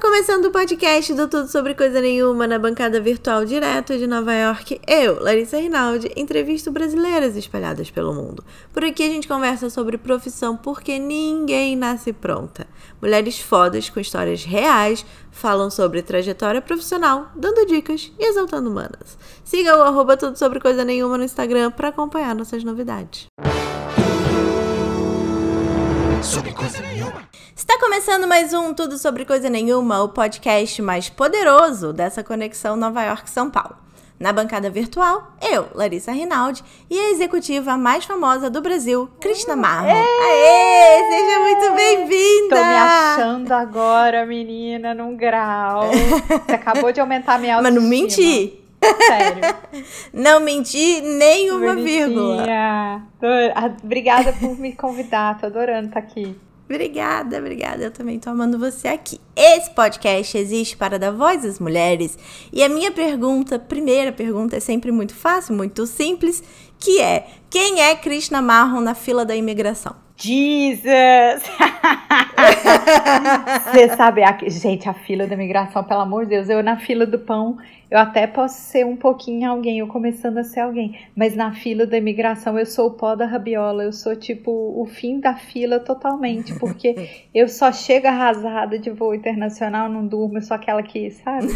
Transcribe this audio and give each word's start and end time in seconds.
Começando 0.00 0.46
o 0.46 0.50
podcast 0.50 1.12
do 1.12 1.28
Tudo 1.28 1.46
Sobre 1.46 1.74
Coisa 1.74 2.00
Nenhuma 2.00 2.46
na 2.46 2.58
bancada 2.58 2.98
virtual 2.98 3.44
direto 3.44 3.98
de 3.98 4.06
Nova 4.06 4.32
York. 4.32 4.80
Eu, 4.86 5.22
Larissa 5.22 5.58
Rinaldi, 5.58 6.10
entrevisto 6.16 6.70
brasileiras 6.70 7.36
espalhadas 7.36 7.90
pelo 7.90 8.14
mundo. 8.14 8.42
Por 8.72 8.82
aqui 8.82 9.02
a 9.02 9.08
gente 9.08 9.28
conversa 9.28 9.68
sobre 9.68 9.98
profissão 9.98 10.56
porque 10.56 10.98
ninguém 10.98 11.76
nasce 11.76 12.14
pronta. 12.14 12.66
Mulheres 13.00 13.38
fodas 13.40 13.90
com 13.90 14.00
histórias 14.00 14.42
reais 14.42 15.04
falam 15.30 15.70
sobre 15.70 16.00
trajetória 16.00 16.62
profissional, 16.62 17.30
dando 17.36 17.66
dicas 17.66 18.10
e 18.18 18.24
exaltando 18.24 18.70
humanas. 18.70 19.18
Siga 19.44 19.76
o 19.76 19.82
arroba 19.82 20.16
Tudo 20.16 20.38
Sobre 20.38 20.60
Coisa 20.60 20.82
Nenhuma 20.82 21.18
no 21.18 21.24
Instagram 21.24 21.72
para 21.72 21.88
acompanhar 21.88 22.34
nossas 22.34 22.64
novidades. 22.64 23.26
Sobre 26.22 26.52
coisa 26.52 26.80
nenhuma. 26.82 27.22
Está 27.56 27.78
começando 27.78 28.26
mais 28.26 28.52
um 28.52 28.74
Tudo 28.74 28.98
Sobre 28.98 29.24
Coisa 29.24 29.48
Nenhuma, 29.48 30.02
o 30.02 30.08
podcast 30.08 30.80
mais 30.82 31.08
poderoso 31.08 31.92
dessa 31.92 32.22
conexão 32.22 32.76
Nova 32.76 33.02
York-São 33.02 33.50
Paulo. 33.50 33.76
Na 34.18 34.32
bancada 34.32 34.68
virtual, 34.68 35.32
eu, 35.40 35.68
Larissa 35.74 36.12
Rinaldi, 36.12 36.62
e 36.90 36.98
a 36.98 37.10
executiva 37.10 37.76
mais 37.76 38.04
famosa 38.04 38.50
do 38.50 38.60
Brasil, 38.60 39.08
Krishna 39.18 39.56
Marlon. 39.56 39.90
Aê! 39.90 41.10
Seja 41.10 41.38
muito 41.40 41.74
bem-vinda! 41.74 42.56
Tô 42.56 42.62
me 42.62 42.76
achando 42.76 43.52
agora, 43.52 44.26
menina, 44.26 44.92
num 44.92 45.16
grau. 45.16 45.90
Você 46.46 46.52
acabou 46.52 46.92
de 46.92 47.00
aumentar 47.00 47.38
minha 47.38 47.56
autoestima. 47.56 47.80
Mas 47.80 47.82
não 47.82 47.88
menti. 47.88 48.60
Sério. 48.82 49.42
Não 50.12 50.40
menti 50.40 51.00
nenhuma 51.00 51.74
vírgula. 51.74 52.44
Obrigada 53.82 54.32
por 54.32 54.58
me 54.58 54.72
convidar, 54.72 55.38
tô 55.38 55.46
adorando 55.46 55.88
estar 55.88 56.00
aqui. 56.00 56.36
Obrigada, 56.70 57.38
obrigada. 57.38 57.82
Eu 57.82 57.90
também 57.90 58.20
tô 58.20 58.30
amando 58.30 58.56
você 58.56 58.86
aqui. 58.86 59.20
Esse 59.34 59.74
podcast 59.74 60.38
existe 60.38 60.76
para 60.76 61.00
dar 61.00 61.10
voz 61.10 61.44
às 61.44 61.58
mulheres. 61.58 62.16
E 62.52 62.62
a 62.62 62.68
minha 62.68 62.92
pergunta, 62.92 63.58
primeira 63.58 64.12
pergunta, 64.12 64.56
é 64.56 64.60
sempre 64.60 64.92
muito 64.92 65.12
fácil, 65.12 65.56
muito 65.56 65.84
simples, 65.84 66.44
que 66.80 67.00
é: 67.00 67.26
quem 67.50 67.82
é 67.82 67.94
Krishna 67.94 68.40
Marron 68.40 68.80
na 68.80 68.94
fila 68.94 69.24
da 69.24 69.36
imigração? 69.36 69.94
Jesus! 70.16 70.84
Você 73.72 73.88
sabe, 73.96 74.22
a, 74.22 74.36
gente, 74.46 74.86
a 74.86 74.92
fila 74.92 75.26
da 75.26 75.34
imigração, 75.34 75.82
pelo 75.82 76.00
amor 76.00 76.24
de 76.24 76.30
Deus, 76.30 76.50
eu 76.50 76.62
na 76.62 76.76
fila 76.76 77.06
do 77.06 77.18
pão, 77.18 77.56
eu 77.90 77.98
até 77.98 78.26
posso 78.26 78.60
ser 78.60 78.84
um 78.84 78.96
pouquinho 78.96 79.50
alguém, 79.50 79.78
eu 79.78 79.86
começando 79.86 80.36
a 80.36 80.44
ser 80.44 80.60
alguém, 80.60 80.98
mas 81.16 81.34
na 81.34 81.52
fila 81.52 81.86
da 81.86 81.96
imigração 81.96 82.58
eu 82.58 82.66
sou 82.66 82.88
o 82.88 82.92
pó 82.92 83.14
da 83.14 83.24
rabiola, 83.24 83.82
eu 83.82 83.94
sou 83.94 84.14
tipo 84.14 84.50
o 84.50 84.84
fim 84.84 85.20
da 85.20 85.34
fila 85.34 85.80
totalmente, 85.80 86.54
porque 86.58 87.08
eu 87.34 87.48
só 87.48 87.72
chego 87.72 88.06
arrasada 88.06 88.78
de 88.78 88.90
voo 88.90 89.14
internacional, 89.14 89.88
não 89.88 90.06
durmo, 90.06 90.36
eu 90.36 90.42
sou 90.42 90.54
aquela 90.54 90.82
que, 90.82 91.10
sabe? 91.10 91.48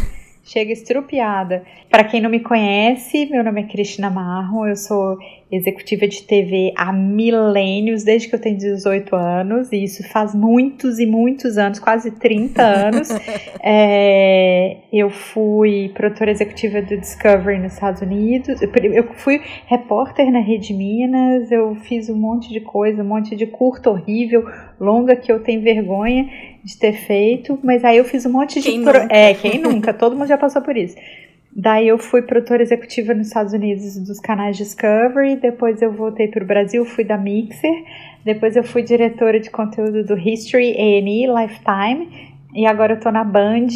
Chega 0.45 0.71
estrupiada. 0.71 1.65
Para 1.89 2.03
quem 2.03 2.21
não 2.21 2.29
me 2.29 2.39
conhece, 2.39 3.25
meu 3.25 3.43
nome 3.43 3.61
é 3.61 3.67
Cristina 3.67 4.09
Marro, 4.09 4.67
eu 4.67 4.75
sou 4.75 5.17
executiva 5.51 6.07
de 6.07 6.23
TV 6.23 6.73
há 6.75 6.91
milênios, 6.91 8.03
desde 8.03 8.27
que 8.27 8.35
eu 8.35 8.39
tenho 8.39 8.57
18 8.57 9.15
anos, 9.15 9.71
e 9.71 9.83
isso 9.83 10.07
faz 10.09 10.33
muitos 10.33 10.99
e 10.99 11.05
muitos 11.05 11.57
anos, 11.57 11.79
quase 11.79 12.11
30 12.11 12.61
anos. 12.61 13.09
é, 13.63 14.77
eu 14.91 15.09
fui 15.09 15.91
produtora 15.93 16.31
executiva 16.31 16.81
do 16.81 16.97
Discovery 16.97 17.59
nos 17.59 17.73
Estados 17.73 18.01
Unidos, 18.01 18.59
eu 18.61 19.03
fui 19.15 19.39
repórter 19.67 20.31
na 20.31 20.39
Rede 20.39 20.73
Minas, 20.73 21.51
eu 21.51 21.75
fiz 21.75 22.09
um 22.09 22.15
monte 22.15 22.51
de 22.51 22.59
coisa, 22.59 23.03
um 23.03 23.07
monte 23.07 23.35
de 23.35 23.45
curto 23.45 23.91
horrível, 23.91 24.43
longa 24.79 25.15
que 25.15 25.31
eu 25.31 25.39
tenho 25.39 25.61
vergonha 25.61 26.27
de 26.63 26.77
ter 26.77 26.93
feito, 26.93 27.59
mas 27.63 27.83
aí 27.85 27.97
eu 27.97 28.03
fiz 28.05 28.25
um 28.25 28.31
monte 28.31 28.59
de. 28.59 28.69
Quem 28.71 28.83
pro... 28.83 28.99
nunca? 28.99 29.15
É, 29.15 29.33
quem 29.35 29.59
nunca? 29.59 29.93
Todo 29.93 30.15
mundo 30.15 30.27
já 30.27 30.37
passou 30.37 30.61
por 30.61 30.75
isso. 30.75 30.95
Daí 31.55 31.87
eu 31.87 31.97
fui 31.97 32.21
produtora 32.21 32.61
executiva 32.61 33.13
nos 33.13 33.27
Estados 33.27 33.53
Unidos 33.53 33.97
dos 33.99 34.19
canais 34.19 34.57
Discovery, 34.57 35.37
depois 35.37 35.81
eu 35.81 35.89
voltei 35.89 36.27
para 36.27 36.43
o 36.43 36.45
Brasil, 36.45 36.83
fui 36.83 37.05
da 37.05 37.17
Mixer, 37.17 37.71
depois 38.25 38.57
eu 38.57 38.63
fui 38.63 38.83
diretora 38.83 39.39
de 39.39 39.49
conteúdo 39.49 40.03
do 40.03 40.19
History, 40.19 40.71
A&E, 40.71 41.25
Lifetime, 41.27 42.35
e 42.53 42.65
agora 42.65 42.95
eu 42.95 42.99
tô 42.99 43.09
na 43.09 43.23
Band, 43.23 43.69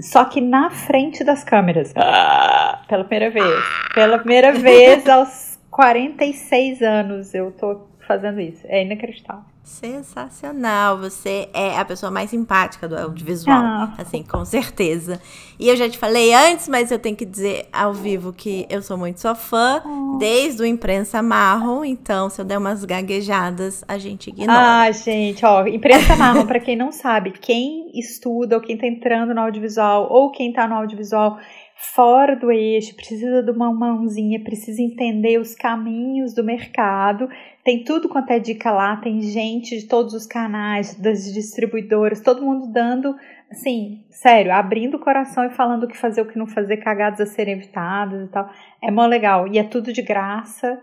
só 0.00 0.24
que 0.24 0.40
na 0.40 0.70
frente 0.70 1.22
das 1.22 1.44
câmeras. 1.44 1.92
Ah, 1.96 2.80
pela 2.88 3.04
primeira 3.04 3.30
vez. 3.30 3.62
Pela 3.94 4.18
primeira 4.18 4.52
vez 4.52 5.06
aos 5.06 5.58
46 5.70 6.80
anos 6.80 7.34
eu 7.34 7.52
tô 7.52 7.88
fazendo 8.06 8.40
isso. 8.40 8.64
É 8.64 8.82
inacreditável. 8.82 9.51
Sensacional, 9.64 10.98
você 10.98 11.48
é 11.54 11.78
a 11.78 11.84
pessoa 11.84 12.10
mais 12.10 12.30
simpática 12.30 12.88
do 12.88 12.98
audiovisual, 12.98 13.56
ah. 13.56 13.94
assim, 13.96 14.22
com 14.22 14.44
certeza. 14.44 15.20
E 15.58 15.68
eu 15.68 15.76
já 15.76 15.88
te 15.88 15.96
falei 15.96 16.34
antes, 16.34 16.68
mas 16.68 16.90
eu 16.90 16.98
tenho 16.98 17.14
que 17.14 17.24
dizer 17.24 17.68
ao 17.72 17.94
vivo 17.94 18.32
que 18.32 18.66
eu 18.68 18.82
sou 18.82 18.98
muito 18.98 19.20
sua 19.20 19.36
fã, 19.36 19.80
oh. 19.84 20.18
desde 20.18 20.62
o 20.62 20.66
Imprensa 20.66 21.22
Marrom, 21.22 21.84
então 21.84 22.28
se 22.28 22.40
eu 22.40 22.44
der 22.44 22.58
umas 22.58 22.84
gaguejadas, 22.84 23.84
a 23.86 23.98
gente 23.98 24.30
ignora. 24.30 24.82
Ah, 24.82 24.90
gente, 24.90 25.46
ó, 25.46 25.64
Imprensa 25.66 26.16
Marrom, 26.16 26.44
para 26.44 26.58
quem 26.58 26.76
não 26.76 26.90
sabe, 26.90 27.30
quem 27.30 27.90
estuda 27.94 28.56
ou 28.56 28.60
quem 28.60 28.76
tá 28.76 28.86
entrando 28.86 29.32
no 29.32 29.40
audiovisual 29.42 30.08
ou 30.10 30.32
quem 30.32 30.52
tá 30.52 30.66
no 30.66 30.74
audiovisual 30.74 31.38
fora 31.82 32.36
do 32.36 32.50
eixo, 32.50 32.94
precisa 32.94 33.42
de 33.42 33.50
uma 33.50 33.72
mãozinha, 33.72 34.42
precisa 34.42 34.80
entender 34.80 35.38
os 35.38 35.54
caminhos 35.54 36.32
do 36.32 36.44
mercado. 36.44 37.28
Tem 37.64 37.82
tudo 37.82 38.08
quanto 38.08 38.30
é 38.30 38.38
dica 38.38 38.70
lá, 38.70 38.96
tem 38.96 39.20
gente 39.20 39.78
de 39.78 39.88
todos 39.88 40.14
os 40.14 40.24
canais, 40.24 40.94
das 40.94 41.24
distribuidoras, 41.32 42.20
todo 42.20 42.44
mundo 42.44 42.72
dando, 42.72 43.14
assim, 43.50 44.04
sério, 44.10 44.52
abrindo 44.52 44.96
o 44.96 45.00
coração 45.00 45.44
e 45.44 45.50
falando 45.50 45.84
o 45.84 45.88
que 45.88 45.96
fazer, 45.96 46.22
o 46.22 46.26
que 46.26 46.38
não 46.38 46.46
fazer, 46.46 46.76
cagadas 46.76 47.20
a 47.20 47.26
serem 47.26 47.54
evitadas 47.54 48.28
e 48.28 48.30
tal. 48.30 48.48
É 48.80 48.90
mó 48.90 49.04
legal. 49.06 49.48
E 49.48 49.58
é 49.58 49.64
tudo 49.64 49.92
de 49.92 50.02
graça 50.02 50.80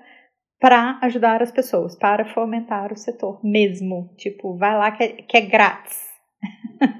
para 0.59 0.99
ajudar 1.01 1.41
as 1.41 1.51
pessoas, 1.51 1.97
para 1.97 2.25
fomentar 2.33 2.91
o 2.91 2.97
setor 2.97 3.39
mesmo. 3.43 4.13
Tipo, 4.17 4.57
vai 4.57 4.77
lá 4.77 4.91
que 4.91 5.03
é, 5.03 5.07
que 5.07 5.37
é 5.37 5.41
grátis. 5.41 5.97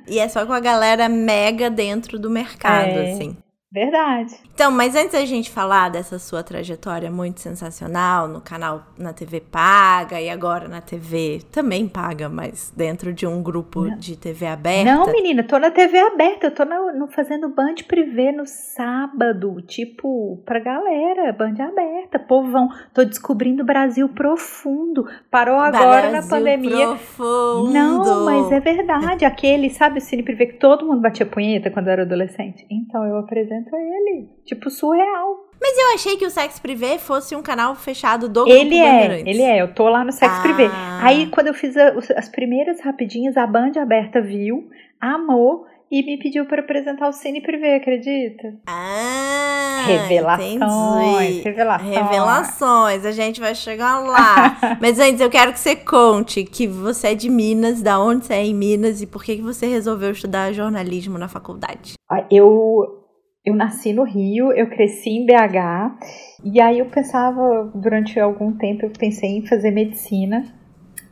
E 0.08 0.20
é 0.20 0.28
só 0.28 0.46
com 0.46 0.54
a 0.54 0.60
galera 0.60 1.08
mega 1.08 1.70
dentro 1.70 2.18
do 2.18 2.30
mercado, 2.30 2.90
é. 2.90 3.12
assim. 3.12 3.38
Verdade. 3.72 4.36
Então, 4.52 4.72
mas 4.72 4.96
antes 4.96 5.12
da 5.12 5.24
gente 5.26 5.52
falar 5.52 5.90
dessa 5.90 6.18
sua 6.18 6.42
trajetória 6.42 7.12
muito 7.12 7.40
sensacional 7.40 8.28
no 8.28 8.42
canal 8.42 8.84
na 8.98 9.14
TV 9.14 9.40
paga 9.40 10.20
e 10.20 10.28
agora 10.28 10.68
na 10.68 10.82
TV 10.82 11.42
também 11.52 11.88
paga, 11.88 12.28
mas 12.28 12.74
dentro 12.76 13.14
de 13.14 13.28
um 13.28 13.44
grupo 13.44 13.86
não. 13.86 13.96
de 13.98 14.18
TV 14.18 14.48
aberta. 14.48 14.92
Não, 14.92 15.12
menina, 15.12 15.44
tô 15.44 15.60
na 15.60 15.70
TV 15.70 16.00
aberta, 16.00 16.48
eu 16.48 16.52
tô 16.52 16.66
no, 16.66 16.92
no 16.98 17.08
fazendo 17.10 17.48
Band 17.50 17.76
Privé 17.88 18.32
no 18.32 18.46
sábado, 18.48 19.62
tipo, 19.62 20.42
pra 20.46 20.60
galera, 20.60 21.32
Band 21.32 21.56
aberta, 21.64 22.18
povão. 22.18 22.70
Tô 22.92 23.06
descobrindo 23.06 23.62
o 23.62 23.66
Brasil 23.66 24.10
profundo. 24.10 25.06
Parou 25.30 25.60
agora 25.60 26.10
Brasil 26.10 26.22
na 26.22 26.28
pandemia. 26.28 26.88
Profundo. 26.88 27.72
Não, 27.72 28.26
mas 28.26 28.52
é 28.52 28.60
verdade. 28.60 29.26
Aquele, 29.30 29.70
sabe, 29.70 30.00
o 30.00 30.02
Cine 30.02 30.24
Privé 30.24 30.48
que 30.48 30.54
todo 30.54 30.88
mundo 30.88 31.02
batia 31.02 31.26
punheta 31.26 31.70
quando 31.70 31.88
era 31.88 32.02
adolescente. 32.02 32.66
Então 32.70 33.06
eu 33.06 33.18
apresento 33.18 33.59
apresenta 33.60 33.78
ele. 33.78 34.30
Tipo, 34.46 34.70
surreal. 34.70 35.50
Mas 35.62 35.78
eu 35.78 35.94
achei 35.94 36.18
que 36.18 36.26
o 36.26 36.30
Sex 36.30 36.60
Privé 36.60 36.98
fosse 36.98 37.36
um 37.36 37.42
canal 37.42 37.76
fechado 37.76 38.30
do 38.30 38.48
Ele 38.48 38.78
é, 38.78 39.20
ele 39.20 39.42
é. 39.42 39.62
Eu 39.62 39.74
tô 39.74 39.90
lá 39.90 40.06
no 40.06 40.12
Sex 40.12 40.32
ah. 40.32 40.42
Privé. 40.42 40.70
Aí, 41.02 41.28
quando 41.28 41.48
eu 41.48 41.54
fiz 41.54 41.76
a, 41.76 41.90
as 42.16 42.30
primeiras 42.30 42.80
rapidinhas, 42.80 43.36
a 43.36 43.46
Band 43.46 43.74
aberta 43.78 44.22
viu, 44.22 44.70
amou 45.02 45.66
e 45.92 46.04
me 46.04 46.18
pediu 46.18 46.46
para 46.46 46.62
apresentar 46.62 47.10
o 47.10 47.12
Cine 47.12 47.42
Privé, 47.42 47.76
acredita? 47.76 48.54
Ah, 48.68 49.84
revelações, 49.88 51.44
revelações. 51.44 51.96
Revelações, 51.96 53.06
a 53.06 53.12
gente 53.12 53.42
vai 53.42 53.56
chegar 53.56 54.00
lá. 54.00 54.58
Mas 54.80 55.00
antes, 55.00 55.20
eu 55.20 55.30
quero 55.30 55.52
que 55.52 55.60
você 55.60 55.76
conte 55.76 56.44
que 56.44 56.68
você 56.68 57.10
é 57.10 57.16
de 57.16 57.28
Minas, 57.28 57.82
da 57.82 58.00
onde 58.00 58.26
você 58.26 58.36
é 58.36 58.46
em 58.46 58.54
Minas 58.54 59.02
e 59.02 59.08
por 59.08 59.24
que 59.24 59.42
você 59.42 59.66
resolveu 59.66 60.12
estudar 60.12 60.54
jornalismo 60.54 61.18
na 61.18 61.28
faculdade. 61.28 61.94
Eu 62.30 62.99
eu 63.46 63.56
nasci 63.56 63.94
no 63.94 64.04
Rio, 64.04 64.52
eu 64.52 64.68
cresci 64.68 65.10
em 65.10 65.26
BH, 65.26 65.98
e 66.44 66.60
aí 66.62 66.80
eu 66.80 66.86
pensava, 66.88 67.72
durante 67.74 68.20
algum 68.20 68.52
tempo, 68.52 68.86
eu 68.86 68.92
pensei 68.92 69.38
em 69.38 69.46
fazer 69.46 69.72
medicina. 69.72 70.44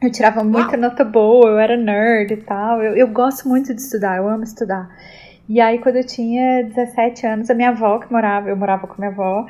Eu 0.01 0.11
tirava 0.11 0.43
muita 0.43 0.77
nota 0.77 1.03
boa, 1.03 1.49
eu 1.49 1.57
era 1.57 1.75
nerd 1.75 2.31
e 2.31 2.37
tal. 2.37 2.83
Eu, 2.83 2.95
eu 2.95 3.07
gosto 3.07 3.47
muito 3.47 3.73
de 3.73 3.81
estudar, 3.81 4.17
eu 4.17 4.29
amo 4.29 4.43
estudar. 4.43 4.89
E 5.49 5.59
aí, 5.59 5.79
quando 5.79 5.95
eu 5.95 6.05
tinha 6.05 6.63
17 6.63 7.25
anos, 7.25 7.49
a 7.49 7.55
minha 7.55 7.69
avó, 7.69 7.97
que 7.99 8.11
morava, 8.11 8.49
eu 8.49 8.55
morava 8.55 8.85
com 8.85 8.95
minha 8.99 9.09
avó, 9.09 9.47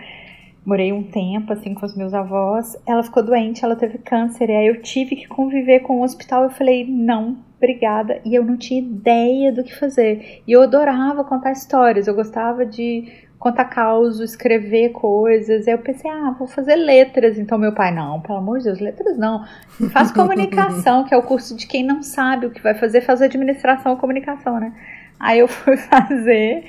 morei 0.66 0.94
um 0.94 1.04
tempo 1.04 1.52
assim 1.52 1.74
com 1.74 1.86
os 1.86 1.98
meus 1.98 2.14
avós. 2.14 2.78
Ela 2.86 3.04
ficou 3.04 3.24
doente, 3.24 3.66
ela 3.66 3.76
teve 3.76 3.98
câncer, 3.98 4.50
e 4.50 4.56
aí 4.56 4.68
eu 4.68 4.82
tive 4.82 5.16
que 5.16 5.28
conviver 5.28 5.82
com 5.82 5.98
o 6.00 6.04
hospital. 6.04 6.44
Eu 6.44 6.52
falei: 6.52 6.86
não, 6.88 7.38
obrigada. 7.58 8.22
E 8.24 8.34
eu 8.36 8.44
não 8.44 8.58
tinha 8.58 8.80
ideia 8.80 9.52
do 9.52 9.64
que 9.64 9.76
fazer. 9.76 10.42
E 10.48 10.52
eu 10.52 10.62
adorava 10.62 11.24
contar 11.24 11.52
histórias, 11.52 12.08
eu 12.08 12.16
gostava 12.16 12.66
de 12.66 13.28
contar 13.40 13.66
causos, 13.66 14.32
escrever 14.32 14.90
coisas. 14.90 15.68
Aí 15.68 15.74
eu 15.74 15.80
pensei: 15.80 16.10
ah, 16.10 16.36
vou 16.38 16.48
fazer 16.48 16.76
letras. 16.76 17.38
Então 17.38 17.58
meu 17.58 17.74
pai: 17.74 17.94
não, 17.94 18.22
pelo 18.22 18.40
amor 18.40 18.60
de 18.60 18.66
Deus, 18.66 18.80
letras 18.80 19.18
não. 19.18 19.46
Faz 19.92 20.12
comunicação, 20.14 21.04
que 21.04 21.14
é 21.14 21.18
o 21.18 21.24
curso 21.24 21.56
de 21.56 21.68
quem 21.68 21.84
não 21.84 22.02
sabe 22.02 22.46
o 22.46 22.52
que 22.52 22.62
vai 22.62 22.74
fazer, 22.76 23.02
faz 23.02 23.22
administração 23.22 23.94
ou 23.94 23.98
comunicação, 23.98 24.60
né? 24.60 24.74
Aí 25.20 25.40
eu 25.40 25.48
fui 25.50 25.78
fazer. 25.78 26.64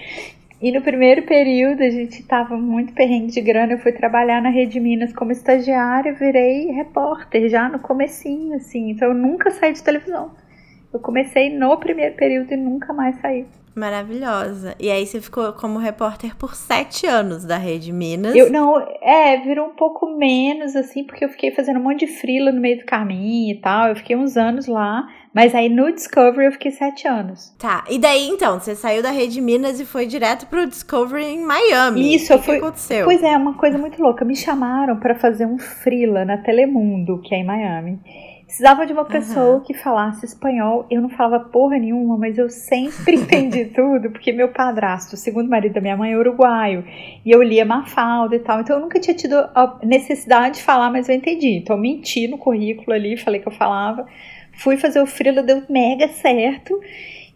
E 0.61 0.73
no 0.73 0.83
primeiro 0.83 1.23
período 1.23 1.85
a 1.85 1.91
gente 1.91 2.21
tava 2.25 2.57
muito 2.57 2.93
perrengue 2.93 3.31
de 3.31 3.41
grana. 3.41 3.75
Eu 3.75 3.79
fui 3.79 3.93
trabalhar 3.93 4.43
na 4.43 4.49
Rede 4.49 4.81
Minas 4.81 5.13
como 5.13 5.31
estagiária, 5.31 6.13
virei 6.13 6.67
repórter 6.73 7.49
já 7.49 7.69
no 7.69 7.79
comecinho, 7.79 8.57
assim. 8.57 8.91
Então 8.91 9.09
eu 9.09 9.15
nunca 9.15 9.53
saí 9.53 9.73
de 9.73 9.83
televisão. 9.83 10.33
Eu 10.93 11.01
comecei 11.01 11.57
no 11.57 11.77
primeiro 11.77 12.15
período 12.17 12.53
e 12.53 12.57
nunca 12.57 12.93
mais 12.93 13.17
saí. 13.21 13.47
Maravilhosa. 13.79 14.75
E 14.81 14.91
aí 14.91 15.07
você 15.07 15.21
ficou 15.21 15.53
como 15.53 15.79
repórter 15.79 16.37
por 16.37 16.57
sete 16.57 17.07
anos 17.07 17.45
da 17.45 17.57
Rede 17.57 17.93
Minas. 17.93 18.35
Eu 18.35 18.51
não, 18.51 18.77
é, 19.01 19.37
virou 19.37 19.69
um 19.69 19.75
pouco 19.77 20.07
menos, 20.17 20.75
assim, 20.75 21.05
porque 21.05 21.25
eu 21.25 21.29
fiquei 21.29 21.53
fazendo 21.53 21.79
um 21.79 21.83
monte 21.85 22.01
de 22.05 22.09
frila 22.09 22.51
no 22.51 22.61
meio 22.61 22.79
do 22.79 22.85
caminho 22.85 23.55
e 23.55 23.61
tal. 23.61 23.89
Eu 23.89 23.97
fiquei 23.97 24.17
uns 24.17 24.37
anos 24.37 24.67
lá. 24.67 25.07
Mas 25.33 25.55
aí 25.55 25.69
no 25.69 25.93
Discovery 25.93 26.47
eu 26.47 26.53
fiquei 26.53 26.73
sete 26.73 27.07
anos. 27.07 27.55
Tá. 27.59 27.85
E 27.89 27.99
daí 27.99 28.29
então, 28.29 28.59
você 28.59 28.75
saiu 28.75 29.03
da 29.03 29.11
Rede 29.11 29.41
Minas 29.41 29.79
e 29.79 29.85
foi 29.85 30.07
direto 30.07 30.47
pro 30.47 30.67
Discovery 30.67 31.25
em 31.25 31.45
Miami. 31.45 32.17
Isso, 32.17 32.35
o 32.35 32.39
que, 32.39 32.45
fui... 32.45 32.59
que 32.59 32.65
aconteceu? 32.65 33.05
Pois 33.05 33.23
é, 33.23 33.37
uma 33.37 33.55
coisa 33.55 33.79
muito 33.79 34.03
louca. 34.03 34.25
Me 34.25 34.35
chamaram 34.35 34.99
para 34.99 35.15
fazer 35.15 35.47
um 35.47 35.59
frila 35.59 36.25
na 36.25 36.39
Telemundo, 36.39 37.21
que 37.21 37.35
é 37.35 37.39
em 37.39 37.45
Miami. 37.45 38.01
Precisava 38.49 38.87
de 38.87 38.95
uma 38.95 39.05
pessoa 39.05 39.57
uhum. 39.57 39.61
que 39.61 39.75
falasse 39.75 40.25
espanhol. 40.25 40.87
Eu 40.91 41.03
não 41.03 41.11
falava 41.11 41.45
porra 41.45 41.79
nenhuma, 41.79 42.17
mas 42.17 42.39
eu 42.39 42.49
sempre 42.49 43.13
entendi 43.21 43.67
tudo, 43.67 44.11
porque 44.11 44.33
meu 44.33 44.49
padrasto, 44.49 45.17
o 45.17 45.19
segundo 45.19 45.51
marido 45.51 45.75
da 45.75 45.83
minha 45.83 45.99
mãe, 45.99 46.13
é 46.13 46.17
uruguaio. 46.17 46.83
E 47.27 47.31
eu 47.31 47.43
lia 47.43 47.67
Mafalda 47.67 48.35
e 48.35 48.39
tal. 48.39 48.63
Então 48.63 48.77
eu 48.77 48.81
nunca 48.81 48.99
tinha 48.99 49.15
tido 49.15 49.35
a 49.35 49.79
necessidade 49.83 50.57
de 50.57 50.63
falar, 50.63 50.91
mas 50.91 51.11
eu 51.11 51.15
entendi. 51.15 51.59
Então 51.59 51.77
eu 51.77 51.83
menti 51.83 52.27
no 52.27 52.39
currículo 52.39 52.95
ali, 52.95 53.19
falei 53.19 53.39
que 53.39 53.47
eu 53.47 53.53
falava. 53.53 54.07
Fui 54.55 54.79
fazer 54.79 55.03
o 55.03 55.07
frila, 55.07 55.43
deu 55.43 55.63
mega 55.69 56.09
certo. 56.09 56.81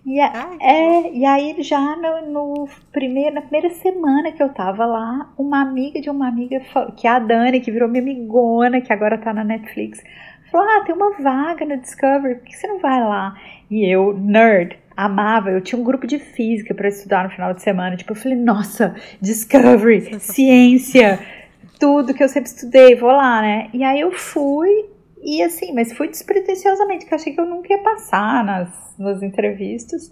E, 0.04 0.18
a, 0.18 0.32
Ai, 0.34 0.58
é, 0.60 1.12
e 1.12 1.24
aí, 1.24 1.62
já 1.62 1.94
no, 1.94 2.32
no, 2.32 2.68
primeiro, 2.90 3.34
na 3.34 3.42
primeira 3.42 3.70
semana 3.70 4.32
que 4.32 4.42
eu 4.42 4.48
tava 4.48 4.84
lá, 4.84 5.32
uma 5.38 5.60
amiga 5.60 6.00
de 6.00 6.10
uma 6.10 6.26
amiga, 6.26 6.60
que 6.96 7.06
é 7.06 7.10
a 7.10 7.20
Dani, 7.20 7.60
que 7.60 7.70
virou 7.70 7.88
minha 7.88 8.02
amigona, 8.02 8.80
que 8.80 8.92
agora 8.92 9.16
tá 9.16 9.32
na 9.32 9.44
Netflix, 9.44 10.02
Falou, 10.52 10.68
ah, 10.68 10.84
tem 10.84 10.94
uma 10.94 11.12
vaga 11.18 11.64
no 11.64 11.78
Discovery, 11.78 12.34
por 12.34 12.44
que 12.44 12.54
você 12.54 12.66
não 12.66 12.78
vai 12.78 13.00
lá? 13.00 13.34
E 13.70 13.90
eu, 13.90 14.12
nerd, 14.12 14.78
amava, 14.94 15.50
eu 15.50 15.62
tinha 15.62 15.80
um 15.80 15.82
grupo 15.82 16.06
de 16.06 16.18
física 16.18 16.74
para 16.74 16.88
estudar 16.88 17.24
no 17.24 17.30
final 17.30 17.54
de 17.54 17.62
semana. 17.62 17.96
Tipo, 17.96 18.12
eu 18.12 18.16
falei, 18.16 18.36
nossa, 18.36 18.94
Discovery, 19.18 20.20
ciência, 20.20 21.18
tudo 21.80 22.12
que 22.12 22.22
eu 22.22 22.28
sempre 22.28 22.50
estudei, 22.50 22.94
vou 22.94 23.12
lá, 23.12 23.40
né? 23.40 23.70
E 23.72 23.82
aí 23.82 24.00
eu 24.00 24.12
fui, 24.12 24.90
e 25.22 25.42
assim, 25.42 25.72
mas 25.72 25.90
fui 25.94 26.08
despretensiosamente, 26.08 27.06
que 27.06 27.14
eu 27.14 27.16
achei 27.16 27.32
que 27.32 27.40
eu 27.40 27.46
nunca 27.46 27.72
ia 27.72 27.78
passar 27.78 28.44
nas, 28.44 28.94
nas 28.98 29.22
entrevistas. 29.22 30.10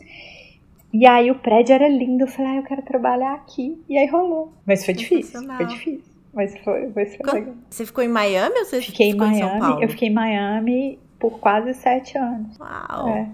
E 0.90 1.06
aí 1.06 1.31
o 1.31 1.34
prédio 1.34 1.75
era 1.75 1.86
lindo, 1.86 2.25
eu 2.25 2.28
falei, 2.28 2.52
ah, 2.52 2.56
eu 2.56 2.62
quero 2.62 2.81
trabalhar 2.81 3.34
aqui. 3.34 3.78
E 3.86 3.98
aí 3.98 4.06
rolou. 4.06 4.54
Mas 4.64 4.86
foi 4.86 4.94
difícil, 4.94 5.46
foi 5.56 5.66
difícil. 5.66 6.09
Mas 6.32 6.56
foi, 6.59 6.91
foi, 6.93 7.06
foi 7.06 7.41
legal. 7.41 7.55
Você 7.69 7.87
ficou 7.87 8.05
em 8.05 8.09
Miami 8.09 8.59
ou 8.59 8.65
você 8.65 8.81
fiquei 8.81 9.12
ficou 9.12 9.27
em 9.27 9.31
Miami, 9.31 9.47
em 9.47 9.49
São 9.49 9.59
Paulo? 9.59 9.82
Eu 9.82 9.88
fiquei 9.88 10.09
em 10.09 10.12
Miami 10.12 10.99
por 11.19 11.38
quase 11.38 11.75
sete 11.75 12.17
anos. 12.17 12.59
Uau! 12.59 13.09
É. 13.09 13.29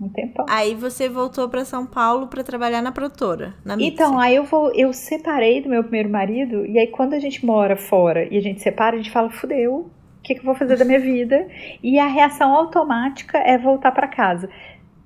Um 0.00 0.08
tempão. 0.08 0.46
Aí 0.48 0.74
você 0.74 1.10
voltou 1.10 1.46
para 1.48 1.62
São 1.62 1.84
Paulo 1.84 2.26
para 2.26 2.42
trabalhar 2.42 2.80
na 2.80 2.90
produtora, 2.90 3.54
na 3.62 3.76
Então, 3.78 4.18
aí 4.18 4.34
eu 4.34 4.44
vou, 4.44 4.72
eu 4.74 4.94
separei 4.94 5.60
do 5.60 5.68
meu 5.68 5.82
primeiro 5.82 6.08
marido 6.08 6.64
e 6.64 6.78
aí 6.78 6.86
quando 6.86 7.12
a 7.12 7.18
gente 7.18 7.44
mora 7.44 7.76
fora 7.76 8.24
e 8.32 8.38
a 8.38 8.40
gente 8.40 8.62
separa, 8.62 8.96
a 8.96 8.98
gente 8.98 9.10
fala, 9.10 9.28
fudeu, 9.28 9.90
o 10.20 10.22
que, 10.22 10.34
que 10.34 10.40
eu 10.40 10.44
vou 10.44 10.54
fazer 10.54 10.76
da 10.76 10.86
minha 10.86 11.00
vida? 11.00 11.46
E 11.82 11.98
a 11.98 12.06
reação 12.06 12.54
automática 12.54 13.36
é 13.38 13.58
voltar 13.58 13.92
para 13.92 14.08
casa. 14.08 14.48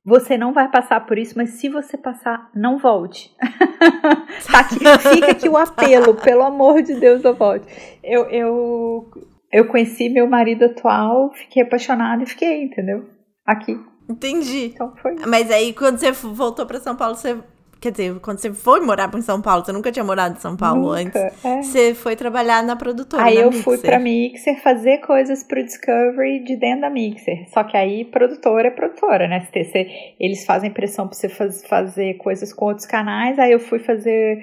Você 0.05 0.37
não 0.37 0.53
vai 0.53 0.71
passar 0.71 1.07
por 1.07 1.17
isso, 1.17 1.33
mas 1.35 1.51
se 1.51 1.69
você 1.69 1.97
passar, 1.97 2.51
não 2.55 2.77
volte. 2.77 3.35
tá 4.53 4.61
aqui, 4.61 4.79
fica 5.15 5.31
aqui 5.31 5.49
o 5.49 5.57
apelo, 5.57 6.15
pelo 6.15 6.43
amor 6.43 6.83
de 6.83 6.95
Deus, 6.95 7.23
não 7.23 7.35
volte. 7.35 7.67
Eu, 8.03 8.25
eu, 8.27 9.11
eu 9.51 9.67
conheci 9.67 10.11
meu 10.11 10.29
marido 10.29 10.67
atual, 10.67 11.33
fiquei 11.33 11.63
apaixonada 11.63 12.23
e 12.23 12.27
fiquei, 12.27 12.65
entendeu? 12.65 13.09
Aqui. 13.47 13.81
Entendi. 14.07 14.73
Então 14.75 14.95
foi. 14.97 15.17
Mas 15.27 15.51
aí, 15.51 15.73
quando 15.73 15.99
você 15.99 16.13
voltou 16.13 16.67
para 16.67 16.81
São 16.81 16.95
Paulo, 16.95 17.17
você 17.17 17.39
Quer 17.85 17.91
dizer, 17.91 18.19
quando 18.21 18.39
você 18.39 18.51
foi 18.51 18.81
morar 18.81 19.11
em 19.15 19.21
São 19.21 19.43
Paulo, 19.43 19.63
você 19.63 19.71
nunca 19.71 19.93
tinha 19.93 20.03
morado 20.03 20.39
em 20.39 20.41
São 20.41 20.57
Paulo 20.57 20.97
nunca, 20.97 21.19
antes. 21.19 21.45
É. 21.45 21.61
Você 21.61 21.95
foi 21.95 22.17
trabalhar 22.17 22.63
na 22.63 22.77
produtora. 22.77 23.23
Aí 23.23 23.35
na 23.35 23.43
eu 23.43 23.49
Mixer. 23.49 23.63
fui 23.63 23.77
pra 23.77 23.99
Mixer 23.99 24.63
fazer 24.63 24.99
coisas 25.03 25.43
pro 25.43 25.63
Discovery 25.63 26.45
de 26.45 26.57
dentro 26.57 26.81
da 26.81 26.89
Mixer. 26.89 27.47
Só 27.51 27.63
que 27.63 27.77
aí 27.77 28.07
produtora 28.07 28.69
é 28.69 28.71
produtora, 28.71 29.29
né? 29.29 29.47
Você, 29.53 29.87
eles 30.19 30.47
fazem 30.47 30.71
pressão 30.71 31.07
pra 31.07 31.15
você 31.15 31.29
faz, 31.29 31.63
fazer 31.67 32.15
coisas 32.15 32.55
com 32.55 32.65
outros 32.65 32.87
canais. 32.87 33.39
Aí 33.39 33.53
eu 33.53 33.61
fui 33.61 33.79
fazer 33.79 34.39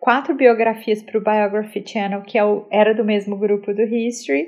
quatro 0.00 0.34
biografias 0.34 1.02
pro 1.02 1.22
Biography 1.22 1.84
Channel, 1.86 2.22
que 2.22 2.38
é 2.38 2.44
o, 2.46 2.66
era 2.72 2.94
do 2.94 3.04
mesmo 3.04 3.36
grupo 3.36 3.74
do 3.74 3.82
History. 3.82 4.46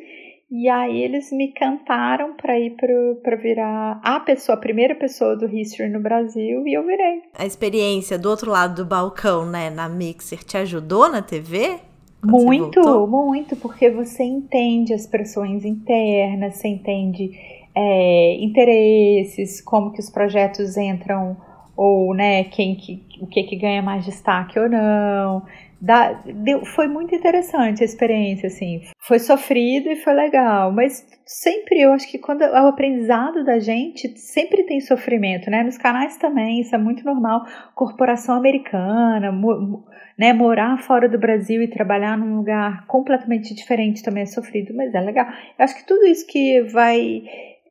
E 0.50 0.68
aí 0.68 1.02
eles 1.02 1.32
me 1.32 1.48
cantaram 1.52 2.34
para 2.34 2.58
ir 2.58 2.76
para 3.22 3.36
virar 3.36 4.00
a 4.02 4.20
pessoa, 4.20 4.56
a 4.56 4.60
primeira 4.60 4.94
pessoa 4.94 5.36
do 5.36 5.46
History 5.46 5.88
no 5.88 6.00
Brasil 6.00 6.64
e 6.66 6.74
eu 6.74 6.86
virei. 6.86 7.22
A 7.36 7.44
experiência 7.44 8.16
do 8.16 8.30
outro 8.30 8.50
lado 8.50 8.76
do 8.76 8.88
balcão, 8.88 9.44
né, 9.44 9.70
na 9.70 9.88
Mixer, 9.88 10.44
te 10.44 10.56
ajudou 10.56 11.08
na 11.08 11.20
TV? 11.20 11.80
Muito, 12.24 13.06
muito, 13.06 13.56
porque 13.56 13.90
você 13.90 14.22
entende 14.22 14.94
as 14.94 15.06
pressões 15.06 15.64
internas, 15.64 16.54
você 16.54 16.68
entende 16.68 17.30
é, 17.74 18.36
interesses, 18.40 19.60
como 19.60 19.92
que 19.92 20.00
os 20.00 20.10
projetos 20.10 20.76
entram 20.76 21.36
ou 21.76 22.14
né, 22.14 22.44
quem 22.44 22.74
que, 22.74 23.04
o 23.20 23.26
que 23.26 23.42
que 23.42 23.56
ganha 23.56 23.82
mais 23.82 24.04
destaque 24.04 24.58
ou 24.58 24.68
não. 24.68 25.44
Da, 25.80 26.12
deu, 26.24 26.64
foi 26.64 26.88
muito 26.88 27.14
interessante 27.14 27.82
a 27.82 27.84
experiência, 27.84 28.46
assim. 28.46 28.80
Foi 28.98 29.18
sofrido 29.18 29.90
e 29.90 29.96
foi 29.96 30.14
legal, 30.14 30.72
mas 30.72 31.06
sempre 31.24 31.80
eu 31.80 31.92
acho 31.92 32.10
que 32.10 32.18
quando 32.18 32.42
o 32.42 32.66
aprendizado 32.68 33.44
da 33.44 33.58
gente 33.58 34.18
sempre 34.18 34.64
tem 34.64 34.80
sofrimento, 34.80 35.50
né? 35.50 35.62
Nos 35.62 35.76
canais 35.76 36.16
também, 36.16 36.60
isso 36.60 36.74
é 36.74 36.78
muito 36.78 37.04
normal. 37.04 37.44
Corporação 37.74 38.36
americana, 38.36 39.30
mo, 39.30 39.84
né? 40.18 40.32
Morar 40.32 40.78
fora 40.78 41.08
do 41.08 41.18
Brasil 41.18 41.62
e 41.62 41.68
trabalhar 41.68 42.16
num 42.16 42.36
lugar 42.36 42.86
completamente 42.86 43.54
diferente 43.54 44.02
também 44.02 44.22
é 44.22 44.26
sofrido, 44.26 44.74
mas 44.74 44.94
é 44.94 45.00
legal. 45.00 45.26
Eu 45.58 45.64
acho 45.64 45.76
que 45.76 45.86
tudo 45.86 46.06
isso 46.06 46.26
que 46.26 46.62
vai 46.62 47.22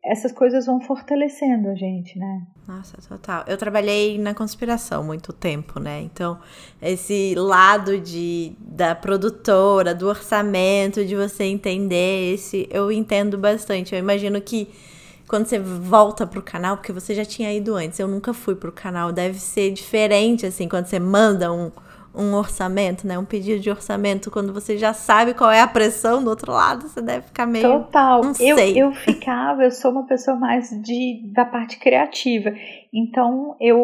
essas 0.05 0.31
coisas 0.31 0.65
vão 0.65 0.79
fortalecendo 0.79 1.69
a 1.69 1.75
gente, 1.75 2.17
né? 2.19 2.43
Nossa, 2.67 2.97
total. 3.07 3.43
Eu 3.47 3.57
trabalhei 3.57 4.17
na 4.17 4.33
conspiração 4.33 5.03
muito 5.03 5.33
tempo, 5.33 5.79
né? 5.79 6.01
Então, 6.01 6.39
esse 6.81 7.33
lado 7.35 7.99
de 7.99 8.53
da 8.59 8.93
produtora, 8.95 9.93
do 9.93 10.07
orçamento, 10.07 11.03
de 11.05 11.15
você 11.15 11.45
entender 11.45 12.33
esse, 12.33 12.67
eu 12.71 12.91
entendo 12.91 13.37
bastante. 13.37 13.93
Eu 13.93 13.99
imagino 13.99 14.39
que 14.41 14.69
quando 15.27 15.47
você 15.47 15.57
volta 15.59 16.25
pro 16.27 16.41
canal, 16.41 16.77
porque 16.77 16.93
você 16.93 17.15
já 17.15 17.25
tinha 17.25 17.51
ido 17.51 17.75
antes, 17.75 17.99
eu 17.99 18.07
nunca 18.07 18.33
fui 18.33 18.55
pro 18.55 18.71
canal, 18.71 19.11
deve 19.11 19.39
ser 19.39 19.71
diferente 19.71 20.45
assim 20.45 20.69
quando 20.69 20.85
você 20.85 20.99
manda 20.99 21.51
um 21.51 21.71
um 22.17 22.33
orçamento, 22.33 23.07
né? 23.07 23.17
Um 23.17 23.25
pedido 23.25 23.59
de 23.59 23.69
orçamento, 23.69 24.31
quando 24.31 24.53
você 24.53 24.77
já 24.77 24.93
sabe 24.93 25.33
qual 25.33 25.51
é 25.51 25.61
a 25.61 25.67
pressão 25.67 26.23
do 26.23 26.29
outro 26.29 26.51
lado, 26.51 26.87
você 26.87 27.01
deve 27.01 27.27
ficar 27.27 27.45
meio. 27.45 27.67
Total. 27.67 28.21
Não 28.21 28.33
eu, 28.39 28.57
sei. 28.57 28.81
eu 28.81 28.91
ficava, 28.93 29.63
eu 29.63 29.71
sou 29.71 29.91
uma 29.91 30.05
pessoa 30.05 30.37
mais 30.37 30.69
de, 30.81 31.21
da 31.33 31.45
parte 31.45 31.77
criativa. 31.77 32.51
Então, 32.93 33.55
eu, 33.59 33.77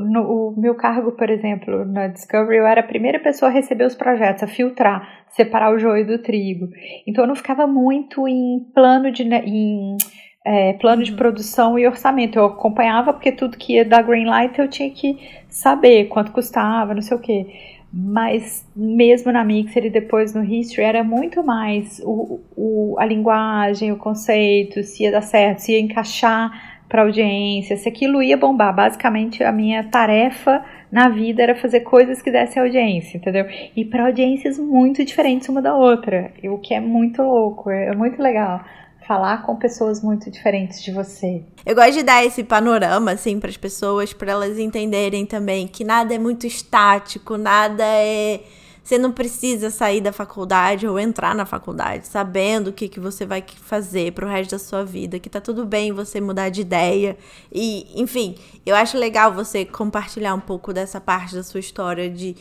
no 0.00 0.50
o 0.50 0.60
meu 0.60 0.74
cargo, 0.74 1.12
por 1.12 1.30
exemplo, 1.30 1.84
na 1.84 2.08
Discovery, 2.08 2.58
eu 2.58 2.66
era 2.66 2.80
a 2.80 2.86
primeira 2.86 3.18
pessoa 3.18 3.50
a 3.50 3.54
receber 3.54 3.84
os 3.84 3.94
projetos, 3.94 4.42
a 4.42 4.46
filtrar, 4.46 5.24
separar 5.30 5.74
o 5.74 5.78
joio 5.78 6.06
do 6.06 6.18
trigo. 6.18 6.68
Então, 7.06 7.24
eu 7.24 7.28
não 7.28 7.34
ficava 7.34 7.66
muito 7.66 8.28
em 8.28 8.60
plano 8.74 9.10
de. 9.10 9.22
Em, 9.22 9.96
é, 10.44 10.72
plano 10.74 11.02
de 11.02 11.10
uhum. 11.10 11.16
produção 11.16 11.78
e 11.78 11.86
orçamento. 11.86 12.38
Eu 12.38 12.46
acompanhava 12.46 13.12
porque 13.12 13.32
tudo 13.32 13.58
que 13.58 13.74
ia 13.74 13.84
dar 13.84 14.02
green 14.02 14.26
light 14.26 14.58
eu 14.58 14.68
tinha 14.68 14.90
que 14.90 15.18
saber 15.48 16.06
quanto 16.06 16.32
custava, 16.32 16.94
não 16.94 17.02
sei 17.02 17.16
o 17.16 17.20
que. 17.20 17.46
Mas 17.92 18.64
mesmo 18.74 19.32
na 19.32 19.42
Mixer 19.42 19.84
e 19.86 19.90
depois 19.90 20.32
no 20.32 20.44
History 20.44 20.82
era 20.82 21.02
muito 21.02 21.42
mais 21.42 22.00
o, 22.04 22.40
o, 22.56 22.96
a 22.98 23.04
linguagem, 23.04 23.90
o 23.90 23.96
conceito, 23.96 24.82
se 24.84 25.02
ia 25.02 25.10
dar 25.10 25.22
certo, 25.22 25.58
se 25.58 25.72
ia 25.72 25.80
encaixar 25.80 26.80
para 26.88 27.02
audiência, 27.02 27.76
se 27.76 27.88
aquilo 27.88 28.22
ia 28.22 28.36
bombar. 28.36 28.74
Basicamente 28.74 29.42
a 29.42 29.50
minha 29.50 29.82
tarefa 29.84 30.64
na 30.90 31.08
vida 31.08 31.42
era 31.42 31.54
fazer 31.54 31.80
coisas 31.80 32.22
que 32.22 32.30
dessem 32.30 32.62
audiência, 32.62 33.16
entendeu? 33.16 33.46
E 33.74 33.84
para 33.84 34.06
audiências 34.06 34.58
muito 34.58 35.04
diferentes 35.04 35.48
uma 35.48 35.60
da 35.60 35.74
outra, 35.74 36.32
o 36.44 36.58
que 36.58 36.74
é 36.74 36.80
muito 36.80 37.22
louco, 37.22 37.70
é, 37.70 37.86
é 37.86 37.94
muito 37.94 38.22
legal 38.22 38.64
falar 39.10 39.42
com 39.42 39.56
pessoas 39.56 40.00
muito 40.00 40.30
diferentes 40.30 40.80
de 40.80 40.92
você. 40.92 41.42
Eu 41.66 41.74
gosto 41.74 41.94
de 41.94 42.04
dar 42.04 42.24
esse 42.24 42.44
panorama 42.44 43.10
assim 43.10 43.40
para 43.40 43.50
as 43.50 43.56
pessoas, 43.56 44.12
para 44.12 44.30
elas 44.30 44.56
entenderem 44.56 45.26
também 45.26 45.66
que 45.66 45.82
nada 45.82 46.14
é 46.14 46.18
muito 46.18 46.46
estático, 46.46 47.36
nada 47.36 47.82
é 47.82 48.40
você 48.84 48.96
não 48.98 49.10
precisa 49.10 49.68
sair 49.68 50.00
da 50.00 50.12
faculdade 50.12 50.86
ou 50.86 50.96
entrar 50.96 51.34
na 51.34 51.44
faculdade 51.44 52.06
sabendo 52.06 52.68
o 52.68 52.72
que, 52.72 52.88
que 52.88 53.00
você 53.00 53.26
vai 53.26 53.44
fazer 53.62 54.12
pro 54.12 54.28
resto 54.28 54.52
da 54.52 54.60
sua 54.60 54.84
vida, 54.84 55.18
que 55.18 55.28
tá 55.28 55.40
tudo 55.40 55.66
bem 55.66 55.92
você 55.92 56.20
mudar 56.20 56.48
de 56.48 56.60
ideia. 56.60 57.16
E, 57.52 57.88
enfim, 58.00 58.36
eu 58.64 58.76
acho 58.76 58.96
legal 58.96 59.32
você 59.32 59.64
compartilhar 59.64 60.34
um 60.34 60.40
pouco 60.40 60.72
dessa 60.72 61.00
parte 61.00 61.34
da 61.34 61.42
sua 61.42 61.58
história 61.58 62.08
de 62.08 62.36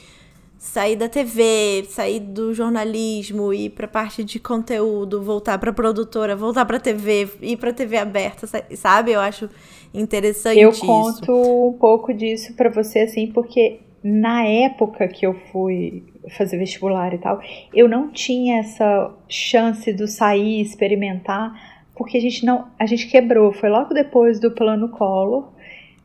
sair 0.59 0.97
da 0.97 1.07
TV, 1.07 1.85
sair 1.87 2.19
do 2.19 2.53
jornalismo, 2.53 3.53
ir 3.53 3.69
para 3.69 3.87
parte 3.87 4.25
de 4.25 4.39
conteúdo, 4.41 5.23
voltar 5.23 5.57
para 5.57 5.71
produtora, 5.71 6.35
voltar 6.35 6.65
para 6.65 6.77
TV, 6.77 7.29
ir 7.41 7.55
para 7.55 7.71
TV 7.71 7.97
aberta, 7.97 8.45
sabe? 8.75 9.13
Eu 9.13 9.21
acho 9.21 9.49
interessante 9.93 10.59
Eu 10.59 10.71
isso. 10.71 10.85
conto 10.85 11.31
um 11.69 11.77
pouco 11.79 12.13
disso 12.13 12.53
para 12.55 12.69
você 12.69 12.99
assim, 12.99 13.27
porque 13.27 13.79
na 14.03 14.43
época 14.45 15.07
que 15.07 15.25
eu 15.25 15.33
fui 15.49 16.03
fazer 16.37 16.57
vestibular 16.57 17.13
e 17.13 17.19
tal, 17.19 17.39
eu 17.73 17.87
não 17.87 18.11
tinha 18.11 18.59
essa 18.59 19.13
chance 19.29 19.93
do 19.93 20.07
sair, 20.07 20.59
experimentar, 20.59 21.53
porque 21.95 22.17
a 22.17 22.21
gente 22.21 22.45
não, 22.45 22.67
a 22.77 22.85
gente 22.85 23.07
quebrou, 23.07 23.53
foi 23.53 23.69
logo 23.69 23.93
depois 23.93 24.41
do 24.41 24.51
plano 24.51 24.89
Collor 24.89 25.53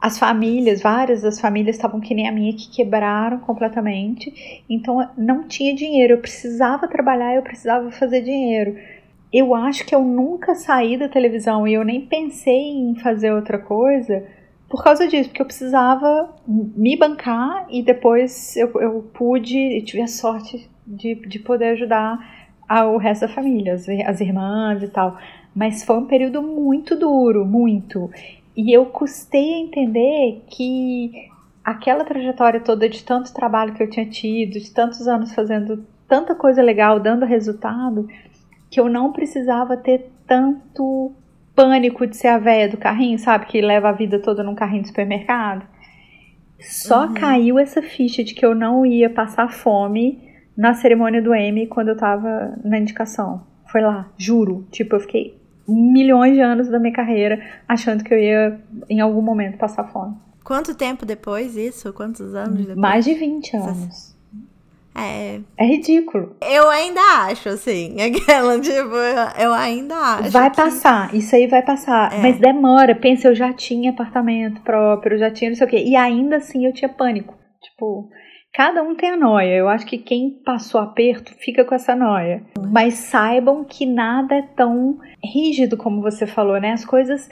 as 0.04 0.18
famílias, 0.18 0.82
várias 0.82 1.22
das 1.22 1.40
famílias 1.40 1.76
estavam 1.76 1.98
que 1.98 2.14
nem 2.14 2.28
a 2.28 2.30
minha, 2.30 2.52
que 2.52 2.68
quebraram 2.68 3.38
completamente. 3.38 4.62
Então 4.68 5.08
não 5.16 5.48
tinha 5.48 5.74
dinheiro. 5.74 6.12
Eu 6.12 6.18
precisava 6.18 6.86
trabalhar, 6.86 7.34
eu 7.34 7.40
precisava 7.40 7.90
fazer 7.90 8.20
dinheiro. 8.20 8.76
Eu 9.32 9.54
acho 9.54 9.86
que 9.86 9.94
eu 9.94 10.04
nunca 10.04 10.54
saí 10.54 10.98
da 10.98 11.08
televisão 11.08 11.66
e 11.66 11.72
eu 11.72 11.82
nem 11.82 12.02
pensei 12.02 12.68
em 12.68 12.94
fazer 12.96 13.32
outra 13.32 13.58
coisa 13.58 14.26
por 14.68 14.84
causa 14.84 15.08
disso, 15.08 15.30
porque 15.30 15.40
eu 15.40 15.46
precisava 15.46 16.36
me 16.46 16.98
bancar 16.98 17.66
e 17.70 17.82
depois 17.82 18.58
eu, 18.58 18.70
eu 18.82 19.10
pude 19.14 19.56
e 19.56 19.80
tive 19.80 20.02
a 20.02 20.06
sorte 20.06 20.68
de, 20.86 21.14
de 21.14 21.38
poder 21.38 21.70
ajudar 21.70 22.18
o 22.92 22.98
resto 22.98 23.22
da 23.22 23.32
família, 23.32 23.72
as, 23.72 23.88
as 23.88 24.20
irmãs 24.20 24.82
e 24.82 24.88
tal. 24.88 25.16
Mas 25.56 25.82
foi 25.82 25.96
um 25.96 26.04
período 26.04 26.42
muito 26.42 26.94
duro, 26.94 27.46
muito. 27.46 28.10
E 28.56 28.72
eu 28.72 28.86
custei 28.86 29.54
a 29.54 29.58
entender 29.58 30.44
que 30.48 31.28
aquela 31.64 32.04
trajetória 32.04 32.60
toda 32.60 32.88
de 32.88 33.02
tanto 33.02 33.32
trabalho 33.32 33.74
que 33.74 33.82
eu 33.82 33.90
tinha 33.90 34.06
tido, 34.06 34.60
de 34.60 34.70
tantos 34.70 35.08
anos 35.08 35.34
fazendo 35.34 35.84
tanta 36.06 36.34
coisa 36.34 36.62
legal, 36.62 37.00
dando 37.00 37.24
resultado, 37.24 38.08
que 38.70 38.78
eu 38.78 38.88
não 38.88 39.12
precisava 39.12 39.76
ter 39.76 40.10
tanto 40.26 41.12
pânico 41.54 42.06
de 42.06 42.16
ser 42.16 42.28
a 42.28 42.38
véia 42.38 42.68
do 42.68 42.76
carrinho, 42.76 43.18
sabe? 43.18 43.46
Que 43.46 43.60
leva 43.60 43.88
a 43.88 43.92
vida 43.92 44.18
toda 44.18 44.42
num 44.42 44.54
carrinho 44.54 44.82
de 44.82 44.88
supermercado. 44.88 45.66
Só 46.60 47.06
uhum. 47.06 47.14
caiu 47.14 47.58
essa 47.58 47.82
ficha 47.82 48.22
de 48.22 48.34
que 48.34 48.44
eu 48.44 48.54
não 48.54 48.84
ia 48.84 49.10
passar 49.10 49.52
fome 49.52 50.22
na 50.56 50.74
cerimônia 50.74 51.20
do 51.20 51.34
Emmy 51.34 51.66
quando 51.66 51.88
eu 51.88 51.96
tava 51.96 52.56
na 52.64 52.78
indicação. 52.78 53.46
Foi 53.66 53.80
lá, 53.80 54.08
juro. 54.16 54.66
Tipo, 54.70 54.96
eu 54.96 55.00
fiquei 55.00 55.38
milhões 55.66 56.34
de 56.34 56.40
anos 56.40 56.68
da 56.68 56.78
minha 56.78 56.92
carreira 56.92 57.40
achando 57.68 58.04
que 58.04 58.12
eu 58.12 58.18
ia 58.18 58.60
em 58.88 59.00
algum 59.00 59.22
momento 59.22 59.58
passar 59.58 59.84
fome. 59.84 60.16
Quanto 60.44 60.74
tempo 60.74 61.06
depois 61.06 61.56
isso? 61.56 61.92
Quantos 61.92 62.34
anos 62.34 62.58
depois? 62.58 62.76
Mais 62.76 63.04
de 63.04 63.14
20 63.14 63.56
anos. 63.56 64.14
É. 64.94 65.40
É 65.56 65.66
ridículo. 65.66 66.36
Eu 66.40 66.68
ainda 66.68 67.00
acho, 67.26 67.48
assim. 67.48 67.96
Aquela, 68.00 68.60
tipo, 68.60 68.94
eu 69.38 69.52
ainda 69.52 69.96
acho. 69.96 70.30
Vai 70.30 70.50
que... 70.50 70.56
passar, 70.56 71.12
isso 71.14 71.34
aí 71.34 71.46
vai 71.48 71.62
passar. 71.62 72.12
É. 72.12 72.22
Mas 72.22 72.38
demora. 72.38 72.94
Pensa, 72.94 73.28
eu 73.28 73.34
já 73.34 73.52
tinha 73.52 73.90
apartamento 73.90 74.60
próprio, 74.60 75.18
já 75.18 75.30
tinha 75.30 75.50
não 75.50 75.56
sei 75.56 75.66
o 75.66 75.70
quê. 75.70 75.82
E 75.84 75.96
ainda 75.96 76.36
assim 76.36 76.66
eu 76.66 76.72
tinha 76.72 76.88
pânico. 76.88 77.34
Tipo, 77.60 78.08
Cada 78.54 78.84
um 78.84 78.94
tem 78.94 79.10
a 79.10 79.16
noia. 79.16 79.56
Eu 79.56 79.68
acho 79.68 79.84
que 79.84 79.98
quem 79.98 80.30
passou 80.30 80.80
aperto 80.80 81.34
fica 81.34 81.64
com 81.64 81.74
essa 81.74 81.96
noia. 81.96 82.40
Mas 82.70 82.94
saibam 82.94 83.64
que 83.64 83.84
nada 83.84 84.36
é 84.36 84.42
tão 84.42 85.00
rígido 85.22 85.76
como 85.76 86.00
você 86.00 86.24
falou, 86.24 86.60
né? 86.60 86.70
As 86.70 86.84
coisas 86.84 87.28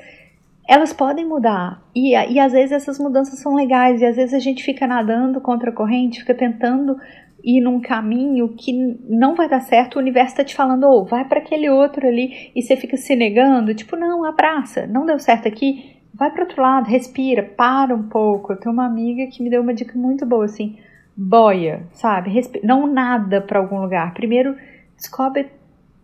elas 0.69 0.93
podem 0.93 1.25
mudar. 1.25 1.81
E, 1.95 2.11
e 2.11 2.41
às 2.41 2.50
vezes 2.50 2.73
essas 2.73 2.99
mudanças 2.99 3.38
são 3.38 3.55
legais. 3.55 4.00
E 4.00 4.05
às 4.05 4.17
vezes 4.17 4.35
a 4.35 4.41
gente 4.41 4.64
fica 4.64 4.85
nadando 4.85 5.41
contra 5.41 5.71
a 5.71 5.73
corrente, 5.73 6.19
fica 6.19 6.35
tentando 6.35 6.97
ir 7.45 7.61
num 7.61 7.81
caminho 7.81 8.49
que 8.59 8.73
não 9.09 9.37
vai 9.37 9.49
dar 9.49 9.61
certo. 9.61 9.95
O 9.95 10.00
universo 10.00 10.33
está 10.33 10.43
te 10.43 10.57
falando, 10.57 10.88
ou 10.88 11.02
oh, 11.02 11.05
vai 11.05 11.25
para 11.25 11.38
aquele 11.38 11.71
outro 11.71 12.05
ali. 12.05 12.50
E 12.52 12.61
você 12.61 12.75
fica 12.75 12.97
se 12.97 13.14
negando, 13.14 13.73
tipo, 13.76 13.95
não, 13.95 14.25
abraça. 14.25 14.88
Não 14.88 15.07
deu 15.07 15.21
certo 15.21 15.47
aqui. 15.47 15.99
Vai 16.12 16.33
para 16.33 16.43
outro 16.43 16.61
lado, 16.61 16.91
respira, 16.91 17.45
para 17.45 17.95
um 17.95 18.09
pouco. 18.09 18.52
Eu 18.52 18.57
tenho 18.57 18.73
uma 18.73 18.87
amiga 18.87 19.31
que 19.31 19.41
me 19.41 19.49
deu 19.49 19.62
uma 19.62 19.73
dica 19.73 19.97
muito 19.97 20.26
boa 20.26 20.47
assim 20.47 20.76
boia, 21.16 21.87
sabe? 21.92 22.33
Não 22.62 22.87
nada 22.87 23.40
para 23.40 23.59
algum 23.59 23.81
lugar. 23.81 24.14
Primeiro 24.14 24.57
descobre 24.97 25.50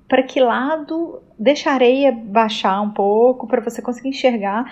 para 0.08 0.22
que 0.22 0.40
lado 0.40 1.20
deixa 1.38 1.70
a 1.70 1.74
areia 1.74 2.10
baixar 2.12 2.80
um 2.80 2.90
pouco 2.90 3.46
para 3.46 3.60
você 3.60 3.82
conseguir 3.82 4.08
enxergar, 4.08 4.64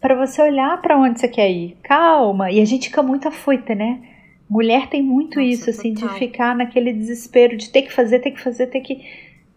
para 0.00 0.14
você 0.14 0.40
olhar 0.40 0.80
para 0.80 0.98
onde 0.98 1.20
você 1.20 1.28
quer 1.28 1.50
ir. 1.50 1.76
Calma. 1.82 2.50
E 2.50 2.60
a 2.60 2.64
gente 2.64 2.88
fica 2.88 3.02
muito 3.02 3.28
afoita, 3.28 3.74
né? 3.74 4.00
Mulher 4.48 4.88
tem 4.88 5.02
muito 5.02 5.38
Nossa, 5.38 5.50
isso, 5.50 5.70
assim, 5.70 5.92
total. 5.92 6.14
de 6.14 6.18
ficar 6.18 6.56
naquele 6.56 6.92
desespero 6.92 7.56
de 7.56 7.68
ter 7.68 7.82
que 7.82 7.92
fazer, 7.92 8.20
ter 8.20 8.30
que 8.30 8.40
fazer, 8.40 8.68
ter 8.68 8.80
que. 8.80 9.04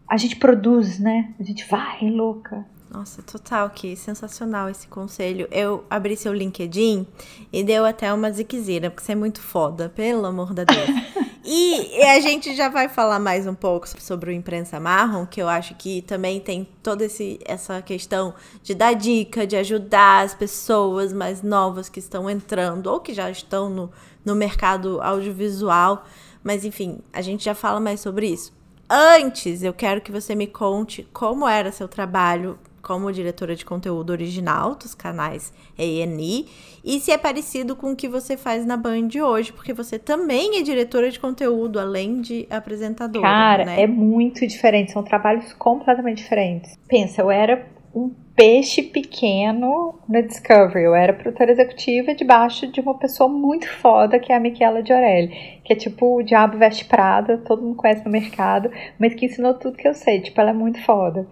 A 0.08 0.18
gente 0.18 0.36
produz, 0.36 1.00
né? 1.00 1.34
A 1.40 1.44
gente 1.44 1.66
vai 1.70 2.10
louca. 2.10 2.66
Nossa, 2.94 3.22
total, 3.22 3.70
que 3.70 3.96
sensacional 3.96 4.68
esse 4.68 4.86
conselho. 4.86 5.48
Eu 5.50 5.86
abri 5.90 6.18
seu 6.18 6.34
LinkedIn 6.34 7.08
e 7.52 7.64
deu 7.64 7.86
até 7.86 8.14
uma 8.14 8.30
ziquezira, 8.30 8.90
porque 8.92 9.02
você 9.02 9.14
é 9.14 9.16
muito 9.16 9.40
foda, 9.40 9.88
pelo 9.88 10.26
amor 10.26 10.54
da 10.54 10.66
Deus. 10.66 10.90
e, 11.46 12.04
a 12.04 12.20
gente 12.20 12.54
já 12.54 12.68
vai 12.68 12.90
falar 12.90 13.18
mais 13.18 13.48
um 13.48 13.56
pouco 13.56 13.88
sobre 14.02 14.30
o 14.30 14.34
Imprensa 14.34 14.78
Marrom, 14.78 15.26
que 15.26 15.42
eu 15.42 15.48
acho 15.48 15.74
que 15.76 16.02
também 16.02 16.42
tem 16.42 16.68
toda 16.84 17.06
esse, 17.06 17.40
essa 17.46 17.82
questão 17.82 18.34
de 18.62 18.76
dar 18.76 18.92
dica, 18.92 19.48
de 19.48 19.56
ajudar 19.56 20.26
as 20.26 20.34
pessoas 20.34 21.14
mais 21.14 21.42
novas 21.42 21.88
que 21.88 22.00
estão 22.00 22.30
entrando 22.30 22.88
ou 22.88 23.00
que 23.00 23.14
já 23.14 23.32
estão 23.32 23.70
no, 23.70 23.90
no 24.26 24.36
mercado 24.36 25.02
audiovisual. 25.02 26.06
Mas 26.44 26.66
enfim, 26.66 27.00
a 27.14 27.22
gente 27.22 27.46
já 27.46 27.56
fala 27.56 27.80
mais 27.80 28.02
sobre 28.02 28.28
isso. 28.28 28.52
Antes, 28.90 29.64
eu 29.64 29.74
quero 29.74 30.02
que 30.02 30.12
você 30.12 30.36
me 30.36 30.46
conte 30.46 31.08
como 31.14 31.48
era 31.48 31.72
seu 31.72 31.88
trabalho 31.88 32.60
como 32.82 33.12
diretora 33.12 33.56
de 33.56 33.66
conteúdo 33.66 34.12
original 34.12 34.76
dos 34.76 34.96
canais 34.96 35.54
ENI 35.78 36.48
e 36.84 37.00
se 37.00 37.12
é 37.12 37.18
parecido 37.18 37.76
com 37.76 37.92
o 37.92 37.96
que 37.96 38.08
você 38.08 38.36
faz 38.36 38.66
na 38.66 38.76
Band 38.76 39.10
hoje, 39.24 39.54
porque 39.54 39.74
você 39.74 40.00
também 40.00 40.60
é 40.60 40.64
diretora 40.64 41.10
de 41.10 41.20
conteúdo, 41.20 41.80
além 41.80 42.22
de 42.22 42.48
apresentadora. 42.50 43.28
Cara, 43.28 43.66
né? 43.66 43.82
é 43.82 43.88
muito 43.88 44.46
diferente, 44.48 44.92
são 44.92 45.04
trabalhos 45.04 45.54
completamente 45.54 46.18
diferentes. 46.18 46.78
Pensa, 46.88 47.22
eu 47.22 47.30
era 47.30 47.66
um 47.94 48.14
peixe 48.36 48.82
pequeno 48.82 50.00
na 50.08 50.22
Discovery. 50.22 50.86
Eu 50.86 50.96
era 50.96 51.14
produtora 51.14 51.52
executiva 51.52 52.16
debaixo 52.16 52.68
de 52.72 52.80
uma 52.80 52.98
pessoa 52.98 53.30
muito 53.30 53.68
foda, 53.68 54.18
que 54.18 54.32
é 54.32 54.36
a 54.36 54.40
Michela 54.40 54.82
Diorelli, 54.82 55.60
que 55.64 55.74
é 55.74 55.76
tipo 55.76 56.18
o 56.18 56.24
Diabo 56.24 56.58
Veste 56.58 56.86
Prada, 56.86 57.38
todo 57.38 57.62
mundo 57.62 57.76
conhece 57.76 58.04
no 58.06 58.12
mercado, 58.12 58.72
mas 58.98 59.14
que 59.14 59.26
ensinou 59.26 59.54
tudo 59.56 59.78
que 59.78 59.88
eu 59.88 59.94
sei. 59.94 60.22
Tipo, 60.22 60.42
ela 60.42 60.52
é 60.52 60.54
muito 60.54 60.82
foda. 60.84 61.28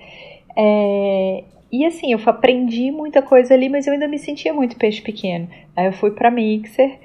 É, 0.57 1.43
e 1.71 1.85
assim, 1.85 2.11
eu 2.11 2.19
aprendi 2.25 2.91
muita 2.91 3.21
coisa 3.21 3.53
ali, 3.53 3.69
mas 3.69 3.85
eu 3.85 3.93
ainda 3.93 4.07
me 4.07 4.17
sentia 4.17 4.53
muito 4.53 4.75
peixe 4.75 5.01
pequeno. 5.01 5.47
Aí 5.75 5.85
eu 5.85 5.93
fui 5.93 6.11
para 6.11 6.31
Mixer, 6.31 6.97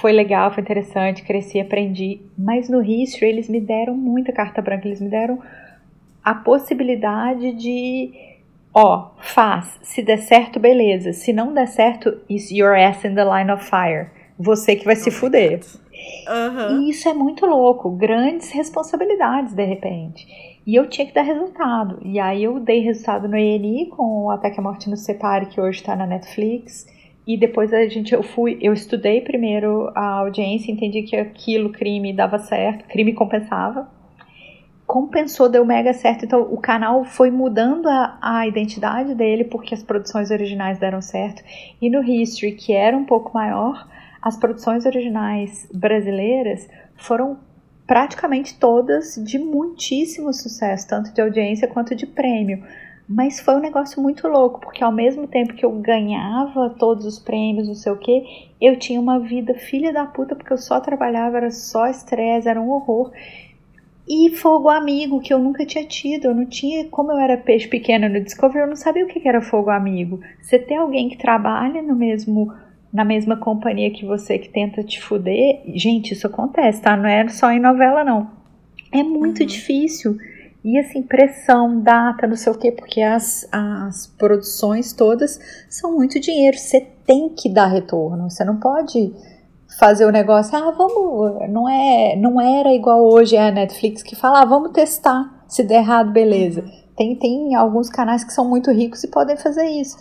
foi 0.00 0.12
legal, 0.12 0.52
foi 0.52 0.62
interessante, 0.62 1.22
cresci, 1.22 1.60
aprendi. 1.60 2.20
Mas 2.38 2.68
no 2.68 2.82
History 2.82 3.26
eles 3.26 3.48
me 3.48 3.60
deram 3.60 3.94
muita 3.94 4.32
carta 4.32 4.62
branca, 4.62 4.86
eles 4.86 5.00
me 5.00 5.08
deram 5.08 5.40
a 6.22 6.34
possibilidade 6.34 7.52
de, 7.52 8.12
ó, 8.72 9.10
faz, 9.18 9.78
se 9.82 10.02
der 10.02 10.18
certo, 10.18 10.60
beleza. 10.60 11.12
Se 11.12 11.32
não 11.32 11.52
der 11.52 11.66
certo, 11.66 12.20
is 12.28 12.50
your 12.50 12.76
ass 12.76 13.04
in 13.04 13.14
the 13.14 13.24
line 13.24 13.50
of 13.50 13.64
fire. 13.64 14.10
Você 14.38 14.76
que 14.76 14.84
vai 14.84 14.94
oh 14.94 14.98
se 14.98 15.10
fuder. 15.10 15.60
Uhum. 16.28 16.82
E 16.82 16.90
isso 16.90 17.08
é 17.08 17.12
muito 17.12 17.44
louco, 17.44 17.90
grandes 17.90 18.50
responsabilidades 18.52 19.52
de 19.52 19.64
repente. 19.64 20.26
E 20.66 20.76
eu 20.76 20.88
tinha 20.88 21.06
que 21.06 21.12
dar 21.12 21.22
resultado. 21.22 21.98
E 22.04 22.20
aí 22.20 22.44
eu 22.44 22.60
dei 22.60 22.80
resultado 22.80 23.28
no 23.28 23.36
ENI 23.36 23.86
com 23.86 24.24
o 24.24 24.30
Ataque 24.30 24.60
à 24.60 24.62
Morte 24.62 24.88
no 24.88 24.96
Separe, 24.96 25.46
que 25.46 25.60
hoje 25.60 25.80
está 25.80 25.96
na 25.96 26.06
Netflix. 26.06 26.86
E 27.26 27.36
depois 27.36 27.72
a 27.72 27.86
gente, 27.88 28.12
eu 28.12 28.22
fui, 28.22 28.58
eu 28.60 28.72
estudei 28.72 29.20
primeiro 29.20 29.90
a 29.94 30.18
audiência, 30.20 30.72
entendi 30.72 31.02
que 31.02 31.16
aquilo, 31.16 31.70
crime, 31.70 32.12
dava 32.12 32.38
certo, 32.38 32.84
crime 32.88 33.12
compensava. 33.12 33.88
Compensou, 34.86 35.48
deu 35.48 35.64
mega 35.64 35.92
certo. 35.92 36.24
Então 36.24 36.42
o 36.42 36.58
canal 36.58 37.04
foi 37.04 37.30
mudando 37.30 37.88
a, 37.88 38.18
a 38.20 38.46
identidade 38.46 39.14
dele 39.14 39.44
porque 39.44 39.74
as 39.74 39.82
produções 39.82 40.30
originais 40.30 40.78
deram 40.78 41.00
certo. 41.00 41.42
E 41.80 41.90
no 41.90 42.02
History, 42.02 42.52
que 42.52 42.72
era 42.72 42.96
um 42.96 43.04
pouco 43.04 43.32
maior, 43.34 43.88
as 44.20 44.36
produções 44.36 44.86
originais 44.86 45.68
brasileiras 45.72 46.68
foram 46.96 47.38
praticamente 47.92 48.58
todas 48.58 49.16
de 49.22 49.38
muitíssimo 49.38 50.32
sucesso, 50.32 50.88
tanto 50.88 51.12
de 51.12 51.20
audiência 51.20 51.68
quanto 51.68 51.94
de 51.94 52.06
prêmio. 52.06 52.64
Mas 53.06 53.38
foi 53.38 53.54
um 53.54 53.60
negócio 53.60 54.00
muito 54.00 54.26
louco, 54.26 54.62
porque 54.62 54.82
ao 54.82 54.90
mesmo 54.90 55.26
tempo 55.26 55.52
que 55.52 55.62
eu 55.62 55.70
ganhava 55.72 56.70
todos 56.70 57.04
os 57.04 57.18
prêmios, 57.18 57.68
não 57.68 57.74
sei 57.74 57.92
o 57.92 57.98
que, 57.98 58.48
eu 58.58 58.78
tinha 58.78 58.98
uma 58.98 59.20
vida 59.20 59.52
filha 59.52 59.92
da 59.92 60.06
puta, 60.06 60.34
porque 60.34 60.54
eu 60.54 60.56
só 60.56 60.80
trabalhava, 60.80 61.36
era 61.36 61.50
só 61.50 61.86
estresse, 61.86 62.48
era 62.48 62.58
um 62.58 62.70
horror. 62.70 63.12
E 64.08 64.30
fogo 64.36 64.70
amigo, 64.70 65.20
que 65.20 65.34
eu 65.34 65.38
nunca 65.38 65.66
tinha 65.66 65.84
tido. 65.84 66.24
Eu 66.24 66.34
não 66.34 66.46
tinha, 66.46 66.88
como 66.88 67.12
eu 67.12 67.18
era 67.18 67.36
peixe 67.36 67.68
pequeno 67.68 68.08
no 68.08 68.24
Discovery, 68.24 68.60
eu 68.60 68.68
não 68.68 68.76
sabia 68.76 69.04
o 69.04 69.06
que 69.06 69.28
era 69.28 69.42
fogo 69.42 69.68
amigo. 69.68 70.18
Você 70.40 70.58
ter 70.58 70.76
alguém 70.76 71.10
que 71.10 71.18
trabalha 71.18 71.82
no 71.82 71.94
mesmo 71.94 72.54
na 72.92 73.04
mesma 73.04 73.36
companhia 73.36 73.90
que 73.90 74.04
você 74.04 74.38
que 74.38 74.50
tenta 74.50 74.82
te 74.82 75.00
fuder, 75.00 75.62
gente, 75.74 76.12
isso 76.12 76.26
acontece, 76.26 76.82
tá? 76.82 76.96
Não 76.96 77.06
é 77.06 77.26
só 77.28 77.50
em 77.50 77.60
novela, 77.60 78.04
não. 78.04 78.30
É 78.92 79.02
muito 79.02 79.40
uhum. 79.40 79.46
difícil. 79.46 80.18
E 80.64 80.78
assim, 80.78 81.02
pressão, 81.02 81.80
data, 81.80 82.26
não 82.26 82.36
sei 82.36 82.52
o 82.52 82.58
quê, 82.58 82.70
porque 82.70 83.00
as, 83.00 83.48
as 83.50 84.06
produções 84.06 84.92
todas 84.92 85.40
são 85.68 85.94
muito 85.94 86.20
dinheiro. 86.20 86.56
Você 86.56 86.80
tem 87.04 87.30
que 87.30 87.48
dar 87.48 87.66
retorno. 87.66 88.30
Você 88.30 88.44
não 88.44 88.60
pode 88.60 89.12
fazer 89.78 90.04
o 90.04 90.12
negócio, 90.12 90.56
ah, 90.56 90.70
vamos, 90.70 91.48
não 91.50 91.68
é, 91.68 92.14
não 92.16 92.38
era 92.40 92.72
igual 92.74 93.02
hoje 93.02 93.36
é 93.36 93.48
a 93.48 93.50
Netflix 93.50 94.02
que 94.02 94.14
fala, 94.14 94.42
ah, 94.42 94.44
vamos 94.44 94.70
testar, 94.72 95.44
se 95.48 95.62
der 95.64 95.76
errado, 95.78 96.12
beleza. 96.12 96.62
Tem, 96.94 97.16
tem 97.16 97.54
alguns 97.54 97.88
canais 97.88 98.22
que 98.22 98.32
são 98.32 98.46
muito 98.46 98.70
ricos 98.70 99.02
e 99.02 99.08
podem 99.08 99.36
fazer 99.36 99.64
isso. 99.64 99.96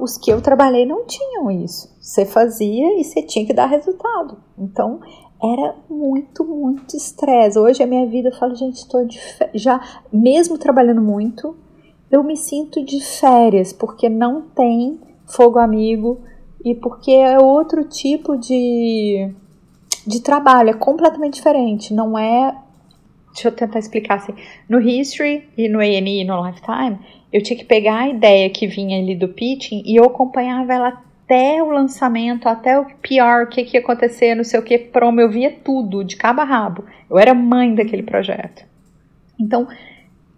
Os 0.00 0.16
que 0.16 0.32
eu 0.32 0.40
trabalhei 0.40 0.86
não 0.86 1.04
tinham 1.06 1.50
isso. 1.50 1.94
Você 2.00 2.24
fazia 2.24 2.98
e 2.98 3.04
você 3.04 3.22
tinha 3.22 3.46
que 3.46 3.52
dar 3.52 3.66
resultado. 3.66 4.38
Então, 4.58 5.00
era 5.42 5.74
muito, 5.88 6.44
muito 6.44 6.96
estresse. 6.96 7.58
Hoje 7.58 7.82
a 7.82 7.86
minha 7.86 8.06
vida, 8.06 8.28
eu 8.28 8.36
falo, 8.36 8.54
gente, 8.54 8.76
estou 8.76 9.06
já 9.54 9.80
mesmo 10.12 10.58
trabalhando 10.58 11.00
muito, 11.00 11.56
eu 12.10 12.22
me 12.22 12.36
sinto 12.36 12.84
de 12.84 13.00
férias 13.00 13.72
porque 13.72 14.08
não 14.08 14.42
tem 14.42 15.00
fogo 15.26 15.58
amigo, 15.58 16.20
e 16.64 16.74
porque 16.74 17.10
é 17.10 17.38
outro 17.38 17.84
tipo 17.84 18.36
de, 18.36 19.32
de 20.06 20.20
trabalho, 20.20 20.70
é 20.70 20.74
completamente 20.74 21.34
diferente, 21.34 21.94
não 21.94 22.18
é. 22.18 22.54
Deixa 23.32 23.48
eu 23.48 23.52
tentar 23.52 23.78
explicar 23.78 24.16
assim. 24.16 24.34
No 24.68 24.80
History 24.80 25.48
e 25.56 25.68
no 25.68 25.78
A&E 25.78 26.20
e 26.20 26.24
no 26.24 26.44
Lifetime, 26.44 26.98
eu 27.32 27.42
tinha 27.42 27.58
que 27.58 27.64
pegar 27.64 28.00
a 28.00 28.08
ideia 28.08 28.50
que 28.50 28.66
vinha 28.66 28.98
ali 28.98 29.14
do 29.14 29.28
pitching 29.28 29.82
e 29.84 29.96
eu 29.96 30.04
acompanhava 30.04 30.72
ela 30.72 31.02
até 31.30 31.62
o 31.62 31.70
lançamento, 31.70 32.48
até 32.48 32.78
o 32.78 32.84
PR, 32.84 33.44
o 33.44 33.46
que, 33.46 33.64
que 33.64 33.76
ia 33.76 33.80
acontecer, 33.80 34.34
não 34.34 34.42
sei 34.42 34.58
o 34.58 34.62
que, 34.64 34.76
promo, 34.76 35.20
eu 35.20 35.30
via 35.30 35.50
tudo, 35.64 36.02
de 36.02 36.16
cabo 36.16 36.40
a 36.40 36.44
rabo. 36.44 36.84
Eu 37.08 37.18
era 37.18 37.32
mãe 37.32 37.72
daquele 37.72 38.02
projeto. 38.02 38.64
Então, 39.38 39.68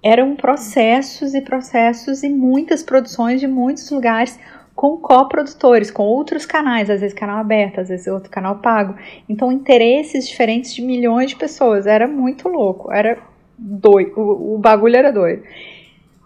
eram 0.03 0.37
processos 0.37 1.33
e 1.33 1.41
processos 1.41 2.23
e 2.23 2.29
muitas 2.29 2.83
produções 2.83 3.41
de 3.41 3.47
muitos 3.47 3.91
lugares 3.91 4.39
com 4.75 4.99
coprodutores, 4.99 5.91
com 5.91 6.03
outros 6.03 6.45
canais, 6.45 6.91
às 6.91 7.01
vezes 7.01 7.17
canal 7.17 7.39
aberto, 7.39 7.81
às 7.81 7.89
vezes 7.89 8.07
outro 8.07 8.31
canal 8.31 8.57
pago. 8.59 8.95
Então, 9.29 9.51
interesses 9.51 10.29
diferentes 10.29 10.75
de 10.75 10.83
milhões 10.83 11.31
de 11.31 11.37
pessoas. 11.37 11.87
Era 11.87 12.07
muito 12.07 12.49
louco, 12.49 12.93
era 12.93 13.19
doido, 13.57 14.13
o, 14.19 14.57
o 14.57 14.59
bagulho 14.59 14.97
era 14.97 15.11
doido. 15.11 15.43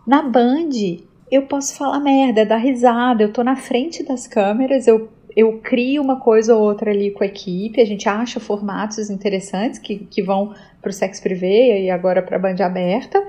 Na 0.06 0.22
Band, 0.22 0.70
eu 1.30 1.42
posso 1.42 1.76
falar 1.76 2.00
merda, 2.00 2.46
dar 2.46 2.58
risada, 2.58 3.22
eu 3.22 3.32
tô 3.32 3.42
na 3.42 3.56
frente 3.56 4.02
das 4.02 4.26
câmeras, 4.26 4.86
eu, 4.86 5.08
eu 5.34 5.58
crio 5.58 6.02
uma 6.02 6.20
coisa 6.20 6.54
ou 6.54 6.62
outra 6.62 6.90
ali 6.90 7.10
com 7.10 7.24
a 7.24 7.26
equipe, 7.26 7.80
a 7.80 7.84
gente 7.86 8.08
acha 8.08 8.38
formatos 8.38 9.10
interessantes 9.10 9.78
que, 9.78 9.98
que 9.98 10.22
vão 10.22 10.54
pro 10.80 10.92
Sex 10.92 11.18
Privé 11.18 11.82
e 11.82 11.90
agora 11.90 12.22
pra 12.22 12.38
Band 12.38 12.64
aberta 12.64 13.20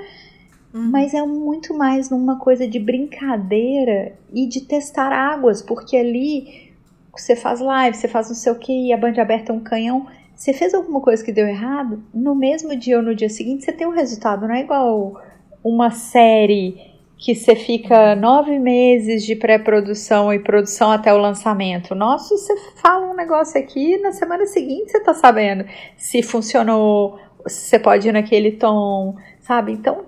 Uhum. 0.73 0.91
Mas 0.91 1.13
é 1.13 1.21
muito 1.23 1.73
mais 1.73 2.09
numa 2.09 2.37
coisa 2.37 2.67
de 2.67 2.79
brincadeira 2.79 4.13
e 4.33 4.47
de 4.47 4.61
testar 4.61 5.11
águas, 5.11 5.61
porque 5.61 5.95
ali 5.95 6.71
você 7.15 7.35
faz 7.35 7.59
live, 7.59 7.97
você 7.97 8.07
faz 8.07 8.27
não 8.27 8.35
sei 8.35 8.51
o 8.51 8.55
que, 8.55 8.87
e 8.87 8.93
a 8.93 8.97
band 8.97 9.19
aberta 9.19 9.51
é 9.51 9.55
um 9.55 9.59
canhão. 9.59 10.07
Você 10.35 10.53
fez 10.53 10.73
alguma 10.73 11.01
coisa 11.01 11.23
que 11.23 11.31
deu 11.31 11.47
errado, 11.47 12.03
no 12.13 12.35
mesmo 12.35 12.75
dia 12.75 12.97
ou 12.97 13.03
no 13.03 13.15
dia 13.15 13.29
seguinte 13.29 13.65
você 13.65 13.71
tem 13.71 13.87
um 13.87 13.91
resultado, 13.91 14.47
não 14.47 14.53
é 14.53 14.61
igual 14.61 15.19
uma 15.63 15.91
série 15.91 16.95
que 17.17 17.33
você 17.33 17.55
fica 17.55 18.15
nove 18.15 18.59
meses 18.59 19.23
de 19.23 19.35
pré-produção 19.35 20.31
e 20.31 20.39
produção 20.39 20.91
até 20.91 21.13
o 21.13 21.17
lançamento. 21.17 21.95
Nossa, 21.95 22.37
você 22.37 22.55
fala 22.75 23.07
um 23.07 23.15
negócio 23.15 23.59
aqui, 23.59 23.97
na 23.97 24.11
semana 24.11 24.45
seguinte 24.45 24.91
você 24.91 24.99
tá 24.99 25.13
sabendo 25.13 25.65
se 25.97 26.21
funcionou, 26.21 27.19
se 27.47 27.69
você 27.69 27.79
pode 27.79 28.07
ir 28.07 28.11
naquele 28.11 28.51
tom, 28.51 29.15
sabe? 29.39 29.71
Então 29.71 30.05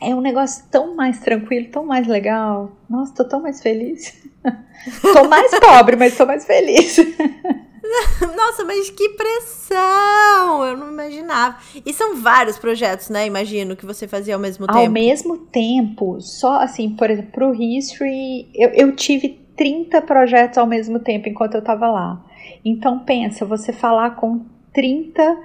é 0.00 0.14
um 0.14 0.20
negócio 0.20 0.64
tão 0.70 0.94
mais 0.94 1.18
tranquilo, 1.18 1.68
tão 1.70 1.84
mais 1.84 2.06
legal. 2.06 2.72
Nossa, 2.88 3.14
tô 3.14 3.24
tão 3.24 3.42
mais 3.42 3.60
feliz. 3.60 4.22
tô 5.02 5.24
mais 5.28 5.50
pobre, 5.58 5.96
mas 5.96 6.16
tô 6.16 6.24
mais 6.24 6.46
feliz. 6.46 6.96
Nossa, 8.36 8.64
mas 8.64 8.90
que 8.90 9.08
pressão! 9.10 10.64
Eu 10.64 10.76
não 10.76 10.90
imaginava. 10.90 11.56
E 11.84 11.92
são 11.92 12.16
vários 12.16 12.58
projetos, 12.58 13.08
né? 13.08 13.26
Imagino 13.26 13.76
que 13.76 13.86
você 13.86 14.06
fazia 14.06 14.34
ao 14.34 14.40
mesmo 14.40 14.66
tempo. 14.66 14.78
Ao 14.78 14.90
mesmo 14.90 15.38
tempo, 15.38 16.20
só 16.20 16.60
assim, 16.60 16.90
por 16.90 17.10
exemplo, 17.10 17.32
pro 17.32 17.54
History, 17.54 18.48
eu, 18.54 18.70
eu 18.70 18.96
tive 18.96 19.40
30 19.56 20.00
projetos 20.02 20.58
ao 20.58 20.66
mesmo 20.66 20.98
tempo 20.98 21.28
enquanto 21.28 21.54
eu 21.54 21.62
tava 21.62 21.90
lá. 21.90 22.24
Então 22.64 23.00
pensa, 23.00 23.44
você 23.44 23.72
falar 23.72 24.16
com 24.16 24.44
30, 24.72 25.38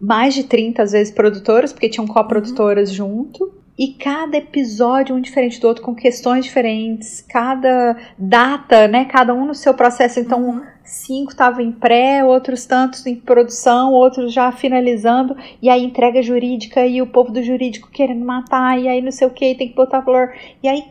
mais 0.00 0.34
de 0.34 0.44
30 0.44 0.82
às 0.82 0.92
vezes 0.92 1.12
produtoras, 1.12 1.72
porque 1.72 1.88
tinham 1.88 2.06
coprodutoras 2.06 2.90
uhum. 2.90 2.96
junto 2.96 3.54
e 3.78 3.88
cada 3.88 4.38
episódio 4.38 5.14
um 5.14 5.20
diferente 5.20 5.60
do 5.60 5.68
outro, 5.68 5.82
com 5.82 5.94
questões 5.94 6.46
diferentes, 6.46 7.20
cada 7.20 7.96
data, 8.18 8.88
né? 8.88 9.04
Cada 9.04 9.34
um 9.34 9.44
no 9.44 9.54
seu 9.54 9.74
processo. 9.74 10.18
Então, 10.18 10.42
uhum. 10.42 10.62
Cinco 10.86 11.32
estavam 11.32 11.60
em 11.60 11.72
pré, 11.72 12.24
outros 12.24 12.64
tantos 12.64 13.06
em 13.06 13.16
produção, 13.16 13.92
outros 13.92 14.32
já 14.32 14.50
finalizando, 14.52 15.36
e 15.60 15.68
aí 15.68 15.84
entrega 15.84 16.22
jurídica 16.22 16.86
e 16.86 17.02
o 17.02 17.06
povo 17.06 17.32
do 17.32 17.42
jurídico 17.42 17.90
querendo 17.90 18.24
matar, 18.24 18.80
e 18.80 18.88
aí 18.88 19.02
não 19.02 19.10
sei 19.10 19.26
o 19.26 19.32
que, 19.32 19.54
tem 19.54 19.68
que 19.68 19.74
botar 19.74 20.00
valor. 20.00 20.32
E 20.62 20.68
aí 20.68 20.84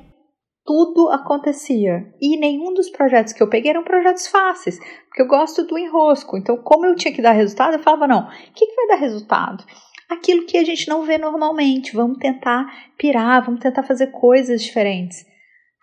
tudo 0.65 1.09
acontecia. 1.09 2.13
E 2.19 2.37
nenhum 2.37 2.73
dos 2.73 2.89
projetos 2.89 3.33
que 3.33 3.41
eu 3.41 3.49
peguei 3.49 3.71
eram 3.71 3.83
projetos 3.83 4.27
fáceis, 4.27 4.79
porque 5.07 5.21
eu 5.21 5.27
gosto 5.27 5.65
do 5.65 5.77
enrosco. 5.77 6.37
Então, 6.37 6.57
como 6.57 6.85
eu 6.85 6.95
tinha 6.95 7.13
que 7.13 7.21
dar 7.21 7.31
resultado, 7.31 7.73
eu 7.73 7.79
falava: 7.79 8.07
não, 8.07 8.27
o 8.27 8.53
que, 8.53 8.65
que 8.65 8.75
vai 8.75 8.87
dar 8.87 8.95
resultado? 8.95 9.63
aquilo 10.09 10.45
que 10.45 10.57
a 10.57 10.63
gente 10.63 10.87
não 10.87 11.03
vê 11.03 11.17
normalmente. 11.17 11.95
Vamos 11.95 12.17
tentar 12.17 12.65
pirar, 12.97 13.43
vamos 13.43 13.59
tentar 13.59 13.83
fazer 13.83 14.07
coisas 14.07 14.63
diferentes. 14.63 15.25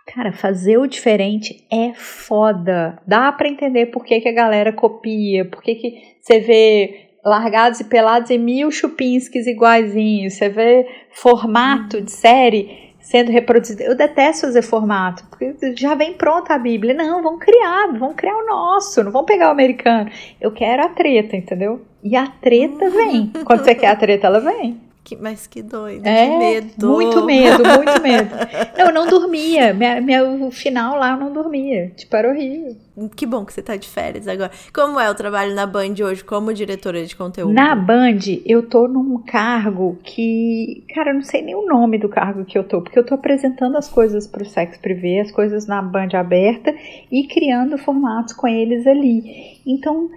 Cara, 0.06 0.32
fazer 0.32 0.78
o 0.78 0.86
diferente 0.86 1.64
é 1.70 1.94
foda. 1.94 3.00
Dá 3.06 3.30
para 3.32 3.48
entender 3.48 3.86
por 3.86 4.04
que, 4.04 4.20
que 4.20 4.28
a 4.28 4.32
galera 4.32 4.72
copia, 4.72 5.44
por 5.44 5.62
que, 5.62 5.74
que 5.74 6.02
você 6.20 6.40
vê 6.40 7.08
largados 7.24 7.80
e 7.80 7.84
pelados 7.84 8.30
em 8.30 8.38
mil 8.38 8.70
chupinskis 8.70 9.46
iguaizinhos, 9.46 10.34
você 10.34 10.48
vê 10.48 10.88
formato 11.12 12.00
de 12.00 12.10
série 12.10 12.92
sendo 12.98 13.30
reproduzido. 13.30 13.82
Eu 13.82 13.96
detesto 13.96 14.46
fazer 14.46 14.62
formato, 14.62 15.24
porque 15.28 15.54
já 15.76 15.94
vem 15.94 16.14
pronta 16.14 16.54
a 16.54 16.58
Bíblia. 16.58 16.94
Não, 16.94 17.22
vamos 17.22 17.40
criar, 17.40 17.88
vamos 17.98 18.16
criar 18.16 18.36
o 18.36 18.46
nosso, 18.46 19.02
não 19.02 19.12
vamos 19.12 19.26
pegar 19.26 19.48
o 19.48 19.52
americano. 19.52 20.10
Eu 20.40 20.52
quero 20.52 20.84
a 20.84 20.88
treta, 20.88 21.36
entendeu? 21.36 21.82
E 22.02 22.16
a 22.16 22.26
treta 22.26 22.90
vem. 22.90 23.32
Quando 23.44 23.64
você 23.64 23.74
quer 23.74 23.88
a 23.88 23.96
treta, 23.96 24.26
ela 24.26 24.40
vem. 24.40 24.80
Que, 25.04 25.16
mas 25.16 25.48
que 25.48 25.62
doido, 25.62 26.06
é, 26.06 26.28
que 26.28 26.38
medo. 26.38 26.88
Muito 26.88 27.24
medo, 27.24 27.62
muito 27.64 28.02
medo. 28.02 28.30
Não, 28.78 28.86
eu 28.86 28.92
não 28.92 29.06
dormia. 29.08 29.74
Minha, 29.74 30.24
o 30.24 30.50
final 30.50 30.96
lá 30.96 31.12
eu 31.12 31.16
não 31.16 31.32
dormia. 31.32 31.92
Tipo, 31.96 32.16
era 32.16 32.28
horrível. 32.28 32.76
Que 33.16 33.26
bom 33.26 33.44
que 33.44 33.52
você 33.52 33.62
tá 33.62 33.76
de 33.76 33.88
férias 33.88 34.28
agora. 34.28 34.50
Como 34.72 35.00
é 35.00 35.10
o 35.10 35.14
trabalho 35.14 35.54
na 35.54 35.66
Band 35.66 35.94
hoje 36.04 36.22
como 36.22 36.52
diretora 36.52 37.04
de 37.04 37.16
conteúdo? 37.16 37.52
Na 37.52 37.74
Band, 37.74 38.18
eu 38.44 38.68
tô 38.68 38.86
num 38.86 39.18
cargo 39.18 39.98
que. 40.04 40.84
Cara, 40.94 41.10
eu 41.10 41.14
não 41.14 41.22
sei 41.22 41.42
nem 41.42 41.54
o 41.54 41.66
nome 41.66 41.98
do 41.98 42.08
cargo 42.08 42.44
que 42.44 42.56
eu 42.56 42.64
tô, 42.64 42.80
porque 42.80 42.98
eu 42.98 43.04
tô 43.04 43.14
apresentando 43.14 43.76
as 43.76 43.88
coisas 43.88 44.26
pro 44.26 44.44
Sex 44.44 44.76
Privé, 44.78 45.20
as 45.20 45.32
coisas 45.32 45.66
na 45.66 45.82
Band 45.82 46.10
aberta 46.14 46.74
e 47.10 47.26
criando 47.26 47.78
formatos 47.78 48.34
com 48.34 48.46
eles 48.46 48.86
ali. 48.86 49.60
Então 49.66 50.10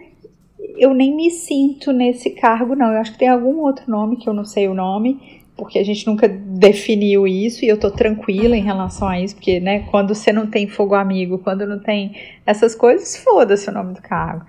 eu 0.78 0.94
nem 0.94 1.16
me 1.16 1.30
sinto 1.30 1.92
nesse 1.92 2.30
cargo, 2.32 2.76
não. 2.76 2.92
Eu 2.92 3.00
acho 3.00 3.14
que 3.14 3.20
tem 3.20 3.28
algum 3.28 3.60
outro 3.60 3.90
nome 3.90 4.18
que 4.18 4.28
eu 4.28 4.34
não 4.34 4.46
sei 4.46 4.68
o 4.68 4.74
nome, 4.74 5.44
porque 5.56 5.80
a 5.80 5.84
gente 5.84 6.06
nunca 6.06 6.28
definiu 6.28 7.28
isso 7.28 7.64
e 7.64 7.68
eu 7.68 7.80
tô 7.80 7.90
tranquila 7.90 8.56
em 8.56 8.64
relação 8.64 9.08
a 9.08 9.20
isso, 9.20 9.36
porque, 9.36 9.60
né, 9.60 9.80
quando 9.90 10.14
você 10.14 10.34
não 10.34 10.48
tem 10.48 10.68
fogo 10.68 10.96
amigo, 10.96 11.40
quando 11.40 11.66
não 11.66 11.80
tem 11.80 12.16
essas 12.46 12.76
coisas, 12.76 13.18
foda-se 13.18 13.70
o 13.70 13.74
nome 13.74 13.94
do 13.94 14.02
cargo. 14.02 14.46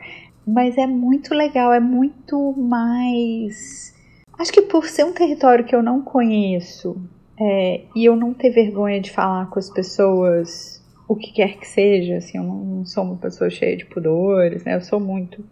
Mas 0.47 0.77
é 0.79 0.87
muito 0.87 1.35
legal, 1.35 1.73
é 1.73 1.81
muito 1.81 2.53
mais. 2.57 3.95
Acho 4.39 4.53
que 4.53 4.63
por 4.63 4.87
ser 4.87 5.05
um 5.05 5.13
território 5.13 5.65
que 5.65 5.75
eu 5.75 5.83
não 5.83 6.03
conheço 6.03 6.97
é, 7.41 7.83
e 7.95 8.05
eu 8.05 8.17
não 8.17 8.33
ter 8.33 8.51
vergonha 8.51 9.01
de 9.01 9.11
falar 9.11 9.49
com 9.51 9.59
as 9.59 9.71
pessoas 9.71 10.85
o 11.09 11.15
que 11.15 11.33
quer 11.33 11.57
que 11.57 11.67
seja, 11.67 12.17
assim, 12.17 12.37
eu 12.39 12.43
não, 12.43 12.65
não 12.65 12.85
sou 12.85 13.05
uma 13.05 13.17
pessoa 13.17 13.49
cheia 13.49 13.77
de 13.77 13.87
pudores, 13.87 14.65
né? 14.65 14.75
Eu 14.75 14.81
sou 14.81 14.99
muito 14.99 15.45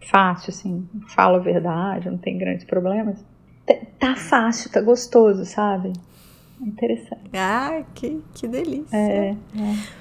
fácil, 0.00 0.50
assim, 0.50 0.88
falo 1.08 1.36
a 1.36 1.40
verdade, 1.40 2.10
não 2.10 2.18
tem 2.18 2.38
grandes 2.38 2.64
problemas. 2.64 3.18
Tá 3.98 4.16
fácil, 4.16 4.70
tá 4.70 4.80
gostoso, 4.80 5.44
sabe? 5.44 5.92
Interessante. 6.60 7.30
Ah, 7.34 7.82
que, 7.94 8.20
que 8.34 8.48
delícia. 8.48 8.96
É, 8.96 9.30
é. 9.30 10.00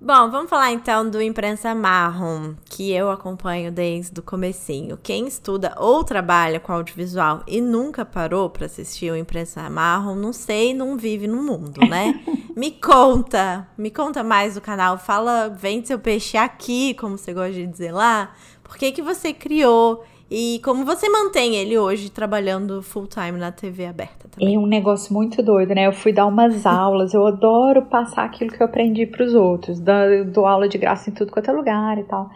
Bom, 0.00 0.30
vamos 0.30 0.48
falar 0.48 0.70
então 0.70 1.10
do 1.10 1.20
Imprensa 1.20 1.74
Marrom, 1.74 2.54
que 2.66 2.92
eu 2.92 3.10
acompanho 3.10 3.72
desde 3.72 4.20
o 4.20 4.22
comecinho. 4.22 4.96
Quem 4.96 5.26
estuda 5.26 5.74
ou 5.76 6.04
trabalha 6.04 6.60
com 6.60 6.72
audiovisual 6.72 7.42
e 7.48 7.60
nunca 7.60 8.04
parou 8.04 8.48
para 8.48 8.66
assistir 8.66 9.10
o 9.10 9.16
Imprensa 9.16 9.68
Marrom, 9.68 10.14
não 10.14 10.32
sei, 10.32 10.72
não 10.72 10.96
vive 10.96 11.26
no 11.26 11.42
mundo, 11.42 11.80
né? 11.88 12.14
me 12.56 12.70
conta, 12.70 13.66
me 13.76 13.90
conta 13.90 14.22
mais 14.22 14.54
do 14.54 14.60
canal, 14.60 14.98
fala, 14.98 15.48
vende 15.48 15.88
seu 15.88 15.98
peixe 15.98 16.36
aqui, 16.36 16.94
como 16.94 17.18
você 17.18 17.34
gosta 17.34 17.52
de 17.54 17.66
dizer 17.66 17.90
lá. 17.90 18.32
Por 18.68 18.76
que 18.76 18.92
que 18.92 19.02
você 19.02 19.32
criou 19.32 20.04
e 20.30 20.60
como 20.62 20.84
você 20.84 21.08
mantém 21.08 21.56
ele 21.56 21.78
hoje 21.78 22.10
trabalhando 22.10 22.82
full 22.82 23.06
time 23.06 23.38
na 23.38 23.50
TV 23.50 23.86
aberta? 23.86 24.28
Também? 24.28 24.54
É 24.54 24.58
um 24.58 24.66
negócio 24.66 25.12
muito 25.12 25.42
doido, 25.42 25.74
né? 25.74 25.86
Eu 25.86 25.92
fui 25.92 26.12
dar 26.12 26.26
umas 26.26 26.64
aulas, 26.66 27.14
eu 27.14 27.26
adoro 27.26 27.86
passar 27.86 28.24
aquilo 28.24 28.50
que 28.50 28.62
eu 28.62 28.66
aprendi 28.66 29.06
para 29.06 29.24
os 29.24 29.34
outros, 29.34 29.80
dou, 29.80 30.24
dou 30.26 30.46
aula 30.46 30.68
de 30.68 30.76
graça 30.76 31.08
em 31.08 31.14
tudo 31.14 31.32
quanto 31.32 31.50
é 31.50 31.54
lugar 31.54 31.98
e 31.98 32.04
tal. 32.04 32.30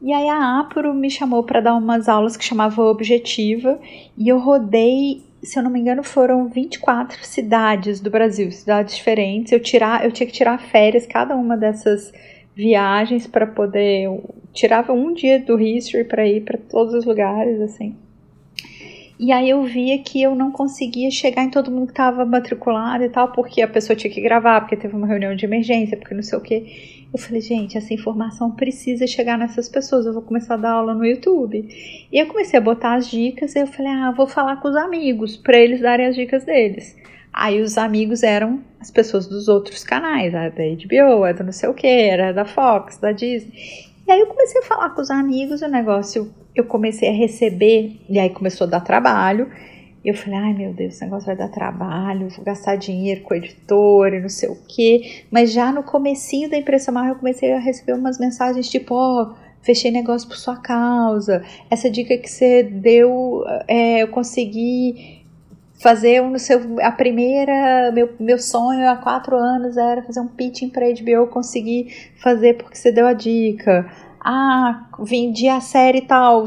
E 0.00 0.12
aí 0.12 0.28
a 0.28 0.60
Apro 0.60 0.94
me 0.94 1.10
chamou 1.10 1.42
para 1.42 1.60
dar 1.60 1.74
umas 1.74 2.08
aulas 2.08 2.36
que 2.36 2.44
chamava 2.44 2.82
Objetiva, 2.82 3.80
e 4.16 4.28
eu 4.28 4.38
rodei, 4.38 5.24
se 5.42 5.58
eu 5.58 5.62
não 5.62 5.70
me 5.70 5.80
engano, 5.80 6.04
foram 6.04 6.46
24 6.46 7.24
cidades 7.24 8.00
do 8.00 8.10
Brasil, 8.10 8.52
cidades 8.52 8.94
diferentes. 8.94 9.50
Eu 9.50 9.60
tirar, 9.60 10.04
eu 10.04 10.12
tinha 10.12 10.26
que 10.26 10.32
tirar 10.32 10.58
férias 10.58 11.06
cada 11.06 11.34
uma 11.34 11.56
dessas 11.56 12.12
viagens 12.56 13.26
para 13.26 13.46
poder 13.46 14.08
tirava 14.52 14.92
um 14.92 15.12
dia 15.12 15.40
do 15.40 15.60
history 15.60 16.04
para 16.04 16.26
ir 16.26 16.42
para 16.42 16.58
todos 16.58 16.94
os 16.94 17.04
lugares 17.04 17.60
assim. 17.60 17.96
E 19.18 19.30
aí 19.30 19.48
eu 19.48 19.62
via 19.62 19.96
que 19.98 20.20
eu 20.20 20.34
não 20.34 20.50
conseguia 20.50 21.08
chegar 21.10 21.44
em 21.44 21.50
todo 21.50 21.70
mundo 21.70 21.86
que 21.86 21.92
estava 21.92 22.24
matriculado 22.24 23.04
e 23.04 23.08
tal, 23.08 23.30
porque 23.30 23.62
a 23.62 23.68
pessoa 23.68 23.96
tinha 23.96 24.12
que 24.12 24.20
gravar, 24.20 24.60
porque 24.60 24.76
teve 24.76 24.94
uma 24.96 25.06
reunião 25.06 25.36
de 25.36 25.44
emergência, 25.44 25.96
porque 25.96 26.14
não 26.14 26.22
sei 26.22 26.36
o 26.36 26.40
que. 26.40 27.06
Eu 27.12 27.18
falei, 27.18 27.40
gente, 27.40 27.78
essa 27.78 27.94
informação 27.94 28.50
precisa 28.50 29.06
chegar 29.06 29.38
nessas 29.38 29.68
pessoas. 29.68 30.04
Eu 30.04 30.12
vou 30.12 30.22
começar 30.22 30.54
a 30.54 30.56
dar 30.56 30.72
aula 30.72 30.94
no 30.94 31.06
YouTube. 31.06 31.64
E 32.10 32.18
eu 32.18 32.26
comecei 32.26 32.58
a 32.58 32.62
botar 32.62 32.94
as 32.94 33.08
dicas. 33.08 33.54
E 33.54 33.60
eu 33.60 33.68
falei, 33.68 33.92
ah, 33.92 34.10
vou 34.10 34.26
falar 34.26 34.56
com 34.56 34.66
os 34.66 34.74
amigos 34.74 35.36
para 35.36 35.58
eles 35.58 35.80
darem 35.80 36.06
as 36.06 36.16
dicas 36.16 36.44
deles. 36.44 36.96
Aí 37.36 37.60
os 37.60 37.76
amigos 37.76 38.22
eram 38.22 38.60
as 38.78 38.92
pessoas 38.92 39.26
dos 39.26 39.48
outros 39.48 39.82
canais, 39.82 40.32
a 40.32 40.48
da 40.50 40.62
HBO, 40.62 41.24
a 41.24 41.32
do 41.32 41.42
não 41.42 41.52
sei 41.52 41.68
o 41.68 41.74
que, 41.74 41.86
era 41.86 42.32
da 42.32 42.44
Fox, 42.44 42.96
da 42.98 43.10
Disney. 43.10 43.52
E 44.06 44.12
aí 44.12 44.20
eu 44.20 44.26
comecei 44.28 44.60
a 44.60 44.64
falar 44.64 44.90
com 44.90 45.02
os 45.02 45.10
amigos, 45.10 45.60
o 45.60 45.66
negócio 45.66 46.32
eu 46.54 46.64
comecei 46.64 47.08
a 47.08 47.12
receber, 47.12 48.00
e 48.08 48.20
aí 48.20 48.30
começou 48.30 48.68
a 48.68 48.70
dar 48.70 48.80
trabalho. 48.80 49.50
E 50.04 50.08
eu 50.08 50.14
falei, 50.14 50.38
ai 50.38 50.54
meu 50.54 50.72
Deus, 50.72 50.94
esse 50.94 51.04
negócio 51.04 51.26
vai 51.26 51.34
dar 51.34 51.48
trabalho, 51.48 52.28
vou 52.28 52.44
gastar 52.44 52.76
dinheiro 52.76 53.22
com 53.22 53.34
editor 53.34 54.12
e 54.12 54.20
não 54.20 54.28
sei 54.28 54.50
o 54.50 54.56
que. 54.68 55.24
Mas 55.28 55.52
já 55.52 55.72
no 55.72 55.82
comecinho 55.82 56.48
da 56.48 56.56
impressão 56.56 56.94
marca 56.94 57.12
eu 57.12 57.18
comecei 57.18 57.52
a 57.52 57.58
receber 57.58 57.94
umas 57.94 58.18
mensagens 58.18 58.68
tipo, 58.68 58.94
ó, 58.94 59.22
oh, 59.22 59.34
fechei 59.62 59.90
negócio 59.90 60.28
por 60.28 60.36
sua 60.36 60.56
causa. 60.56 61.42
Essa 61.68 61.90
dica 61.90 62.16
que 62.16 62.30
você 62.30 62.62
deu, 62.62 63.42
é, 63.66 64.02
eu 64.02 64.08
consegui 64.08 65.13
fazer 65.84 66.22
no 66.22 66.38
seu 66.38 66.80
a 66.80 66.90
primeira 66.90 67.92
meu, 67.92 68.08
meu 68.18 68.38
sonho 68.38 68.88
há 68.88 68.96
quatro 68.96 69.36
anos 69.36 69.76
era 69.76 70.02
fazer 70.02 70.18
um 70.18 70.26
pitching 70.26 70.70
para 70.70 70.86
HBO 70.86 71.26
consegui 71.26 71.94
fazer 72.16 72.54
porque 72.54 72.78
você 72.78 72.90
deu 72.90 73.06
a 73.06 73.12
dica 73.12 73.86
ah 74.18 74.88
vendi 75.00 75.46
a 75.46 75.60
série 75.60 76.00
tal 76.00 76.46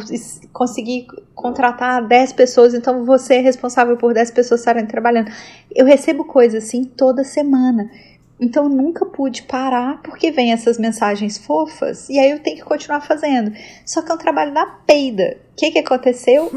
consegui 0.52 1.06
contratar 1.36 2.08
10 2.08 2.34
pessoas 2.34 2.73
então 2.73 3.06
você 3.06 3.36
é 3.36 3.41
responsável 3.41 3.95
por 3.95 4.12
10 4.12 4.32
pessoas 4.32 4.62
estarem 4.62 4.88
trabalhando 4.88 5.32
eu 5.69 5.86
recebo 5.86 6.26
coisas 6.26 6.63
assim 6.63 6.84
toda 6.84 7.23
semana 7.23 7.91
então 8.39 8.67
nunca 8.67 9.06
pude 9.06 9.43
parar 9.43 10.02
porque 10.02 10.32
vem 10.32 10.52
essas 10.52 10.80
mensagens 10.80 11.38
fofas 11.38 12.10
e 12.10 12.17
aí 12.17 12.32
eu 12.32 12.39
tenho 12.39 12.58
que 12.58 12.63
continuar 12.63 13.02
fazendo. 13.02 13.52
Só 13.84 14.02
que 14.04 14.12
é 14.12 14.13
um 14.13 14.17
trabalho 14.19 14.54
da 14.54 14.65
peida. 14.86 15.38
O 15.58 15.60
que, 15.60 15.72
que 15.72 15.80
aconteceu? 15.80 16.52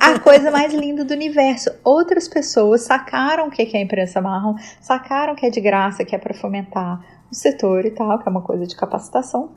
A 0.00 0.18
coisa 0.18 0.50
mais 0.50 0.72
linda 0.72 1.04
do 1.04 1.12
universo. 1.12 1.70
Outras 1.84 2.26
pessoas 2.26 2.84
sacaram 2.84 3.48
o 3.48 3.50
que, 3.50 3.66
que 3.66 3.76
é 3.76 3.80
a 3.80 3.82
imprensa 3.82 4.18
marrom, 4.18 4.54
sacaram 4.80 5.34
que 5.34 5.44
é 5.44 5.50
de 5.50 5.60
graça, 5.60 6.06
que 6.06 6.14
é 6.14 6.18
para 6.18 6.32
fomentar 6.32 7.04
o 7.30 7.34
setor 7.34 7.84
e 7.84 7.90
tal, 7.90 8.18
que 8.18 8.26
é 8.26 8.30
uma 8.30 8.40
coisa 8.40 8.66
de 8.66 8.74
capacitação. 8.74 9.50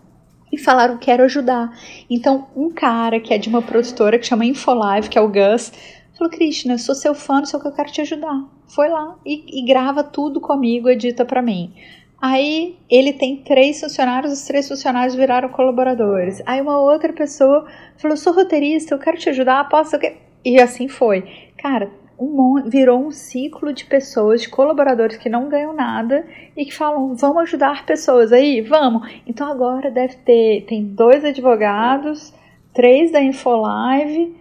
E 0.52 0.58
falaram 0.58 0.98
quero 0.98 1.24
ajudar. 1.24 1.72
Então, 2.10 2.50
um 2.54 2.70
cara 2.72 3.22
que 3.22 3.34
é 3.34 3.38
de 3.38 3.48
uma 3.48 3.62
produtora 3.62 4.20
que 4.20 4.28
chama 4.28 4.46
Infolive, 4.46 5.08
que 5.08 5.18
é 5.18 5.22
o 5.22 5.30
Gus, 5.30 5.72
Falou, 6.20 6.30
Cristina, 6.30 6.78
sou 6.78 6.94
seu 6.94 7.16
fã, 7.16 7.46
só 7.46 7.58
que 7.58 7.68
eu 7.68 7.72
quero 7.72 7.94
te 7.94 8.02
ajudar. 8.02 8.44
Foi 8.68 8.90
lá 8.90 9.16
e, 9.26 9.62
e 9.62 9.66
grava 9.66 10.04
tudo 10.04 10.42
comigo, 10.42 10.90
edita 10.90 11.24
para 11.24 11.42
mim. 11.42 11.74
Aí 12.22 12.78
ele 12.90 13.14
tem 13.14 13.38
três 13.38 13.80
funcionários, 13.80 14.34
os 14.34 14.46
três 14.46 14.68
funcionários 14.68 15.16
viraram 15.16 15.50
colaboradores. 15.50 16.42
Aí 16.46 16.62
uma 16.62 16.80
outra 16.80 17.14
pessoa 17.14 17.66
falou: 17.98 18.18
sou 18.18 18.34
roteirista, 18.34 18.94
eu 18.94 19.00
quero 19.00 19.18
te 19.18 19.30
ajudar, 19.30 19.68
posso. 19.70 19.98
E 20.44 20.60
assim 20.60 20.88
foi. 20.88 21.24
Cara, 21.58 21.90
um, 22.20 22.64
virou 22.66 23.06
um 23.06 23.12
ciclo 23.12 23.74
de 23.74 23.86
pessoas, 23.86 24.42
de 24.42 24.50
colaboradores 24.50 25.18
que 25.18 25.30
não 25.30 25.48
ganham 25.48 25.74
nada 25.74 26.26
e 26.58 26.66
que 26.66 26.74
falam: 26.74 27.16
vamos 27.16 27.44
ajudar 27.44 27.86
pessoas 27.86 28.34
aí? 28.34 28.62
Vamos. 28.62 29.10
Então 29.26 29.50
agora 29.50 29.90
deve 29.90 30.16
ter. 30.18 30.66
Tem 30.68 30.84
dois 30.84 31.24
advogados, 31.24 32.34
três 32.74 33.12
da 33.12 33.22
Infolive 33.22 34.40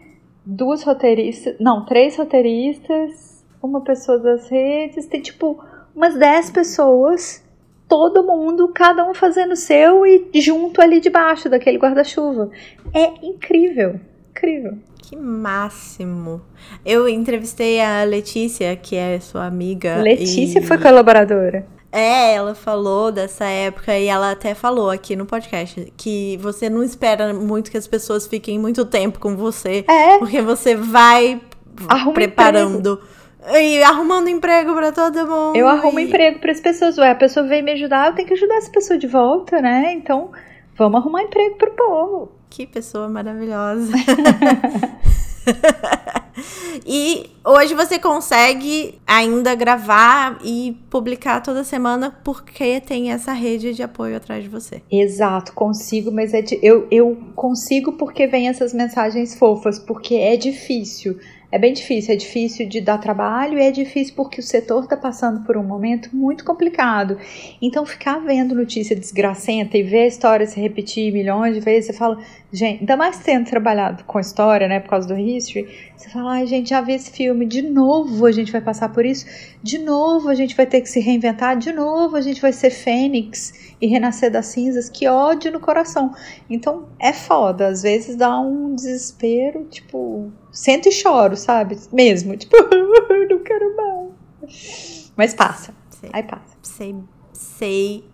duas 0.51 0.83
roteiristas, 0.83 1.57
não, 1.61 1.85
três 1.85 2.17
roteiristas, 2.17 3.45
uma 3.62 3.83
pessoa 3.83 4.19
das 4.19 4.49
redes, 4.49 5.07
tem 5.07 5.21
tipo 5.21 5.62
umas 5.95 6.14
dez 6.14 6.51
pessoas, 6.51 7.45
todo 7.88 8.22
mundo, 8.22 8.68
cada 8.68 9.09
um 9.09 9.14
fazendo 9.14 9.53
o 9.53 9.57
seu 9.57 10.07
e 10.07 10.29
junto 10.40 10.81
ali 10.81 11.01
debaixo 11.01 11.48
daquele 11.48 11.79
guarda-chuva. 11.79 12.51
É 12.94 13.27
incrível, 13.27 13.98
incrível. 14.31 14.74
Que 14.98 15.16
máximo. 15.16 16.42
Eu 16.85 17.09
entrevistei 17.09 17.81
a 17.81 18.05
Letícia, 18.05 18.77
que 18.77 18.94
é 18.94 19.18
sua 19.18 19.46
amiga. 19.46 19.96
Letícia 20.03 20.59
e... 20.59 20.62
foi 20.62 20.77
colaboradora. 20.77 21.66
É, 21.90 22.35
ela 22.35 22.55
falou 22.55 23.11
dessa 23.11 23.46
época 23.46 23.96
e 23.98 24.09
ela 24.09 24.33
até 24.33 24.53
falou 24.55 24.90
aqui 24.90 25.16
no 25.16 25.24
podcast 25.24 25.90
que 25.96 26.37
você 26.37 26.68
não 26.68 26.83
espera 26.83 27.33
muito 27.33 27.70
que 27.70 27.79
as 27.79 27.87
pessoas 27.87 28.27
fiquem 28.27 28.59
muito 28.59 28.85
tempo 28.85 29.18
com 29.18 29.35
você, 29.35 29.87
é. 29.88 30.18
porque 30.18 30.42
você 30.42 30.77
vai 30.77 31.40
Arruma 31.88 32.12
preparando 32.12 32.92
emprego. 32.92 33.17
E 33.61 33.83
arrumando 33.83 34.29
emprego 34.29 34.74
para 34.74 34.92
todo 34.92 35.27
mundo. 35.27 35.57
Eu 35.57 35.68
arrumo 35.68 36.01
e... 36.01 36.05
emprego 36.05 36.38
para 36.38 36.53
as 36.53 36.61
pessoas, 36.61 36.98
ué, 36.98 37.11
a 37.11 37.14
pessoa 37.14 37.46
vem 37.46 37.62
me 37.62 37.72
ajudar, 37.72 38.09
eu 38.09 38.14
tenho 38.14 38.29
que 38.29 38.35
ajudar 38.35 38.57
essa 38.57 38.70
pessoa 38.70 38.98
de 38.98 39.07
volta, 39.07 39.61
né? 39.61 39.92
Então, 39.92 40.31
vamos 40.77 41.01
arrumar 41.01 41.22
emprego 41.22 41.57
pro 41.57 41.70
povo. 41.72 42.33
Que 42.51 42.66
pessoa 42.66 43.09
maravilhosa. 43.09 43.92
e 46.87 47.31
hoje 47.48 47.74
você 47.74 47.98
consegue 47.98 48.98
ainda 49.06 49.54
gravar 49.54 50.38
e 50.44 50.76
publicar 50.90 51.40
toda 51.40 51.64
semana 51.64 52.14
porque 52.22 52.80
tem 52.80 53.11
essa 53.11 53.32
rede 53.32 53.72
de 53.72 53.82
apoio 53.82 54.16
atrás 54.16 54.42
de 54.42 54.48
você. 54.48 54.82
Exato, 54.90 55.52
consigo, 55.54 56.12
mas 56.12 56.34
é 56.34 56.42
de, 56.42 56.58
eu, 56.62 56.87
eu 56.90 57.16
consigo 57.34 57.92
porque 57.92 58.26
vem 58.26 58.48
essas 58.48 58.74
mensagens 58.74 59.34
fofas, 59.34 59.78
porque 59.78 60.14
é 60.14 60.37
difícil 60.37 61.18
é 61.50 61.58
bem 61.58 61.72
difícil, 61.72 62.12
é 62.12 62.16
difícil 62.16 62.68
de 62.68 62.78
dar 62.78 62.98
trabalho 62.98 63.58
e 63.58 63.62
é 63.62 63.70
difícil 63.70 64.14
porque 64.14 64.38
o 64.38 64.42
setor 64.42 64.84
está 64.84 64.98
passando 64.98 65.40
por 65.46 65.56
um 65.56 65.62
momento 65.62 66.14
muito 66.14 66.44
complicado. 66.44 67.18
Então, 67.61 67.87
ficar 67.87 68.18
vendo 68.18 68.54
notícia 68.54 68.94
desgracenta 68.94 69.78
e 69.78 69.82
ver 69.82 70.02
a 70.02 70.06
história 70.06 70.46
se 70.46 70.61
repetir 70.61 71.11
milhões 71.11 71.54
de 71.54 71.61
vezes, 71.61 71.87
você 71.87 71.92
fala, 71.94 72.18
gente, 72.52 72.80
ainda 72.80 72.98
mais 72.98 73.18
tendo 73.20 73.48
trabalhado 73.48 74.04
com 74.04 74.20
história, 74.20 74.68
né, 74.68 74.78
por 74.78 74.90
causa 74.90 75.08
do 75.08 75.18
history, 75.18 75.66
você 75.96 76.11
fala, 76.11 76.32
ai, 76.32 76.46
gente, 76.46 76.68
já 76.68 76.82
vi 76.82 76.92
esse 76.92 77.11
filme, 77.38 77.46
de 77.46 77.62
novo 77.62 78.27
a 78.27 78.33
gente 78.33 78.51
vai 78.51 78.61
passar 78.61 78.88
por 78.88 79.07
isso, 79.07 79.24
de 79.62 79.79
novo 79.79 80.29
a 80.29 80.35
gente 80.35 80.57
vai 80.57 80.66
ter 80.66 80.81
que 80.81 80.88
se 80.88 80.98
reinventar, 80.98 81.57
de 81.57 81.72
novo 81.72 82.16
a 82.16 82.20
gente 82.20 82.40
vai 82.40 82.53
ser 82.53 82.70
fênix 82.70 83.74
e 83.81 83.87
renascer 83.87 84.31
das 84.31 84.46
cinzas, 84.46 84.88
que 84.88 85.07
ódio 85.07 85.53
no 85.53 85.61
coração. 85.61 86.12
Então, 86.51 86.88
é 86.98 87.12
foda, 87.12 87.68
às 87.68 87.83
vezes 87.83 88.16
dá 88.16 88.40
um 88.40 88.74
desespero, 88.74 89.64
tipo 89.70 90.33
sento 90.51 90.88
e 90.88 90.92
choro, 90.92 91.37
sabe? 91.37 91.79
Mesmo. 91.92 92.37
Tipo, 92.37 92.57
não 93.31 93.38
quero 93.38 93.77
mais. 93.77 95.12
Mas 95.16 95.35
passa. 95.35 95.72
Sei, 96.01 96.11
Aí 96.12 96.22
passa. 96.22 96.57
Sei, 96.62 96.96
sei 97.33 98.05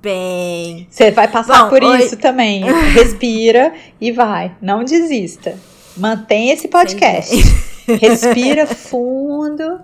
bem. 0.00 0.86
Você 0.90 1.10
vai 1.10 1.28
passar 1.28 1.64
Bom, 1.64 1.68
por 1.68 1.84
oi... 1.84 1.98
isso 1.98 2.16
também. 2.16 2.64
Respira 2.94 3.74
e 4.00 4.10
vai. 4.12 4.56
Não 4.62 4.82
desista. 4.82 5.58
Mantém 5.96 6.50
esse 6.50 6.68
podcast. 6.68 7.34
Respira 7.98 8.66
fundo 8.66 9.80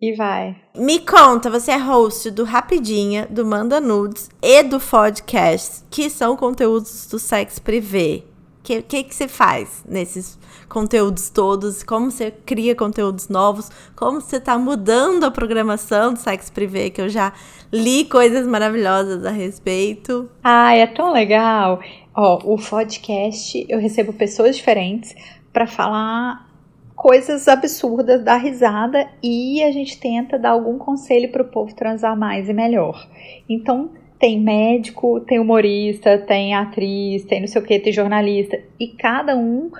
e 0.00 0.14
vai. 0.14 0.56
Me 0.76 1.00
conta, 1.00 1.50
você 1.50 1.72
é 1.72 1.76
host 1.76 2.30
do 2.30 2.44
Rapidinha, 2.44 3.26
do 3.30 3.44
Manda 3.44 3.80
Nudes 3.80 4.30
e 4.42 4.62
do 4.62 4.80
podcast, 4.80 5.84
que 5.90 6.10
são 6.10 6.36
conteúdos 6.36 7.06
do 7.06 7.18
Sex 7.18 7.58
Privé 7.58 8.22
que, 8.68 8.82
que, 8.82 9.04
que 9.04 9.14
você 9.14 9.26
faz 9.26 9.82
nesses 9.88 10.38
conteúdos 10.68 11.30
todos? 11.30 11.82
Como 11.82 12.10
você 12.10 12.30
cria 12.30 12.74
conteúdos 12.74 13.30
novos? 13.30 13.70
Como 13.96 14.20
você 14.20 14.36
está 14.36 14.58
mudando 14.58 15.24
a 15.24 15.30
programação 15.30 16.12
do 16.12 16.18
Sex 16.18 16.50
Privé, 16.50 16.90
que 16.90 17.00
eu 17.00 17.08
já 17.08 17.32
li 17.72 18.04
coisas 18.04 18.46
maravilhosas 18.46 19.24
a 19.24 19.30
respeito. 19.30 20.28
Ah, 20.44 20.74
é 20.74 20.86
tão 20.86 21.12
legal. 21.12 21.80
Ó, 22.14 22.40
o 22.44 22.58
podcast, 22.58 23.64
eu 23.70 23.78
recebo 23.78 24.12
pessoas 24.12 24.56
diferentes 24.56 25.14
para 25.50 25.66
falar 25.66 26.47
coisas 26.98 27.46
absurdas, 27.46 28.24
dar 28.24 28.38
risada 28.38 29.08
e 29.22 29.62
a 29.62 29.70
gente 29.70 30.00
tenta 30.00 30.36
dar 30.36 30.50
algum 30.50 30.76
conselho 30.76 31.30
para 31.30 31.42
o 31.42 31.48
povo 31.48 31.72
transar 31.72 32.18
mais 32.18 32.48
e 32.48 32.52
melhor. 32.52 33.08
Então, 33.48 33.90
tem 34.18 34.40
médico, 34.40 35.20
tem 35.20 35.38
humorista, 35.38 36.18
tem 36.18 36.56
atriz, 36.56 37.24
tem 37.24 37.40
não 37.40 37.46
sei 37.46 37.62
o 37.62 37.64
que, 37.64 37.78
tem 37.78 37.92
jornalista. 37.92 38.58
E 38.80 38.88
cada 38.88 39.36
um 39.36 39.70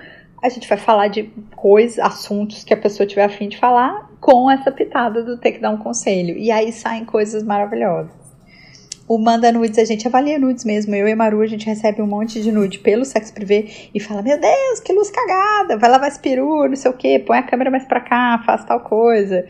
a 0.41 0.49
gente 0.49 0.69
vai 0.69 0.79
falar 0.79 1.09
de 1.09 1.25
coisas, 1.57 1.99
assuntos 1.99 2.63
que 2.63 2.73
a 2.73 2.77
pessoa 2.77 3.05
tiver 3.05 3.25
afim 3.25 3.49
de 3.49 3.59
falar 3.59 4.09
com 4.21 4.49
essa 4.49 4.71
pitada 4.71 5.25
do 5.25 5.37
ter 5.37 5.51
que 5.51 5.59
dar 5.59 5.71
um 5.71 5.79
conselho. 5.79 6.39
E 6.39 6.53
aí 6.53 6.71
saem 6.71 7.05
coisas 7.05 7.43
maravilhosas. 7.43 8.28
O 9.09 9.17
Manda 9.17 9.51
Nudes, 9.51 9.79
a 9.79 9.85
gente 9.87 10.07
avalia 10.07 10.39
nudes 10.39 10.67
mesmo. 10.67 10.95
Eu 10.95 11.09
e 11.09 11.13
a 11.13 11.17
Maru, 11.17 11.41
a 11.41 11.47
gente 11.47 11.65
recebe 11.65 12.03
um 12.03 12.07
monte 12.07 12.43
de 12.43 12.53
nude 12.53 12.79
pelo 12.79 13.07
sexo 13.07 13.33
privê 13.33 13.89
e 13.95 13.99
fala: 13.99 14.21
Meu 14.21 14.39
Deus, 14.39 14.81
que 14.81 14.93
luz 14.93 15.11
cagada, 15.11 15.79
vai 15.79 15.91
lavar 15.91 16.09
esse 16.09 16.21
peru, 16.21 16.69
não 16.69 16.77
sei 16.77 16.91
o 16.91 16.95
que, 16.95 17.19
põe 17.21 17.39
a 17.39 17.43
câmera 17.43 17.71
mais 17.71 17.85
pra 17.87 18.01
cá, 18.01 18.43
faz 18.45 18.65
tal 18.67 18.81
coisa. 18.81 19.47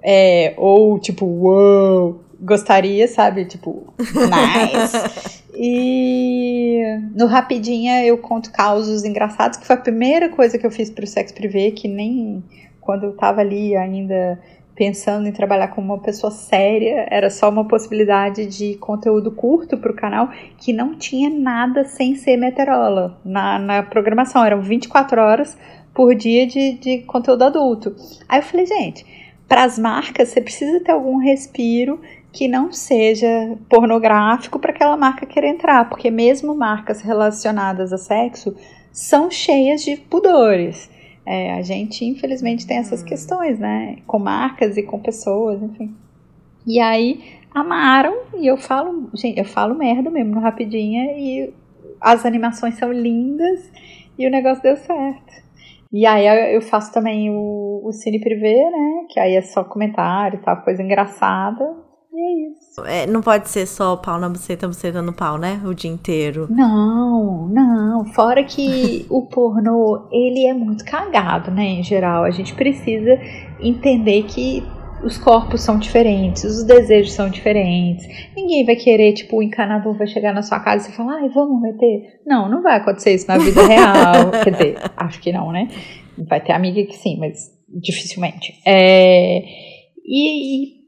É, 0.00 0.54
ou 0.56 0.98
tipo, 1.00 1.26
uou, 1.26 2.12
wow, 2.12 2.24
gostaria, 2.40 3.08
sabe? 3.08 3.46
Tipo, 3.46 3.92
nice. 3.98 5.42
e 5.58 6.80
no 7.14 7.26
Rapidinha 7.26 8.04
eu 8.04 8.16
conto 8.16 8.52
causos 8.52 9.04
engraçados, 9.04 9.58
que 9.58 9.66
foi 9.66 9.74
a 9.74 9.80
primeira 9.80 10.28
coisa 10.28 10.56
que 10.56 10.64
eu 10.64 10.70
fiz 10.70 10.88
pro 10.88 11.06
sexo 11.06 11.34
privê, 11.34 11.72
que 11.72 11.88
nem 11.88 12.44
quando 12.80 13.04
eu 13.04 13.12
tava 13.16 13.40
ali 13.40 13.76
ainda 13.76 14.40
pensando 14.80 15.28
em 15.28 15.32
trabalhar 15.32 15.68
com 15.68 15.82
uma 15.82 15.98
pessoa 15.98 16.30
séria, 16.30 17.06
era 17.10 17.28
só 17.28 17.50
uma 17.50 17.68
possibilidade 17.68 18.46
de 18.46 18.76
conteúdo 18.76 19.30
curto 19.30 19.76
para 19.76 19.92
o 19.92 19.94
canal, 19.94 20.30
que 20.56 20.72
não 20.72 20.94
tinha 20.94 21.28
nada 21.28 21.84
sem 21.84 22.14
ser 22.14 22.38
meteorola 22.38 23.20
na, 23.22 23.58
na 23.58 23.82
programação. 23.82 24.42
Eram 24.42 24.62
24 24.62 25.20
horas 25.20 25.58
por 25.92 26.14
dia 26.14 26.46
de, 26.46 26.78
de 26.78 26.98
conteúdo 27.00 27.42
adulto. 27.42 27.94
Aí 28.26 28.38
eu 28.38 28.42
falei, 28.42 28.64
gente, 28.64 29.04
para 29.46 29.64
as 29.64 29.78
marcas 29.78 30.30
você 30.30 30.40
precisa 30.40 30.80
ter 30.80 30.92
algum 30.92 31.18
respiro 31.18 32.00
que 32.32 32.48
não 32.48 32.72
seja 32.72 33.28
pornográfico 33.68 34.58
para 34.58 34.70
aquela 34.70 34.96
marca 34.96 35.26
querer 35.26 35.48
entrar, 35.48 35.90
porque 35.90 36.10
mesmo 36.10 36.54
marcas 36.54 37.02
relacionadas 37.02 37.92
a 37.92 37.98
sexo 37.98 38.56
são 38.90 39.30
cheias 39.30 39.82
de 39.82 39.98
pudores. 39.98 40.88
É, 41.32 41.52
a 41.52 41.62
gente, 41.62 42.04
infelizmente, 42.04 42.66
tem 42.66 42.78
essas 42.78 43.02
hum. 43.02 43.04
questões, 43.04 43.56
né? 43.56 43.98
Com 44.04 44.18
marcas 44.18 44.76
e 44.76 44.82
com 44.82 44.98
pessoas, 44.98 45.62
enfim. 45.62 45.94
E 46.66 46.80
aí 46.80 47.38
amaram, 47.54 48.12
e 48.36 48.48
eu 48.48 48.56
falo, 48.56 49.08
gente, 49.14 49.38
eu 49.38 49.44
falo 49.44 49.76
merda 49.76 50.10
mesmo 50.10 50.34
no 50.34 50.40
Rapidinha, 50.40 51.16
e 51.16 51.54
as 52.00 52.26
animações 52.26 52.74
são 52.74 52.92
lindas, 52.92 53.70
e 54.18 54.26
o 54.26 54.30
negócio 54.30 54.60
deu 54.60 54.76
certo. 54.76 55.32
E 55.92 56.04
aí 56.04 56.52
eu 56.52 56.62
faço 56.62 56.92
também 56.92 57.30
o, 57.30 57.82
o 57.84 57.92
Cine 57.92 58.18
Privé, 58.18 58.68
né? 58.68 59.06
Que 59.08 59.20
aí 59.20 59.36
é 59.36 59.42
só 59.42 59.62
comentário 59.62 60.40
e 60.40 60.42
tal, 60.42 60.62
coisa 60.62 60.82
engraçada. 60.82 61.64
É 62.12 62.50
isso. 62.50 62.84
É, 62.84 63.06
não 63.06 63.22
pode 63.22 63.48
ser 63.48 63.66
só 63.66 63.96
pau 63.96 64.18
na 64.18 64.28
buceta, 64.28 64.66
buceta 64.66 65.00
no 65.00 65.12
pau, 65.12 65.38
né? 65.38 65.60
O 65.64 65.72
dia 65.72 65.90
inteiro. 65.90 66.48
Não, 66.50 67.48
não. 67.48 68.04
Fora 68.06 68.42
que 68.42 69.06
o 69.08 69.26
pornô, 69.26 70.08
ele 70.10 70.46
é 70.46 70.52
muito 70.52 70.84
cagado, 70.84 71.50
né? 71.50 71.64
Em 71.64 71.82
geral. 71.84 72.24
A 72.24 72.30
gente 72.30 72.54
precisa 72.54 73.18
entender 73.60 74.24
que 74.24 74.62
os 75.04 75.16
corpos 75.16 75.62
são 75.62 75.78
diferentes, 75.78 76.44
os 76.44 76.64
desejos 76.64 77.12
são 77.12 77.30
diferentes. 77.30 78.06
Ninguém 78.36 78.64
vai 78.64 78.76
querer, 78.76 79.12
tipo, 79.12 79.38
o 79.38 79.42
encanador 79.42 79.96
vai 79.96 80.06
chegar 80.06 80.34
na 80.34 80.42
sua 80.42 80.60
casa 80.60 80.90
e 80.90 80.92
falar, 80.92 81.22
ai, 81.22 81.28
vamos 81.28 81.60
meter. 81.62 82.20
Não, 82.26 82.48
não 82.48 82.62
vai 82.62 82.76
acontecer 82.76 83.14
isso 83.14 83.26
na 83.28 83.38
vida 83.38 83.66
real. 83.66 84.30
Quer 84.42 84.50
dizer, 84.50 84.78
acho 84.96 85.20
que 85.20 85.32
não, 85.32 85.52
né? 85.52 85.68
Vai 86.28 86.40
ter 86.40 86.52
amiga 86.52 86.84
que 86.84 86.96
sim, 86.96 87.18
mas 87.18 87.50
dificilmente. 87.68 88.60
É... 88.66 89.42
E, 90.04 90.64
e 90.76 90.79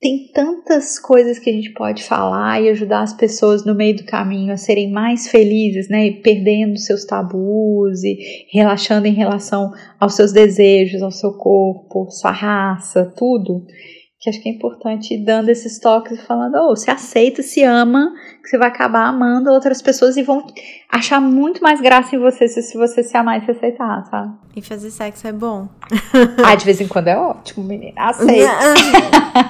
tem 0.00 0.30
tantas 0.32 0.98
coisas 0.98 1.38
que 1.38 1.50
a 1.50 1.52
gente 1.52 1.74
pode 1.74 2.02
falar 2.02 2.58
e 2.62 2.70
ajudar 2.70 3.02
as 3.02 3.12
pessoas 3.12 3.66
no 3.66 3.74
meio 3.74 3.98
do 3.98 4.04
caminho 4.04 4.50
a 4.50 4.56
serem 4.56 4.90
mais 4.90 5.28
felizes, 5.28 5.90
né? 5.90 6.06
E 6.06 6.22
perdendo 6.22 6.78
seus 6.78 7.04
tabus 7.04 8.02
e 8.02 8.46
relaxando 8.50 9.06
em 9.06 9.12
relação 9.12 9.70
aos 9.98 10.14
seus 10.14 10.32
desejos, 10.32 11.02
ao 11.02 11.10
seu 11.10 11.34
corpo, 11.34 12.10
sua 12.10 12.30
raça, 12.30 13.12
tudo. 13.14 13.66
Que 14.18 14.30
acho 14.30 14.42
que 14.42 14.48
é 14.48 14.52
importante 14.52 15.14
ir 15.14 15.24
dando 15.24 15.50
esses 15.50 15.78
toques 15.78 16.18
e 16.18 16.22
falando, 16.22 16.54
oh, 16.56 16.76
você 16.76 16.90
aceita, 16.90 17.42
se 17.42 17.62
ama, 17.62 18.12
que 18.42 18.48
você 18.48 18.56
vai 18.56 18.68
acabar 18.68 19.06
amando 19.06 19.50
outras 19.50 19.82
pessoas 19.82 20.16
e 20.16 20.22
vão 20.22 20.46
achar 20.90 21.20
muito 21.20 21.62
mais 21.62 21.80
graça 21.80 22.16
em 22.16 22.18
você 22.18 22.48
se, 22.48 22.62
se 22.62 22.76
você 22.76 23.02
se 23.02 23.16
amar 23.16 23.40
e 23.40 23.44
se 23.44 23.50
aceitar, 23.50 24.04
sabe? 24.10 24.34
E 24.56 24.62
fazer 24.62 24.90
sexo 24.90 25.26
é 25.26 25.32
bom. 25.32 25.68
ah, 26.42 26.54
de 26.54 26.64
vez 26.64 26.80
em 26.80 26.88
quando 26.88 27.08
é 27.08 27.18
ótimo, 27.18 27.66
menina. 27.66 27.94
Aceita. 27.96 28.50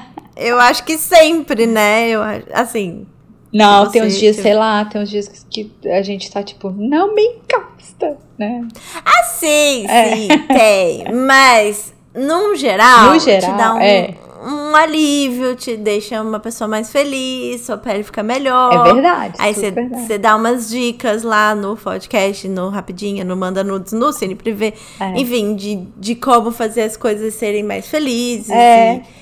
Eu 0.40 0.58
acho 0.58 0.82
que 0.84 0.96
sempre, 0.96 1.66
né? 1.66 2.08
Eu, 2.08 2.20
assim. 2.52 3.06
Não, 3.52 3.84
você, 3.84 3.92
tem 3.92 4.02
uns 4.02 4.18
dias, 4.18 4.36
sei 4.36 4.54
lá, 4.54 4.84
tem 4.84 5.02
uns 5.02 5.10
dias 5.10 5.46
que 5.50 5.70
a 5.86 6.02
gente 6.02 6.30
tá 6.30 6.42
tipo, 6.42 6.70
não 6.70 7.14
me 7.14 7.22
encosta, 7.22 8.16
né? 8.38 8.66
Ah, 9.04 9.24
sim, 9.24 9.86
é. 9.88 10.16
sim, 10.16 10.28
tem. 10.46 11.04
Mas, 11.26 11.92
num 12.14 12.54
geral, 12.54 13.12
no 13.12 13.18
geral 13.18 13.50
te 13.50 13.58
dá 13.58 13.74
um, 13.74 13.80
é. 13.80 14.14
um 14.40 14.76
alívio, 14.76 15.56
te 15.56 15.76
deixa 15.76 16.22
uma 16.22 16.38
pessoa 16.38 16.68
mais 16.68 16.92
feliz, 16.92 17.62
sua 17.62 17.76
pele 17.76 18.04
fica 18.04 18.22
melhor. 18.22 18.86
É 18.86 18.92
verdade. 18.94 19.34
Aí 19.40 19.52
você 19.52 20.16
dá 20.16 20.36
umas 20.36 20.70
dicas 20.70 21.24
lá 21.24 21.52
no 21.52 21.76
podcast, 21.76 22.48
no 22.48 22.68
Rapidinho, 22.68 23.24
no 23.24 23.36
Manda 23.36 23.64
Nudes, 23.64 23.92
no 23.92 24.12
Cine 24.12 24.36
Privé. 24.36 24.74
É. 25.00 25.18
Enfim, 25.18 25.56
de, 25.56 25.74
de 25.96 26.14
como 26.14 26.52
fazer 26.52 26.82
as 26.82 26.96
coisas 26.96 27.34
serem 27.34 27.64
mais 27.64 27.88
felizes. 27.88 28.48
É. 28.48 28.94
E, 28.94 29.19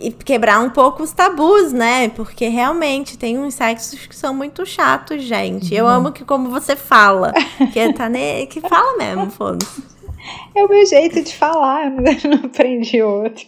e 0.00 0.12
quebrar 0.12 0.60
um 0.60 0.70
pouco 0.70 1.02
os 1.02 1.12
tabus, 1.12 1.72
né? 1.72 2.08
Porque 2.10 2.48
realmente 2.48 3.18
tem 3.18 3.38
uns 3.38 3.54
sexos 3.54 4.06
que 4.06 4.14
são 4.14 4.32
muito 4.32 4.64
chatos, 4.64 5.22
gente. 5.22 5.74
Eu 5.74 5.84
uhum. 5.84 5.90
amo 5.90 6.12
que 6.12 6.24
como 6.24 6.50
você 6.50 6.76
fala, 6.76 7.32
que 7.72 7.92
tá 7.92 8.08
ne... 8.08 8.46
que 8.46 8.60
fala 8.60 8.96
mesmo, 8.96 9.30
foda-se. 9.30 9.82
É 10.54 10.64
o 10.64 10.68
meu 10.68 10.84
jeito 10.86 11.22
de 11.22 11.34
falar, 11.34 11.86
eu 11.86 12.30
não 12.30 12.46
aprendi 12.46 13.02
outro. 13.02 13.46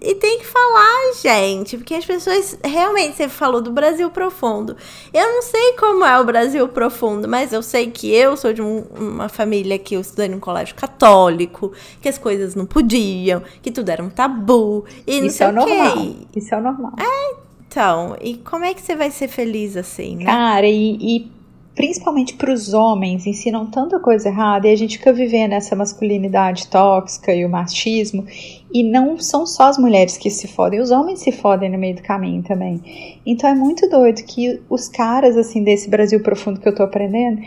E 0.00 0.14
tem 0.14 0.38
que 0.38 0.46
falar, 0.46 1.12
gente, 1.20 1.76
porque 1.76 1.94
as 1.94 2.04
pessoas 2.04 2.56
realmente 2.64 3.16
você 3.16 3.28
falou 3.28 3.60
do 3.60 3.72
Brasil 3.72 4.08
profundo. 4.10 4.76
Eu 5.12 5.26
não 5.26 5.42
sei 5.42 5.72
como 5.72 6.04
é 6.04 6.18
o 6.20 6.24
Brasil 6.24 6.68
profundo, 6.68 7.28
mas 7.28 7.52
eu 7.52 7.62
sei 7.62 7.90
que 7.90 8.10
eu 8.10 8.36
sou 8.36 8.52
de 8.52 8.62
um, 8.62 8.84
uma 8.96 9.28
família 9.28 9.78
que 9.78 9.94
eu 9.94 10.00
estudei 10.00 10.28
num 10.28 10.40
colégio 10.40 10.74
católico, 10.74 11.72
que 12.00 12.08
as 12.08 12.16
coisas 12.16 12.54
não 12.54 12.64
podiam, 12.64 13.42
que 13.60 13.70
tudo 13.70 13.88
era 13.90 14.02
um 14.02 14.08
tabu 14.08 14.84
e 15.06 15.20
não 15.20 15.26
Isso 15.26 15.38
sei 15.38 15.46
é 15.46 15.50
o 15.50 15.52
normal. 15.52 16.16
Isso 16.34 16.54
é 16.54 16.60
normal. 16.60 16.92
É, 16.98 17.34
então, 17.66 18.16
e 18.20 18.36
como 18.38 18.64
é 18.64 18.72
que 18.74 18.80
você 18.80 18.94
vai 18.94 19.10
ser 19.10 19.28
feliz 19.28 19.76
assim, 19.76 20.16
né? 20.16 20.24
Cara, 20.24 20.66
e, 20.66 20.96
e 21.00 21.32
principalmente 21.74 22.34
para 22.34 22.52
os 22.52 22.74
homens, 22.74 23.26
ensinam 23.26 23.66
tanta 23.66 23.98
coisa 23.98 24.28
errada 24.28 24.68
e 24.68 24.72
a 24.72 24.76
gente 24.76 24.98
fica 24.98 25.12
vivendo 25.12 25.52
essa 25.52 25.74
masculinidade 25.74 26.68
tóxica 26.68 27.34
e 27.34 27.44
o 27.44 27.50
machismo. 27.50 28.26
E 28.72 28.82
não 28.82 29.18
são 29.18 29.46
só 29.46 29.64
as 29.64 29.78
mulheres 29.78 30.16
que 30.16 30.30
se 30.30 30.46
fodem, 30.48 30.80
os 30.80 30.90
homens 30.90 31.20
se 31.20 31.32
fodem 31.32 31.70
no 31.70 31.78
meio 31.78 31.96
do 31.96 32.02
caminho 32.02 32.42
também. 32.42 33.20
Então 33.24 33.48
é 33.48 33.54
muito 33.54 33.88
doido 33.88 34.22
que 34.22 34.60
os 34.68 34.88
caras, 34.88 35.36
assim, 35.36 35.62
desse 35.62 35.88
Brasil 35.88 36.20
profundo 36.20 36.60
que 36.60 36.68
eu 36.68 36.74
tô 36.74 36.82
aprendendo, 36.82 37.40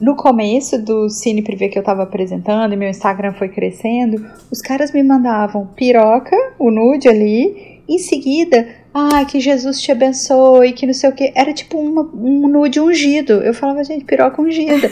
no 0.00 0.16
começo 0.16 0.82
do 0.82 1.08
Cine 1.08 1.42
Privé 1.42 1.68
que 1.68 1.78
eu 1.78 1.82
tava 1.82 2.02
apresentando 2.02 2.72
e 2.72 2.76
meu 2.76 2.88
Instagram 2.88 3.34
foi 3.34 3.48
crescendo, 3.48 4.26
os 4.50 4.60
caras 4.60 4.90
me 4.90 5.00
mandavam 5.00 5.66
piroca, 5.76 6.36
o 6.58 6.72
nude 6.72 7.08
ali, 7.08 7.71
em 7.88 7.98
seguida 7.98 8.82
ah, 8.94 9.24
que 9.24 9.40
Jesus 9.40 9.80
te 9.80 9.90
abençoe, 9.90 10.72
que 10.72 10.86
não 10.86 10.92
sei 10.92 11.08
o 11.08 11.14
que. 11.14 11.32
Era 11.34 11.52
tipo 11.52 11.78
uma, 11.78 12.02
um 12.02 12.46
nude 12.46 12.78
ungido. 12.78 13.34
Eu 13.34 13.54
falava, 13.54 13.82
gente, 13.82 14.04
piroca 14.04 14.40
ungida. 14.40 14.90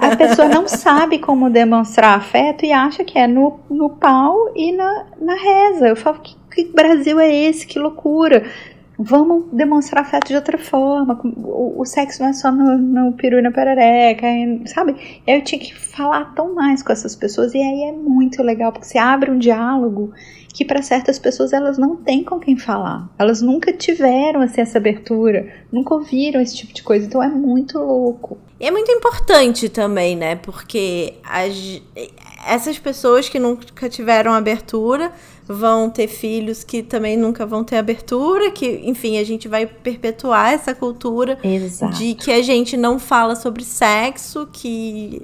A 0.00 0.16
pessoa 0.16 0.48
não 0.48 0.66
sabe 0.68 1.18
como 1.18 1.50
demonstrar 1.50 2.16
afeto 2.16 2.64
e 2.64 2.72
acha 2.72 3.02
que 3.02 3.18
é 3.18 3.26
no, 3.26 3.58
no 3.68 3.90
pau 3.90 4.52
e 4.54 4.70
na, 4.72 5.06
na 5.20 5.34
reza. 5.34 5.88
Eu 5.88 5.96
falo, 5.96 6.20
que, 6.20 6.36
que 6.54 6.72
Brasil 6.72 7.18
é 7.18 7.34
esse? 7.34 7.66
Que 7.66 7.78
loucura. 7.78 8.44
Vamos 8.96 9.46
demonstrar 9.52 10.02
afeto 10.02 10.28
de 10.28 10.36
outra 10.36 10.56
forma. 10.58 11.18
O, 11.24 11.80
o 11.80 11.84
sexo 11.84 12.22
não 12.22 12.28
é 12.28 12.32
só 12.32 12.52
no, 12.52 12.78
no 12.78 13.12
peru 13.14 13.38
e 13.38 13.42
na 13.42 13.50
perereca, 13.50 14.26
sabe? 14.66 14.94
Eu 15.26 15.42
tinha 15.42 15.58
que 15.58 15.74
falar 15.74 16.34
tão 16.36 16.54
mais 16.54 16.82
com 16.84 16.92
essas 16.92 17.16
pessoas 17.16 17.52
e 17.52 17.58
aí 17.58 17.88
é 17.88 17.92
muito 17.92 18.42
legal, 18.42 18.70
porque 18.70 18.86
você 18.86 18.98
abre 18.98 19.30
um 19.30 19.38
diálogo 19.38 20.12
que 20.52 20.64
para 20.64 20.82
certas 20.82 21.18
pessoas 21.18 21.52
elas 21.52 21.78
não 21.78 21.96
têm 21.96 22.24
com 22.24 22.38
quem 22.38 22.56
falar. 22.56 23.08
Elas 23.18 23.40
nunca 23.40 23.72
tiveram 23.72 24.40
assim, 24.40 24.60
essa 24.60 24.78
abertura, 24.78 25.52
nunca 25.72 25.94
ouviram 25.94 26.40
esse 26.40 26.56
tipo 26.56 26.72
de 26.72 26.82
coisa, 26.82 27.06
então 27.06 27.22
é 27.22 27.28
muito 27.28 27.78
louco. 27.78 28.38
E 28.58 28.66
é 28.66 28.70
muito 28.70 28.90
importante 28.90 29.68
também, 29.68 30.16
né? 30.16 30.36
Porque 30.36 31.14
as, 31.24 31.80
essas 32.46 32.78
pessoas 32.78 33.28
que 33.28 33.38
nunca 33.38 33.88
tiveram 33.88 34.32
abertura 34.32 35.12
vão 35.46 35.90
ter 35.90 36.06
filhos 36.06 36.62
que 36.62 36.82
também 36.82 37.16
nunca 37.16 37.44
vão 37.44 37.64
ter 37.64 37.76
abertura, 37.76 38.50
que, 38.50 38.82
enfim, 38.84 39.18
a 39.18 39.24
gente 39.24 39.48
vai 39.48 39.66
perpetuar 39.66 40.52
essa 40.52 40.74
cultura 40.74 41.38
Exato. 41.42 41.96
de 41.96 42.14
que 42.14 42.30
a 42.30 42.42
gente 42.42 42.76
não 42.76 42.98
fala 42.98 43.34
sobre 43.34 43.64
sexo, 43.64 44.48
que. 44.52 45.22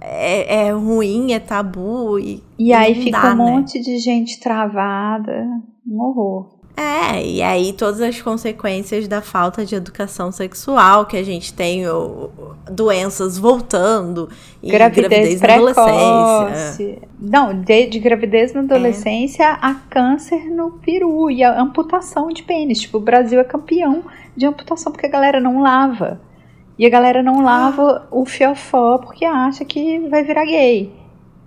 É, 0.00 0.66
é 0.66 0.70
ruim, 0.72 1.32
é 1.32 1.40
tabu. 1.40 2.18
E, 2.18 2.42
e 2.58 2.72
aí 2.72 2.94
fica 2.94 3.20
dá, 3.20 3.32
um 3.32 3.36
né? 3.36 3.50
monte 3.52 3.80
de 3.80 3.98
gente 3.98 4.38
travada, 4.40 5.46
um 5.86 6.00
horror. 6.00 6.54
É, 6.76 7.24
e 7.24 7.40
aí 7.40 7.72
todas 7.72 8.00
as 8.00 8.20
consequências 8.20 9.06
da 9.06 9.22
falta 9.22 9.64
de 9.64 9.76
educação 9.76 10.32
sexual 10.32 11.06
que 11.06 11.16
a 11.16 11.22
gente 11.22 11.54
tem, 11.54 11.88
ou, 11.88 12.32
doenças 12.68 13.38
voltando, 13.38 14.28
e 14.60 14.70
gravidez, 14.72 15.40
gravidez 15.40 15.76
na 15.76 15.84
adolescência. 15.84 17.02
Não, 17.26 17.58
de, 17.58 17.86
de 17.86 17.98
gravidez 17.98 18.52
na 18.52 18.60
adolescência 18.60 19.44
é. 19.44 19.58
a 19.60 19.74
câncer 19.74 20.50
no 20.50 20.72
peru 20.72 21.30
e 21.30 21.42
a 21.42 21.58
amputação 21.58 22.28
de 22.28 22.42
pênis. 22.42 22.82
Tipo, 22.82 22.98
o 22.98 23.00
Brasil 23.00 23.40
é 23.40 23.44
campeão 23.44 24.04
de 24.36 24.46
amputação 24.46 24.92
porque 24.92 25.06
a 25.06 25.10
galera 25.10 25.40
não 25.40 25.62
lava. 25.62 26.20
E 26.78 26.84
a 26.84 26.90
galera 26.90 27.22
não 27.22 27.42
lava 27.42 27.82
ah. 27.82 28.08
o 28.10 28.26
fiofó 28.26 28.98
porque 28.98 29.24
acha 29.24 29.64
que 29.64 30.00
vai 30.00 30.22
virar 30.22 30.44
gay. 30.44 30.92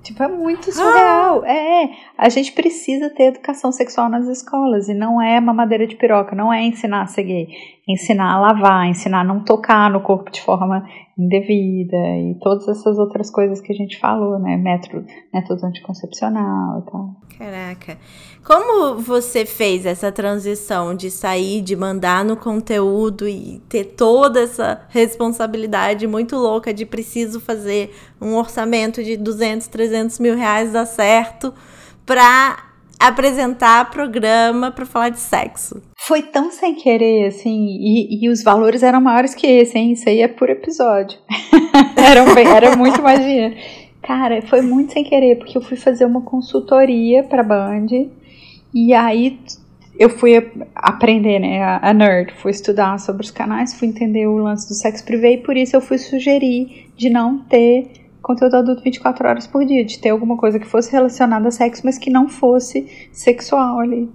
Tipo, 0.02 0.24
é 0.24 0.28
muito 0.28 0.72
surreal. 0.72 1.44
Ah. 1.46 1.52
É, 1.52 1.90
a 2.18 2.30
gente 2.30 2.54
precisa 2.54 3.10
ter 3.10 3.26
educação 3.26 3.72
sexual 3.72 4.10
nas 4.10 4.28
escolas 4.28 4.90
e 4.90 4.96
não 4.96 5.22
é 5.22 5.40
mamadeira 5.40 5.86
de 5.86 5.96
piroca, 5.96 6.36
não 6.36 6.52
é 6.52 6.64
ensinar 6.64 7.04
a 7.04 7.08
ser 7.08 7.24
gay, 7.24 7.48
é 7.50 7.77
ensinar 7.88 8.34
a 8.34 8.40
lavar, 8.40 8.88
ensinar 8.88 9.22
a 9.22 9.24
não 9.24 9.44
tocar 9.44 9.90
no 9.90 10.02
corpo 10.02 10.30
de 10.30 10.42
forma 10.42 10.86
indevida 11.18 11.98
e 11.98 12.38
todas 12.42 12.68
essas 12.68 13.00
outras 13.00 13.32
coisas 13.32 13.62
que 13.62 13.72
a 13.72 13.76
gente 13.76 13.98
falou, 13.98 14.38
né? 14.38 14.58
Método, 14.58 15.06
método 15.34 15.66
anticoncepcional 15.66 16.80
e 16.80 16.92
tal. 16.92 17.16
Caraca. 17.38 17.98
Como 18.46 18.98
você 19.00 19.46
fez 19.46 19.86
essa 19.86 20.12
transição 20.12 20.94
de 20.94 21.10
sair, 21.10 21.62
de 21.62 21.76
mandar 21.76 22.26
no 22.26 22.36
conteúdo 22.36 23.28
e 23.28 23.60
ter 23.70 23.86
toda 23.96 24.42
essa 24.42 24.82
responsabilidade 24.90 26.06
muito 26.06 26.36
louca 26.36 26.74
de 26.74 26.86
preciso 26.86 27.40
fazer 27.40 27.96
um 28.22 28.36
orçamento 28.36 29.02
de 29.02 29.16
200, 29.16 29.68
300 29.68 30.20
mil 30.20 30.36
reais 30.36 30.74
dar 30.74 30.86
certo 30.86 31.54
para 32.06 32.67
apresentar 33.00 33.90
programa 33.90 34.72
para 34.72 34.86
falar 34.86 35.10
de 35.10 35.20
sexo? 35.20 35.82
Foi 35.98 36.22
tão 36.22 36.52
sem 36.52 36.76
querer, 36.76 37.28
assim, 37.28 37.68
e, 37.80 38.24
e, 38.24 38.30
os 38.30 38.44
valores 38.44 38.84
eram 38.84 39.02
maiores 39.02 39.36
que 39.36 39.46
esse, 39.46 39.78
hein? 39.78 39.92
Isso 39.92 40.08
aí 40.08 40.22
é 40.22 40.28
por 40.28 40.50
episódio. 40.50 41.20
era, 41.96 42.40
era 42.50 42.76
muito 42.76 43.02
mais 43.02 43.20
dinheiro. 43.20 43.56
Cara, 44.02 44.42
foi 44.42 44.62
muito 44.62 44.94
sem 44.94 45.04
querer, 45.04 45.38
porque 45.38 45.58
eu 45.58 45.62
fui 45.62 45.76
fazer 45.76 46.06
uma 46.06 46.22
consultoria 46.22 47.24
pra 47.24 47.44
Band, 47.44 47.88
e 48.74 48.94
aí 48.94 49.38
eu 50.00 50.10
fui 50.10 50.38
aprender, 50.76 51.40
né, 51.40 51.62
a, 51.62 51.90
a 51.90 51.94
nerd, 51.94 52.34
fui 52.36 52.52
estudar 52.52 53.00
sobre 53.00 53.24
os 53.24 53.32
canais, 53.32 53.74
fui 53.74 53.88
entender 53.88 54.28
o 54.28 54.38
lance 54.38 54.68
do 54.68 54.76
sexo 54.76 55.04
privê, 55.04 55.34
e 55.34 55.38
por 55.38 55.58
isso 55.58 55.76
eu 55.76 55.82
fui 55.82 55.98
sugerir 55.98 56.90
de 56.96 57.10
não 57.10 57.40
ter 57.40 57.92
conteúdo 58.28 58.56
adulto 58.56 58.84
24 58.84 59.28
horas 59.28 59.48
por 59.48 59.66
dia, 59.66 59.86
de 59.86 60.00
ter 60.00 60.10
alguma 60.10 60.38
coisa 60.38 60.60
que 60.60 60.68
fosse 60.68 60.92
relacionada 60.92 61.48
a 61.48 61.52
sexo, 61.52 61.84
mas 61.86 61.98
que 61.98 62.10
não 62.10 62.28
fosse 62.28 62.86
sexual 63.14 63.80
ali. 63.80 64.10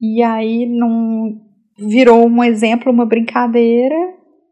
E 0.00 0.22
aí 0.22 0.66
não 0.66 1.40
virou 1.78 2.28
um 2.28 2.44
exemplo, 2.44 2.92
uma 2.92 3.06
brincadeira 3.06 3.96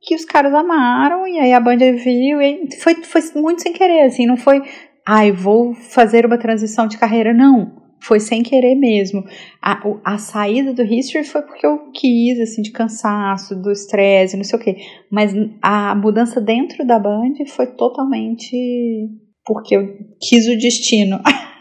que 0.01 0.15
os 0.15 0.25
caras 0.25 0.55
amaram 0.55 1.27
e 1.27 1.39
aí 1.39 1.53
a 1.53 1.61
banda 1.61 1.93
viu 1.93 2.41
e 2.41 2.69
foi, 2.81 2.95
foi 3.03 3.21
muito 3.35 3.63
sem 3.63 3.73
querer, 3.73 4.03
assim, 4.03 4.25
não 4.25 4.37
foi, 4.37 4.63
ai, 5.07 5.33
vou 5.33 5.75
fazer 5.75 6.25
uma 6.25 6.39
transição 6.39 6.87
de 6.87 6.97
carreira, 6.97 7.35
não. 7.35 7.86
Foi 8.01 8.21
sem 8.21 8.43
querer 8.43 8.75
mesmo. 8.75 9.25
A, 9.61 9.83
a 10.05 10.19
saída 10.19 10.73
do 10.73 10.83
History 10.83 11.25
foi 11.25 11.43
porque 11.43 11.67
eu 11.67 11.91
quis, 11.93 12.39
assim, 12.41 12.63
de 12.63 12.71
cansaço, 12.71 13.55
do 13.61 13.73
estresse, 13.73 14.37
não 14.37 14.45
sei 14.45 14.59
o 14.59 14.63
quê. 14.63 14.77
Mas 15.11 15.33
a 15.63 15.95
mudança 15.95 16.41
dentro 16.41 16.87
da 16.87 16.99
band 16.99 17.35
foi 17.49 17.67
totalmente 17.67 18.57
porque 19.45 19.77
eu 19.77 19.97
quis 20.21 20.47
o 20.47 20.59
destino. 20.59 21.21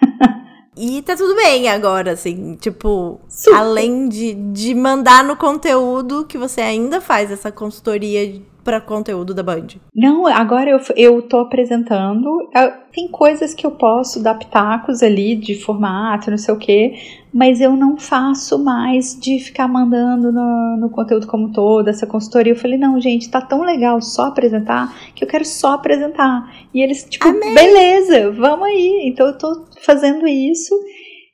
E 0.78 1.02
tá 1.02 1.16
tudo 1.16 1.36
bem 1.36 1.70
agora, 1.70 2.12
assim, 2.12 2.56
tipo, 2.56 3.20
Super. 3.30 3.58
além 3.58 4.10
de, 4.10 4.34
de 4.34 4.76
mandar 4.76 5.24
no 5.24 5.38
conteúdo 5.38 6.26
que 6.26 6.38
você 6.38 6.60
ainda 6.62 7.00
faz 7.00 7.32
essa 7.32 7.52
consultoria 7.52 8.42
para 8.66 8.82
conteúdo 8.82 9.34
da 9.34 9.44
Band? 9.44 9.68
Não, 9.96 10.26
agora 10.26 10.72
eu, 10.72 10.80
eu 10.98 11.22
tô 11.22 11.38
apresentando. 11.38 12.50
É, 12.54 12.68
tem 12.92 13.08
coisas 13.08 13.54
que 13.54 13.66
eu 13.66 13.72
posso 13.72 14.22
dar 14.22 14.34
pitacos 14.34 15.04
ali 15.04 15.36
de 15.36 15.56
formato, 15.56 16.32
não 16.32 16.38
sei 16.38 16.54
o 16.54 16.58
quê, 16.58 16.96
mas 17.36 17.60
eu 17.60 17.76
não 17.76 17.98
faço 17.98 18.58
mais 18.64 19.20
de 19.20 19.40
ficar 19.40 19.68
mandando 19.68 20.32
no, 20.32 20.78
no 20.78 20.90
conteúdo 20.90 21.28
como 21.28 21.52
todo, 21.52 21.90
essa 21.90 22.08
consultoria. 22.08 22.54
Eu 22.54 22.58
falei, 22.58 22.78
não, 22.78 22.98
gente, 22.98 23.30
tá 23.30 23.42
tão 23.42 23.62
legal 23.62 24.02
só 24.02 24.28
apresentar 24.28 24.96
que 25.14 25.22
eu 25.22 25.28
quero 25.28 25.44
só 25.44 25.74
apresentar. 25.74 26.50
E 26.74 26.82
eles, 26.82 27.04
tipo, 27.04 27.28
Amém. 27.28 27.54
beleza, 27.54 28.32
vamos 28.32 28.66
aí. 28.66 29.02
Então 29.12 29.28
eu 29.28 29.38
tô 29.38 29.66
fazendo 29.82 30.26
isso. 30.26 30.74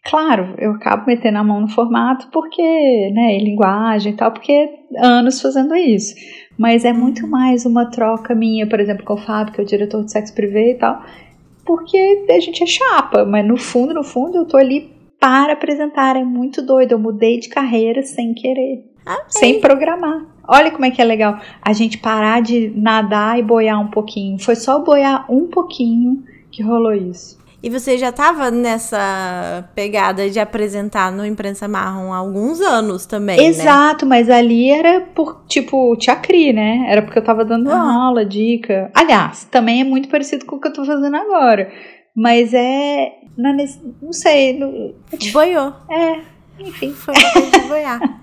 Claro, 0.04 0.56
eu 0.58 0.72
acabo 0.72 1.06
metendo 1.06 1.38
a 1.38 1.44
mão 1.44 1.62
no 1.62 1.68
formato 1.68 2.30
porque, 2.32 3.12
né, 3.14 3.38
linguagem 3.38 4.14
e 4.14 4.16
tal, 4.16 4.32
porque 4.32 4.70
anos 4.98 5.40
fazendo 5.40 5.76
isso 5.76 6.16
mas 6.58 6.86
é 6.86 6.94
muito 6.94 7.26
mais 7.28 7.66
uma 7.66 7.88
troca 7.90 8.36
minha, 8.36 8.68
por 8.68 8.80
exemplo, 8.80 9.04
com 9.04 9.16
o 9.16 9.18
Fábio, 9.18 9.52
que 9.52 9.60
é 9.60 9.64
o 9.64 9.68
diretor 9.68 10.04
de 10.04 10.12
sexo 10.12 10.36
privê 10.36 10.74
e 10.74 10.76
tal, 10.76 11.04
porque 11.66 12.26
a 12.30 12.40
gente 12.40 12.62
é 12.62 12.68
chapa, 12.68 13.26
mas 13.26 13.44
no 13.48 13.58
fundo, 13.58 13.96
no 13.96 14.04
fundo, 14.04 14.38
eu 14.38 14.46
tô 14.46 14.58
ali 14.58 15.01
para 15.22 15.54
apresentar, 15.54 16.16
é 16.16 16.24
muito 16.24 16.64
doido, 16.64 16.94
eu 16.94 17.00
mudei 17.00 17.40
de 17.40 17.48
carreira 17.48 18.02
sem 18.02 18.34
querer, 18.34 18.84
sem 19.28 19.62
programar. 19.62 20.26
Olha 20.48 20.72
como 20.72 20.84
é 20.84 20.90
que 20.90 21.00
é 21.00 21.06
legal 21.06 21.38
a 21.62 21.72
gente 21.74 22.00
parar 22.00 22.42
de 22.42 22.74
nadar 22.76 23.38
e 23.38 23.44
boiar 23.44 23.80
um 23.80 23.90
pouquinho. 23.92 24.40
Foi 24.40 24.56
só 24.56 24.80
boiar 24.80 25.32
um 25.32 25.46
pouquinho 25.48 26.24
que 26.52 26.64
rolou 26.64 26.94
isso. 26.94 27.40
E 27.64 27.70
você 27.70 27.96
já 27.96 28.10
estava 28.10 28.50
nessa 28.50 29.70
pegada 29.76 30.28
de 30.28 30.40
apresentar 30.40 31.12
no 31.12 31.24
Imprensa 31.24 31.68
Marrom 31.68 32.12
há 32.12 32.18
alguns 32.18 32.60
anos 32.60 33.06
também, 33.06 33.38
né? 33.38 33.44
Exato, 33.44 34.04
né? 34.04 34.10
mas 34.10 34.28
ali 34.28 34.72
era 34.72 35.02
por, 35.02 35.44
tipo, 35.48 35.96
Cri, 36.24 36.52
né? 36.52 36.88
Era 36.90 37.04
porque 37.04 37.20
eu 37.20 37.22
estava 37.22 37.46
dando 37.46 37.70
uhum. 37.70 37.76
aula, 37.76 38.26
dica. 38.26 38.90
Aliás, 38.96 39.44
também 39.52 39.82
é 39.82 39.84
muito 39.84 40.10
parecido 40.10 40.44
com 40.48 40.56
o 40.56 40.60
que 40.60 40.68
eu 40.68 40.72
estou 40.72 40.86
fazendo 40.86 41.16
agora. 41.16 41.72
Mas 42.16 42.54
é. 42.54 43.14
Não, 43.38 43.56
não 44.02 44.14
sei. 44.14 44.58
Não, 44.58 44.94
é 45.12 45.32
Boiou. 45.32 45.74
É, 45.90 46.22
enfim. 46.60 46.92
Foi 46.92 47.14
uma 47.14 47.34
coisa 47.34 47.52
de 47.52 47.68
boiar. 47.68 48.00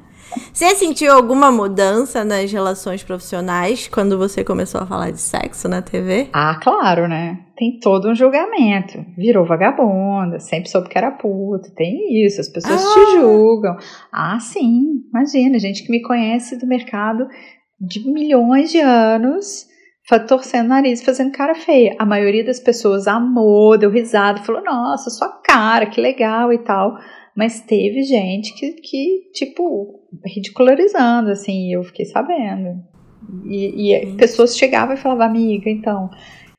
Você 0.53 0.75
sentiu 0.75 1.13
alguma 1.13 1.51
mudança 1.51 2.25
nas 2.25 2.53
relações 2.53 3.03
profissionais 3.03 3.89
quando 3.89 4.19
você 4.19 4.45
começou 4.45 4.81
a 4.81 4.87
falar 4.87 5.11
de 5.11 5.21
sexo 5.21 5.69
na 5.69 5.81
TV? 5.81 6.29
Ah, 6.33 6.59
claro, 6.63 7.09
né? 7.09 7.47
Tem 7.57 7.79
todo 7.81 8.11
um 8.11 8.15
julgamento. 8.15 9.05
Virou 9.17 9.47
vagabunda, 9.47 10.39
sempre 10.39 10.69
soube 10.69 10.89
que 10.89 10.99
era 10.99 11.11
puta. 11.11 11.71
Tem 11.75 12.25
isso, 12.25 12.41
as 12.41 12.49
pessoas 12.49 12.85
ah. 12.85 12.95
te 12.95 13.13
julgam. 13.13 13.77
Ah, 14.13 14.39
sim, 14.39 15.03
imagina, 15.09 15.59
gente 15.59 15.83
que 15.85 15.91
me 15.91 16.03
conhece 16.03 16.59
do 16.59 16.67
mercado 16.67 17.27
de 17.81 18.01
milhões 18.11 18.71
de 18.71 18.81
anos 18.81 19.67
torcendo 20.27 20.67
o 20.67 20.69
nariz, 20.71 21.03
fazendo 21.03 21.33
cara 21.33 21.55
feia. 21.55 21.95
A 21.99 22.07
maioria 22.07 22.45
das 22.45 22.61
pessoas 22.61 23.07
amou, 23.07 23.77
deu 23.77 23.91
risada, 23.91 24.43
falou: 24.43 24.63
Nossa, 24.63 25.11
sua 25.11 25.29
cara, 25.43 25.87
que 25.87 26.01
legal 26.01 26.53
e 26.53 26.59
tal. 26.59 26.97
Mas 27.37 27.61
teve 27.61 28.03
gente 28.03 28.53
que, 28.55 28.73
que 28.73 29.31
tipo, 29.33 30.09
ridicularizando, 30.25 31.31
assim, 31.31 31.73
eu 31.73 31.85
fiquei 31.85 32.05
sabendo. 32.07 32.83
E, 33.45 33.95
e 33.95 34.17
pessoas 34.17 34.57
chegavam 34.57 34.95
e 34.95 34.99
falavam, 34.99 35.27
amiga, 35.27 35.71
então, 35.71 36.09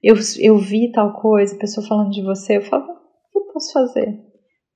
eu, 0.01 0.15
eu 0.39 0.57
vi 0.57 0.91
tal 0.91 1.13
coisa, 1.13 1.57
pessoa 1.57 1.85
falando 1.85 2.11
de 2.11 2.21
você, 2.23 2.57
eu 2.57 2.61
falava, 2.61 2.91
o 2.91 2.95
que 3.31 3.39
eu 3.39 3.53
posso 3.53 3.73
fazer? 3.73 4.19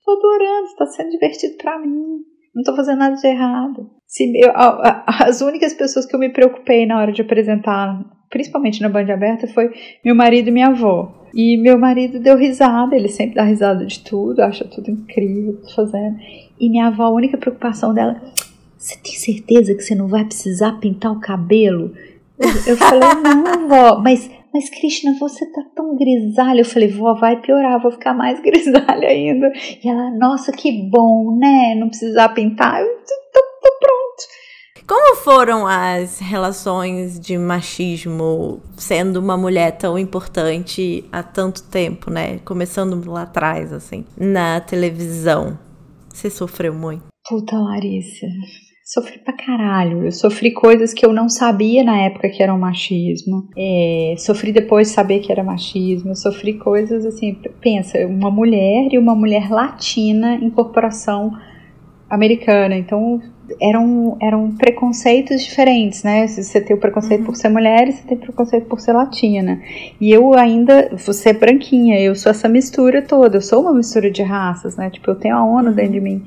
Tô 0.03 0.11
adorando, 0.11 0.65
está 0.65 0.85
sendo 0.87 1.11
divertido 1.11 1.55
para 1.57 1.79
mim, 1.79 2.17
não 2.53 2.63
tô 2.63 2.75
fazendo 2.75 2.99
nada 2.99 3.15
de 3.15 3.27
errado. 3.27 3.89
Se 4.05 4.29
eu, 4.35 4.51
as 5.07 5.41
únicas 5.41 5.73
pessoas 5.73 6.05
que 6.05 6.15
eu 6.15 6.19
me 6.19 6.33
preocupei 6.33 6.85
na 6.85 6.99
hora 6.99 7.11
de 7.11 7.21
apresentar, 7.21 8.03
principalmente 8.33 8.81
na 8.81 8.89
Band 8.89 9.13
Aberta, 9.13 9.47
foi 9.47 9.71
meu 10.03 10.15
marido 10.15 10.47
e 10.47 10.51
minha 10.51 10.69
avó. 10.69 11.29
E 11.35 11.55
meu 11.55 11.77
marido 11.77 12.19
deu 12.19 12.35
risada, 12.35 12.95
ele 12.95 13.07
sempre 13.07 13.35
dá 13.35 13.43
risada 13.43 13.85
de 13.85 13.99
tudo, 13.99 14.41
acha 14.41 14.65
tudo 14.65 14.89
incrível, 14.89 15.61
tô 15.61 15.69
fazendo. 15.69 16.17
E 16.59 16.67
minha 16.67 16.87
avó, 16.87 17.03
a 17.03 17.11
única 17.11 17.37
preocupação 17.37 17.93
dela, 17.93 18.19
você 18.75 18.97
tem 18.97 19.13
certeza 19.13 19.75
que 19.75 19.83
você 19.83 19.93
não 19.93 20.07
vai 20.07 20.25
precisar 20.25 20.79
pintar 20.79 21.11
o 21.11 21.19
cabelo? 21.19 21.93
Eu, 22.39 22.73
eu 22.73 22.77
falei, 22.77 23.07
não, 23.23 23.67
vó, 23.67 23.99
mas, 23.99 24.29
mas 24.51 24.67
Krishna, 24.69 25.15
você 25.19 25.45
tá 25.51 25.63
tão 25.75 25.95
grisalha. 25.95 26.61
Eu 26.61 26.65
falei, 26.65 26.89
vó, 26.89 27.13
vai 27.13 27.39
piorar, 27.39 27.79
vou 27.81 27.91
ficar 27.91 28.15
mais 28.15 28.41
grisalha 28.43 29.09
ainda. 29.09 29.51
E 29.83 29.87
ela, 29.87 30.09
nossa, 30.17 30.51
que 30.51 30.71
bom, 30.89 31.37
né? 31.37 31.75
Não 31.75 31.87
precisar 31.87 32.29
pintar. 32.29 32.81
Eu 32.81 32.87
tô, 32.87 33.41
tô 33.61 33.79
pronto. 33.79 34.02
Como 34.85 35.15
foram 35.17 35.65
as 35.65 36.19
relações 36.19 37.17
de 37.19 37.37
machismo 37.37 38.61
sendo 38.75 39.17
uma 39.17 39.37
mulher 39.37 39.71
tão 39.77 39.97
importante 39.97 41.05
há 41.11 41.23
tanto 41.23 41.63
tempo, 41.63 42.11
né? 42.11 42.39
Começando 42.39 43.09
lá 43.09 43.21
atrás, 43.21 43.71
assim, 43.71 44.03
na 44.17 44.59
televisão. 44.59 45.57
Você 46.13 46.29
sofreu 46.29 46.73
muito? 46.73 47.03
Puta, 47.27 47.57
Larissa. 47.57 48.27
Sofri 48.85 49.17
pra 49.19 49.33
caralho. 49.33 50.03
Eu 50.03 50.11
sofri 50.11 50.51
coisas 50.51 50.93
que 50.93 51.05
eu 51.05 51.13
não 51.13 51.29
sabia 51.29 51.83
na 51.83 52.01
época 52.01 52.29
que 52.29 52.43
eram 52.43 52.59
machismo. 52.59 53.47
É, 53.57 54.15
sofri 54.17 54.51
depois 54.51 54.89
de 54.89 54.93
saber 54.93 55.19
que 55.19 55.31
era 55.31 55.43
machismo. 55.43 56.13
Sofri 56.15 56.55
coisas 56.55 57.05
assim. 57.05 57.41
Pensa, 57.61 58.05
uma 58.05 58.29
mulher 58.29 58.89
e 58.91 58.97
uma 58.97 59.15
mulher 59.15 59.49
latina 59.49 60.35
em 60.35 60.49
corporação 60.49 61.31
americana. 62.09 62.75
Então 62.75 63.21
eram, 63.61 64.17
eram 64.21 64.51
preconceitos 64.51 65.43
diferentes, 65.43 66.03
né? 66.03 66.27
Você 66.27 66.61
tem 66.61 66.75
o 66.75 66.79
preconceito 66.79 67.21
uhum. 67.21 67.25
por 67.27 67.35
ser 67.35 67.49
mulher 67.49 67.87
e 67.87 67.91
você 67.91 68.03
tem 68.03 68.17
o 68.17 68.21
preconceito 68.21 68.65
por 68.67 68.79
ser 68.79 68.93
latina. 68.93 69.61
E 69.99 70.11
eu 70.11 70.33
ainda, 70.33 70.89
você 70.95 71.29
é 71.29 71.33
branquinha, 71.33 71.99
eu 71.99 72.15
sou 72.15 72.29
essa 72.29 72.47
mistura 72.47 73.01
toda, 73.01 73.37
eu 73.37 73.41
sou 73.41 73.61
uma 73.61 73.73
mistura 73.73 74.09
de 74.09 74.23
raças, 74.23 74.75
né? 74.77 74.89
Tipo, 74.89 75.11
eu 75.11 75.15
tenho 75.15 75.35
a 75.35 75.43
ONU 75.43 75.73
dentro 75.73 75.93
de 75.93 75.97
uhum. 75.99 76.03
mim. 76.03 76.23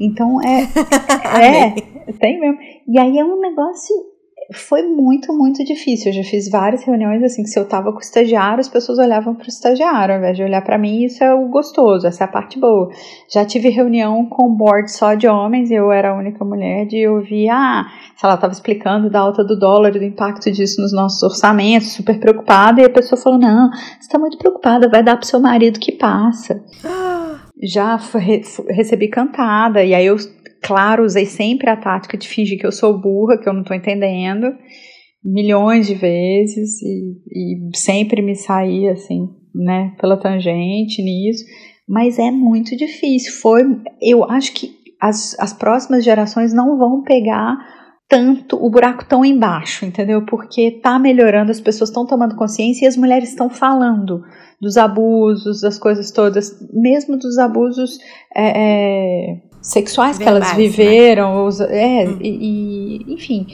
Então 0.00 0.40
é. 0.42 0.68
é, 1.40 2.12
tem 2.12 2.40
mesmo. 2.40 2.58
E 2.88 2.98
aí 2.98 3.18
é 3.18 3.24
um 3.24 3.40
negócio 3.40 4.15
foi 4.52 4.82
muito, 4.82 5.32
muito 5.32 5.64
difícil. 5.64 6.12
Eu 6.12 6.22
já 6.22 6.24
fiz 6.24 6.48
várias 6.48 6.84
reuniões 6.84 7.22
assim 7.22 7.42
que 7.42 7.48
se 7.48 7.58
eu 7.58 7.66
tava 7.66 7.90
com 7.92 7.98
o 7.98 8.02
estagiário, 8.02 8.60
as 8.60 8.68
pessoas 8.68 8.98
olhavam 8.98 9.34
para 9.34 9.46
o 9.46 9.48
estagiário, 9.48 10.14
ao 10.14 10.18
invés 10.18 10.36
de 10.36 10.42
olhar 10.42 10.62
para 10.62 10.78
mim, 10.78 11.04
isso 11.04 11.22
é 11.24 11.34
o 11.34 11.48
gostoso, 11.48 12.06
essa 12.06 12.24
é 12.24 12.26
a 12.26 12.30
parte 12.30 12.58
boa. 12.58 12.88
Já 13.32 13.44
tive 13.44 13.68
reunião 13.68 14.24
com 14.26 14.54
board 14.54 14.90
só 14.90 15.14
de 15.14 15.26
homens, 15.26 15.70
e 15.70 15.74
eu 15.74 15.90
era 15.90 16.10
a 16.10 16.16
única 16.16 16.44
mulher, 16.44 16.86
de 16.86 17.06
ouvir, 17.08 17.48
ah, 17.48 17.86
se 18.16 18.24
ela 18.24 18.36
tava 18.36 18.52
explicando 18.52 19.10
da 19.10 19.20
alta 19.20 19.44
do 19.44 19.58
dólar 19.58 19.94
e 19.96 19.98
do 19.98 20.04
impacto 20.04 20.50
disso 20.50 20.80
nos 20.80 20.92
nossos 20.92 21.22
orçamentos, 21.22 21.92
super 21.92 22.18
preocupada, 22.20 22.80
e 22.80 22.84
a 22.84 22.90
pessoa 22.90 23.20
falou: 23.20 23.38
"Não, 23.38 23.70
você 24.00 24.08
tá 24.08 24.18
muito 24.18 24.38
preocupada, 24.38 24.88
vai 24.88 25.02
dar 25.02 25.16
pro 25.16 25.26
seu 25.26 25.40
marido 25.40 25.80
que 25.80 25.92
passa". 25.92 26.62
Já 27.62 27.98
recebi 28.68 29.08
cantada, 29.08 29.82
e 29.82 29.94
aí 29.94 30.06
eu 30.06 30.16
claro, 30.66 31.04
usei 31.04 31.26
sempre 31.26 31.70
a 31.70 31.76
tática 31.76 32.18
de 32.18 32.26
fingir 32.26 32.58
que 32.58 32.66
eu 32.66 32.72
sou 32.72 33.00
burra, 33.00 33.38
que 33.38 33.48
eu 33.48 33.52
não 33.52 33.60
estou 33.62 33.76
entendendo, 33.76 34.52
milhões 35.24 35.86
de 35.86 35.94
vezes, 35.94 36.82
e, 36.82 37.14
e 37.30 37.76
sempre 37.76 38.20
me 38.20 38.34
saí 38.34 38.88
assim, 38.88 39.28
né, 39.54 39.94
pela 40.00 40.16
tangente 40.16 41.02
nisso, 41.02 41.44
mas 41.88 42.18
é 42.18 42.32
muito 42.32 42.76
difícil. 42.76 43.32
Foi, 43.40 43.62
eu 44.02 44.24
acho 44.24 44.52
que 44.54 44.72
as, 45.00 45.38
as 45.38 45.52
próximas 45.52 46.04
gerações 46.04 46.52
não 46.52 46.76
vão 46.76 47.02
pegar 47.02 47.56
tanto 48.08 48.56
o 48.56 48.70
buraco 48.70 49.04
tão 49.04 49.24
embaixo, 49.24 49.84
entendeu? 49.84 50.24
Porque 50.26 50.80
tá 50.80 50.98
melhorando, 50.98 51.50
as 51.50 51.60
pessoas 51.60 51.90
estão 51.90 52.06
tomando 52.06 52.36
consciência 52.36 52.84
e 52.84 52.88
as 52.88 52.96
mulheres 52.96 53.30
estão 53.30 53.50
falando 53.50 54.22
dos 54.60 54.76
abusos, 54.76 55.60
das 55.60 55.78
coisas 55.78 56.10
todas, 56.10 56.56
mesmo 56.72 57.16
dos 57.18 57.36
abusos 57.38 57.98
é, 58.34 58.52
é, 58.54 59.42
sexuais 59.66 60.16
que 60.16 60.24
elas 60.24 60.48
né? 60.48 60.54
viveram, 60.54 61.48
né? 61.48 61.66
é, 61.70 62.08
hum. 62.08 62.18
e, 62.20 63.04
e, 63.08 63.12
enfim. 63.12 63.46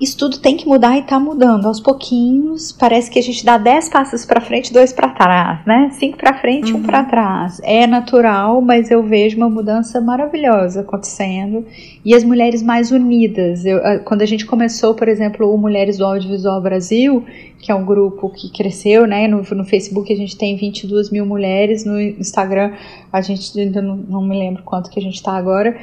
Isso 0.00 0.16
tudo 0.16 0.38
tem 0.38 0.56
que 0.56 0.66
mudar 0.66 0.96
e 0.96 1.00
está 1.00 1.18
mudando 1.18 1.66
aos 1.66 1.80
pouquinhos. 1.80 2.70
Parece 2.70 3.10
que 3.10 3.18
a 3.18 3.22
gente 3.22 3.44
dá 3.44 3.58
dez 3.58 3.88
passos 3.88 4.24
para 4.24 4.40
frente, 4.40 4.72
dois 4.72 4.92
para 4.92 5.08
trás, 5.08 5.66
né? 5.66 5.90
Cinco 5.94 6.16
para 6.16 6.38
frente, 6.38 6.72
uhum. 6.72 6.78
um 6.78 6.82
para 6.84 7.02
trás. 7.02 7.60
É 7.64 7.84
natural, 7.84 8.60
mas 8.60 8.92
eu 8.92 9.02
vejo 9.02 9.36
uma 9.36 9.50
mudança 9.50 10.00
maravilhosa 10.00 10.82
acontecendo 10.82 11.66
e 12.04 12.14
as 12.14 12.22
mulheres 12.22 12.62
mais 12.62 12.92
unidas. 12.92 13.64
Eu, 13.64 13.80
quando 14.04 14.22
a 14.22 14.26
gente 14.26 14.46
começou, 14.46 14.94
por 14.94 15.08
exemplo, 15.08 15.52
o 15.52 15.58
Mulheres 15.58 15.98
do 15.98 16.04
Audiovisual 16.04 16.60
Brasil, 16.62 17.24
que 17.58 17.72
é 17.72 17.74
um 17.74 17.84
grupo 17.84 18.30
que 18.30 18.52
cresceu, 18.52 19.04
né? 19.04 19.26
No, 19.26 19.42
no 19.42 19.64
Facebook 19.64 20.12
a 20.12 20.16
gente 20.16 20.36
tem 20.36 20.56
22 20.56 21.10
mil 21.10 21.26
mulheres, 21.26 21.84
no 21.84 22.00
Instagram 22.00 22.72
a 23.12 23.20
gente 23.20 23.58
ainda 23.58 23.82
não, 23.82 23.96
não 23.96 24.22
me 24.22 24.38
lembro 24.38 24.62
quanto 24.62 24.90
que 24.90 25.00
a 25.00 25.02
gente 25.02 25.16
está 25.16 25.32
agora 25.32 25.76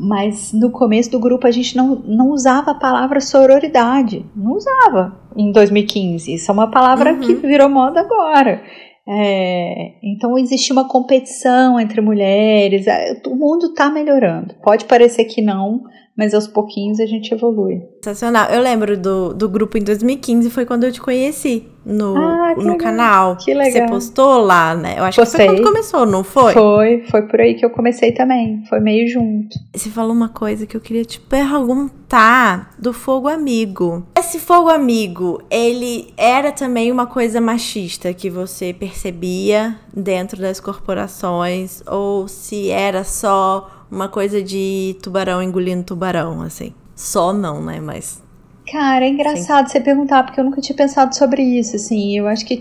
mas 0.00 0.52
no 0.52 0.70
começo 0.70 1.10
do 1.10 1.18
grupo 1.18 1.46
a 1.46 1.50
gente 1.50 1.76
não, 1.76 1.96
não 1.96 2.30
usava 2.30 2.70
a 2.70 2.78
palavra 2.78 3.20
sororidade, 3.20 4.24
não 4.36 4.52
usava 4.52 5.20
em 5.36 5.50
2015. 5.50 6.34
Isso 6.34 6.50
é 6.50 6.54
uma 6.54 6.70
palavra 6.70 7.12
uhum. 7.12 7.20
que 7.20 7.34
virou 7.34 7.68
moda 7.68 8.00
agora. 8.00 8.62
É, 9.10 9.94
então 10.02 10.38
existe 10.38 10.72
uma 10.72 10.86
competição 10.86 11.80
entre 11.80 12.00
mulheres, 12.00 12.86
é, 12.86 13.20
o 13.26 13.34
mundo 13.34 13.66
está 13.66 13.90
melhorando. 13.90 14.54
Pode 14.62 14.84
parecer 14.84 15.24
que 15.24 15.42
não, 15.42 15.82
mas 16.18 16.34
aos 16.34 16.48
pouquinhos 16.48 16.98
a 16.98 17.06
gente 17.06 17.32
evolui. 17.32 17.80
Sensacional. 18.02 18.50
Eu 18.50 18.60
lembro 18.60 18.98
do, 18.98 19.32
do 19.32 19.48
grupo 19.48 19.78
em 19.78 19.84
2015, 19.84 20.50
foi 20.50 20.66
quando 20.66 20.82
eu 20.82 20.90
te 20.90 21.00
conheci 21.00 21.68
no, 21.86 22.16
ah, 22.16 22.56
no 22.56 22.76
canal. 22.76 23.36
Que 23.36 23.54
legal. 23.54 23.70
Você 23.70 23.86
postou 23.86 24.38
lá, 24.38 24.74
né? 24.74 24.96
Eu 24.98 25.04
acho 25.04 25.20
Postei. 25.20 25.46
que 25.46 25.46
foi 25.46 25.62
quando 25.62 25.72
começou, 25.72 26.04
não 26.04 26.24
foi? 26.24 26.52
Foi, 26.52 27.04
foi 27.08 27.22
por 27.22 27.40
aí 27.40 27.54
que 27.54 27.64
eu 27.64 27.70
comecei 27.70 28.10
também. 28.10 28.64
Foi 28.68 28.80
meio 28.80 29.08
junto. 29.08 29.56
Você 29.72 29.88
falou 29.90 30.12
uma 30.12 30.28
coisa 30.28 30.66
que 30.66 30.76
eu 30.76 30.80
queria 30.80 31.04
te 31.04 31.20
perguntar 31.20 32.74
do 32.76 32.92
fogo 32.92 33.28
amigo. 33.28 34.04
Esse 34.18 34.40
fogo 34.40 34.68
amigo, 34.68 35.40
ele 35.48 36.12
era 36.16 36.50
também 36.50 36.90
uma 36.90 37.06
coisa 37.06 37.40
machista 37.40 38.12
que 38.12 38.28
você 38.28 38.72
percebia 38.72 39.78
dentro 39.94 40.40
das 40.40 40.58
corporações? 40.58 41.80
Ou 41.86 42.26
se 42.26 42.70
era 42.70 43.04
só 43.04 43.77
uma 43.90 44.08
coisa 44.08 44.42
de 44.42 44.96
tubarão 45.02 45.42
engolindo 45.42 45.82
tubarão, 45.82 46.42
assim. 46.42 46.72
Só 46.94 47.32
não, 47.32 47.62
né? 47.62 47.80
Mas. 47.80 48.22
Cara, 48.70 49.04
é 49.04 49.08
engraçado 49.08 49.66
Sim. 49.66 49.72
você 49.72 49.80
perguntar, 49.80 50.24
porque 50.24 50.38
eu 50.38 50.44
nunca 50.44 50.60
tinha 50.60 50.76
pensado 50.76 51.16
sobre 51.16 51.42
isso, 51.42 51.76
assim. 51.76 52.18
Eu 52.18 52.26
acho 52.26 52.44
que 52.44 52.56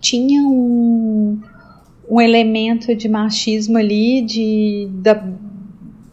tinha 0.00 0.42
um, 0.42 1.40
um 2.10 2.20
elemento 2.20 2.94
de 2.96 3.08
machismo 3.08 3.78
ali, 3.78 4.22
de, 4.22 4.88
da, 4.92 5.22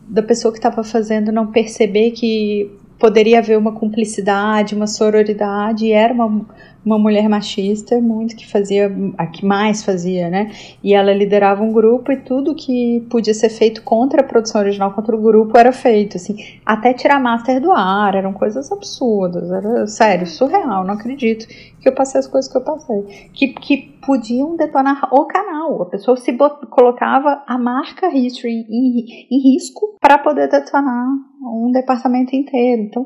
da 0.08 0.22
pessoa 0.22 0.52
que 0.52 0.60
estava 0.60 0.84
fazendo 0.84 1.32
não 1.32 1.48
perceber 1.48 2.12
que 2.12 2.70
poderia 3.00 3.40
haver 3.40 3.58
uma 3.58 3.72
cumplicidade, 3.72 4.76
uma 4.76 4.88
sororidade, 4.88 5.86
e 5.86 5.92
era 5.92 6.14
uma 6.14 6.46
uma 6.86 6.98
mulher 6.98 7.28
machista, 7.28 8.00
muito 8.00 8.36
que 8.36 8.48
fazia, 8.48 8.92
a 9.18 9.28
que 9.28 9.46
mais 9.46 9.84
fazia, 9.84 10.30
né? 10.30 10.52
E 10.84 10.94
ela 10.94 11.14
liderava 11.14 11.62
um 11.62 11.72
grupo 11.72 12.12
e 12.12 12.18
tudo 12.18 12.56
que 12.56 13.06
podia 13.10 13.34
ser 13.34 13.50
feito 13.50 13.84
contra 13.84 14.22
a 14.22 14.24
produção 14.24 14.62
original, 14.62 14.94
contra 14.94 15.16
o 15.16 15.22
grupo, 15.22 15.58
era 15.58 15.72
feito, 15.72 16.18
assim, 16.18 16.36
até 16.66 16.94
tirar 16.94 17.20
master 17.20 17.62
do 17.62 17.72
ar, 17.72 18.16
eram 18.16 18.34
coisas 18.34 18.72
absurdas, 18.72 19.52
era 19.52 19.88
sério, 19.88 20.26
surreal, 20.26 20.86
não 20.86 20.94
acredito 20.94 21.48
que 21.48 21.88
eu 21.88 21.94
passei 21.94 22.20
as 22.20 22.28
coisas 22.28 22.52
que 22.52 22.58
eu 22.58 22.62
passei, 22.62 23.30
que, 23.34 23.50
que 23.50 23.78
podiam 24.06 24.56
detonar 24.56 25.10
o 25.12 25.26
canal, 25.26 25.82
a 25.82 25.86
pessoa 25.86 26.18
se 26.18 26.36
colocava 26.70 27.44
a 27.46 27.58
marca 27.58 28.08
History 28.08 28.66
em, 28.70 29.28
em 29.30 29.54
risco 29.54 29.98
para 30.00 30.18
poder 30.18 30.50
detonar 30.50 31.29
um 31.42 31.72
departamento 31.72 32.36
inteiro, 32.36 32.84
então 32.84 33.06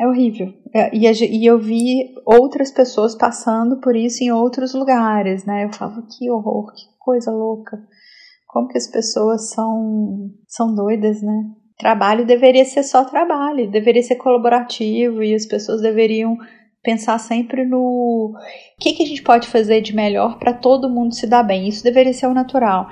é 0.00 0.06
horrível, 0.06 0.52
é, 0.74 0.90
e, 0.94 1.46
eu 1.46 1.58
vi 1.58 2.14
outras 2.26 2.70
pessoas 2.70 3.14
passando 3.14 3.80
por 3.80 3.96
isso 3.96 4.22
em 4.22 4.30
outros 4.30 4.74
lugares, 4.74 5.44
né? 5.44 5.64
Eu 5.64 5.72
falava, 5.72 6.02
que 6.02 6.30
horror, 6.30 6.72
que 6.74 6.82
coisa 6.98 7.30
louca. 7.30 7.78
Como 8.46 8.68
que 8.68 8.78
as 8.78 8.86
pessoas 8.86 9.50
são, 9.50 10.30
são 10.46 10.74
doidas, 10.74 11.22
né? 11.22 11.44
Trabalho 11.78 12.26
deveria 12.26 12.64
ser 12.64 12.82
só 12.82 13.04
trabalho, 13.04 13.70
deveria 13.70 14.02
ser 14.02 14.16
colaborativo 14.16 15.22
e 15.22 15.34
as 15.34 15.46
pessoas 15.46 15.80
deveriam 15.80 16.36
pensar 16.82 17.18
sempre 17.18 17.64
no 17.64 18.34
que, 18.80 18.92
que 18.92 19.02
a 19.02 19.06
gente 19.06 19.22
pode 19.22 19.46
fazer 19.48 19.80
de 19.80 19.94
melhor 19.94 20.38
para 20.38 20.52
todo 20.52 20.90
mundo 20.90 21.14
se 21.14 21.26
dar 21.26 21.42
bem. 21.42 21.68
Isso 21.68 21.84
deveria 21.84 22.12
ser 22.12 22.26
o 22.26 22.34
natural. 22.34 22.88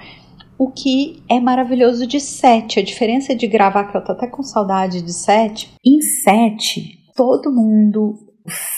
O 0.58 0.70
que 0.70 1.22
é 1.28 1.38
maravilhoso 1.38 2.06
de 2.06 2.18
sete, 2.18 2.80
a 2.80 2.82
diferença 2.82 3.34
de 3.34 3.46
gravar, 3.46 3.84
que 3.84 3.96
eu 3.96 4.04
tô 4.04 4.12
até 4.12 4.26
com 4.26 4.42
saudade 4.42 5.02
de 5.02 5.12
sete, 5.12 5.74
em 5.84 6.00
sete 6.00 6.96
todo 7.16 7.50
mundo 7.50 8.14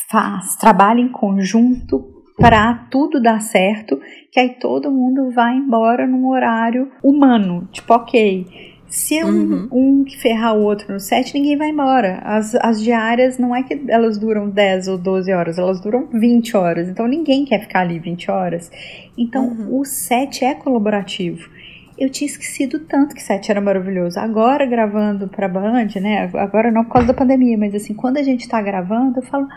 faz, 0.08 0.56
trabalha 0.56 1.00
em 1.00 1.10
conjunto 1.10 2.18
para 2.38 2.86
tudo 2.88 3.20
dar 3.20 3.40
certo, 3.40 4.00
que 4.30 4.38
aí 4.38 4.50
todo 4.60 4.92
mundo 4.92 5.30
vai 5.32 5.56
embora 5.56 6.06
num 6.06 6.28
horário 6.28 6.88
humano, 7.02 7.68
tipo, 7.72 7.92
ok. 7.92 8.46
Se 8.86 9.18
é 9.18 9.26
um, 9.26 9.28
uhum. 9.28 9.68
um 9.70 10.04
que 10.04 10.16
ferrar 10.16 10.56
o 10.56 10.62
outro 10.62 10.90
no 10.90 11.00
set, 11.00 11.34
ninguém 11.34 11.58
vai 11.58 11.68
embora. 11.68 12.20
As, 12.24 12.54
as 12.54 12.80
diárias 12.80 13.36
não 13.36 13.54
é 13.54 13.62
que 13.62 13.84
elas 13.88 14.16
duram 14.16 14.48
10 14.48 14.88
ou 14.88 14.96
12 14.96 15.30
horas, 15.30 15.58
elas 15.58 15.78
duram 15.78 16.08
20 16.10 16.56
horas. 16.56 16.88
Então 16.88 17.06
ninguém 17.06 17.44
quer 17.44 17.60
ficar 17.60 17.80
ali 17.80 17.98
20 17.98 18.30
horas. 18.30 18.70
Então 19.16 19.46
uhum. 19.46 19.80
o 19.80 19.84
set 19.84 20.42
é 20.42 20.54
colaborativo 20.54 21.50
eu 21.98 22.10
tinha 22.10 22.28
esquecido 22.28 22.78
tanto 22.80 23.14
que 23.14 23.22
Sete 23.22 23.50
era 23.50 23.60
maravilhoso. 23.60 24.18
Agora 24.18 24.64
gravando 24.64 25.28
pra 25.28 25.48
Band, 25.48 25.88
né? 26.00 26.30
Agora 26.34 26.70
não 26.70 26.84
por 26.84 26.92
causa 26.92 27.08
da 27.08 27.14
pandemia, 27.14 27.58
mas 27.58 27.74
assim, 27.74 27.94
quando 27.94 28.18
a 28.18 28.22
gente 28.22 28.48
tá 28.48 28.60
gravando, 28.62 29.18
eu 29.18 29.22
falo 29.22 29.48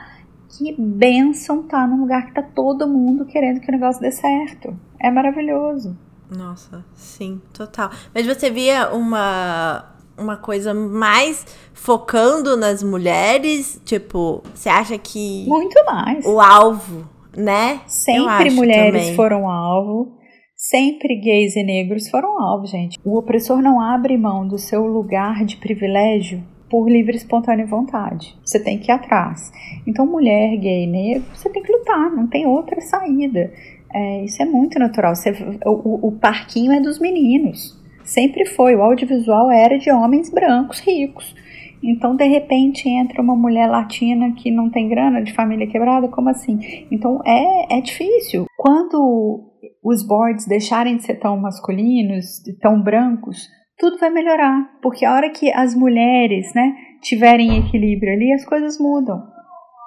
que 0.49 0.75
benção 0.77 1.63
tá 1.63 1.87
num 1.87 2.01
lugar 2.01 2.25
que 2.25 2.33
tá 2.33 2.41
todo 2.41 2.87
mundo 2.87 3.25
querendo 3.25 3.61
que 3.61 3.69
o 3.69 3.71
negócio 3.71 4.01
dê 4.01 4.11
certo. 4.11 4.77
É 4.99 5.09
maravilhoso. 5.09 5.97
Nossa, 6.29 6.83
sim, 6.93 7.41
total. 7.53 7.91
Mas 8.13 8.25
você 8.25 8.49
via 8.49 8.89
uma 8.93 9.85
uma 10.17 10.37
coisa 10.37 10.73
mais 10.73 11.45
focando 11.73 12.55
nas 12.55 12.83
mulheres? 12.83 13.81
Tipo, 13.83 14.43
você 14.53 14.69
acha 14.69 14.97
que. 14.97 15.45
Muito 15.47 15.83
mais. 15.85 16.25
O 16.25 16.39
alvo, 16.39 17.09
né? 17.35 17.81
Sempre 17.87 18.51
mulheres 18.51 19.01
também. 19.01 19.15
foram 19.15 19.49
alvo. 19.49 20.20
Sempre 20.63 21.15
gays 21.15 21.55
e 21.55 21.63
negros 21.63 22.07
foram 22.07 22.39
alvo, 22.39 22.67
gente. 22.67 22.99
O 23.03 23.17
opressor 23.17 23.63
não 23.63 23.81
abre 23.81 24.15
mão 24.15 24.47
do 24.47 24.59
seu 24.59 24.85
lugar 24.85 25.43
de 25.43 25.57
privilégio 25.57 26.43
por 26.69 26.87
livre, 26.87 27.17
espontânea 27.17 27.65
vontade. 27.65 28.37
Você 28.45 28.63
tem 28.63 28.77
que 28.77 28.91
ir 28.91 28.93
atrás. 28.93 29.51
Então, 29.87 30.05
mulher, 30.05 30.55
gay, 30.57 30.85
negro, 30.85 31.23
você 31.33 31.49
tem 31.49 31.63
que 31.63 31.71
lutar, 31.71 32.11
não 32.11 32.27
tem 32.27 32.45
outra 32.45 32.79
saída. 32.79 33.51
É, 33.91 34.23
isso 34.23 34.39
é 34.39 34.45
muito 34.45 34.77
natural. 34.77 35.15
Você, 35.15 35.31
o, 35.65 36.09
o 36.09 36.11
parquinho 36.11 36.71
é 36.71 36.79
dos 36.79 36.99
meninos. 36.99 37.75
Sempre 38.03 38.45
foi. 38.45 38.75
O 38.75 38.83
audiovisual 38.83 39.49
era 39.51 39.79
de 39.79 39.89
homens 39.89 40.29
brancos, 40.29 40.79
ricos. 40.79 41.35
Então, 41.83 42.15
de 42.15 42.27
repente, 42.27 42.87
entra 42.87 43.21
uma 43.21 43.35
mulher 43.35 43.67
latina 43.67 44.33
que 44.33 44.51
não 44.51 44.69
tem 44.69 44.87
grana, 44.87 45.23
de 45.23 45.33
família 45.33 45.67
quebrada, 45.67 46.07
como 46.07 46.29
assim? 46.29 46.59
Então, 46.91 47.19
é, 47.25 47.77
é 47.77 47.81
difícil. 47.81 48.45
Quando 48.57 49.51
os 49.83 50.05
boards 50.05 50.45
deixarem 50.47 50.97
de 50.97 51.03
ser 51.03 51.15
tão 51.15 51.37
masculinos, 51.39 52.41
tão 52.61 52.81
brancos, 52.81 53.47
tudo 53.77 53.97
vai 53.97 54.11
melhorar. 54.11 54.79
Porque 54.81 55.05
a 55.05 55.13
hora 55.13 55.29
que 55.31 55.51
as 55.51 55.73
mulheres, 55.73 56.53
né, 56.53 56.75
tiverem 57.01 57.57
equilíbrio 57.57 58.13
ali, 58.13 58.31
as 58.31 58.45
coisas 58.45 58.79
mudam. 58.79 59.19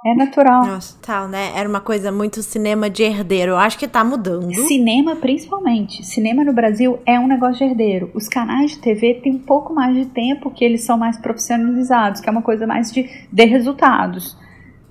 É 0.05 0.14
natural. 0.14 0.66
Nossa, 0.66 0.98
tal, 1.00 1.26
né? 1.28 1.52
Era 1.57 1.66
uma 1.66 1.80
coisa 1.80 2.12
muito 2.12 2.42
cinema 2.42 2.90
de 2.90 3.02
herdeiro. 3.02 3.52
Eu 3.52 3.57
acho 3.57 3.78
que 3.78 3.88
tá 3.88 4.05
mudando. 4.05 4.55
Cinema, 4.66 5.16
principalmente. 5.16 6.05
Cinema 6.05 6.44
no 6.44 6.52
Brasil 6.52 6.98
é 7.07 7.18
um 7.18 7.26
negócio 7.26 7.59
de 7.59 7.64
herdeiro. 7.64 8.11
Os 8.12 8.28
canais 8.28 8.72
de 8.72 8.80
TV 8.80 9.14
têm 9.14 9.32
um 9.32 9.38
pouco 9.38 9.72
mais 9.72 9.96
de 9.96 10.05
tempo 10.05 10.50
que 10.50 10.62
eles 10.62 10.84
são 10.84 10.98
mais 10.98 11.16
profissionalizados, 11.16 12.20
que 12.20 12.28
é 12.28 12.32
uma 12.32 12.42
coisa 12.42 12.66
mais 12.66 12.92
de, 12.92 13.09
de 13.32 13.44
resultados. 13.46 14.36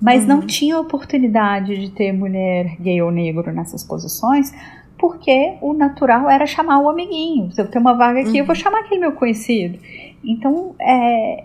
Mas 0.01 0.23
uhum. 0.23 0.29
não 0.29 0.41
tinha 0.41 0.79
oportunidade 0.79 1.77
de 1.77 1.91
ter 1.91 2.11
mulher 2.11 2.75
gay 2.81 2.99
ou 2.99 3.11
negro 3.11 3.53
nessas 3.53 3.83
posições, 3.83 4.51
porque 4.97 5.57
o 5.61 5.73
natural 5.73 6.27
era 6.27 6.47
chamar 6.47 6.79
o 6.79 6.89
amiguinho. 6.89 7.51
Se 7.51 7.61
eu 7.61 7.69
tenho 7.69 7.85
uma 7.85 7.93
vaga 7.93 8.21
aqui, 8.21 8.31
uhum. 8.31 8.37
eu 8.37 8.45
vou 8.45 8.55
uhum. 8.55 8.61
chamar 8.61 8.79
aquele 8.79 9.01
meu 9.01 9.11
conhecido. 9.11 9.77
Então, 10.25 10.73
é, 10.79 11.43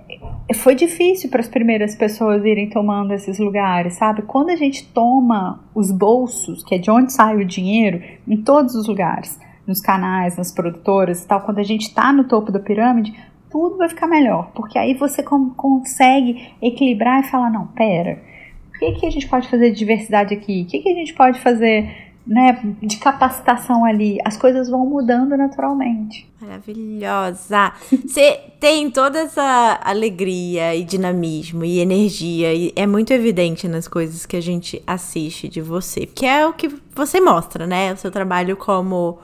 foi 0.55 0.75
difícil 0.75 1.29
para 1.29 1.41
as 1.41 1.49
primeiras 1.49 1.97
pessoas 1.97 2.45
irem 2.45 2.71
tomando 2.71 3.13
esses 3.13 3.39
lugares, 3.39 3.95
sabe? 3.95 4.23
Quando 4.23 4.51
a 4.51 4.57
gente 4.57 4.87
toma 4.93 5.65
os 5.75 5.91
bolsos, 5.91 6.63
que 6.65 6.77
é 6.77 6.79
de 6.79 6.91
onde 6.91 7.13
sai 7.13 7.37
o 7.37 7.45
dinheiro, 7.45 8.01
em 8.27 8.37
todos 8.37 8.75
os 8.77 8.87
lugares, 8.87 9.39
nos 9.67 9.81
canais, 9.81 10.37
nas 10.37 10.53
produtoras 10.53 11.23
e 11.23 11.27
tal, 11.27 11.41
quando 11.41 11.59
a 11.59 11.65
gente 11.65 11.89
está 11.89 12.13
no 12.13 12.25
topo 12.25 12.53
da 12.53 12.61
pirâmide, 12.61 13.13
tudo 13.51 13.77
vai 13.77 13.89
ficar 13.89 14.07
melhor, 14.07 14.51
porque 14.55 14.79
aí 14.79 14.95
você 14.95 15.23
consegue 15.23 16.53
equilibrar 16.63 17.21
e 17.21 17.31
falar, 17.31 17.51
não, 17.51 17.67
pera, 17.69 18.23
o 18.69 18.79
que, 18.79 18.93
que 18.93 19.07
a 19.07 19.11
gente 19.11 19.27
pode 19.27 19.49
fazer 19.49 19.71
de 19.71 19.79
diversidade 19.79 20.33
aqui? 20.33 20.63
O 20.63 20.67
que, 20.67 20.79
que 20.79 20.89
a 20.89 20.95
gente 20.95 21.13
pode 21.15 21.41
fazer 21.41 22.08
né, 22.29 22.61
de 22.83 22.99
capacitação 22.99 23.87
ali, 23.87 24.19
as 24.23 24.37
coisas 24.37 24.69
vão 24.69 24.85
mudando 24.85 25.35
naturalmente. 25.35 26.31
Maravilhosa! 26.39 27.73
Você 28.07 28.39
tem 28.61 28.91
toda 28.91 29.21
essa 29.21 29.81
alegria 29.83 30.77
e 30.77 30.85
dinamismo 30.85 31.65
e 31.65 31.81
energia, 31.81 32.53
e 32.53 32.73
é 32.77 32.87
muito 32.87 33.13
evidente 33.13 33.67
nas 33.67 33.89
coisas 33.89 34.27
que 34.27 34.37
a 34.37 34.43
gente 34.43 34.83
assiste 34.87 35.49
de 35.49 35.63
você, 35.63 36.05
que 36.05 36.27
é 36.27 36.47
o 36.47 36.53
que 36.53 36.69
você 36.95 37.19
mostra, 37.19 37.67
né? 37.67 37.95
O 37.95 37.97
seu 37.97 38.11
trabalho 38.11 38.57
como 38.57 39.19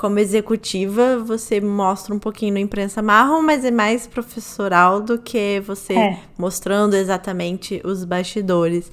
como 0.00 0.18
executiva, 0.18 1.18
você 1.18 1.60
mostra 1.60 2.14
um 2.14 2.18
pouquinho 2.18 2.54
na 2.54 2.60
imprensa 2.60 3.02
marrom, 3.02 3.42
mas 3.42 3.66
é 3.66 3.70
mais 3.70 4.06
professoral 4.06 5.02
do 5.02 5.18
que 5.18 5.60
você 5.60 5.92
é. 5.92 6.18
mostrando 6.38 6.94
exatamente 6.96 7.82
os 7.84 8.02
bastidores. 8.02 8.90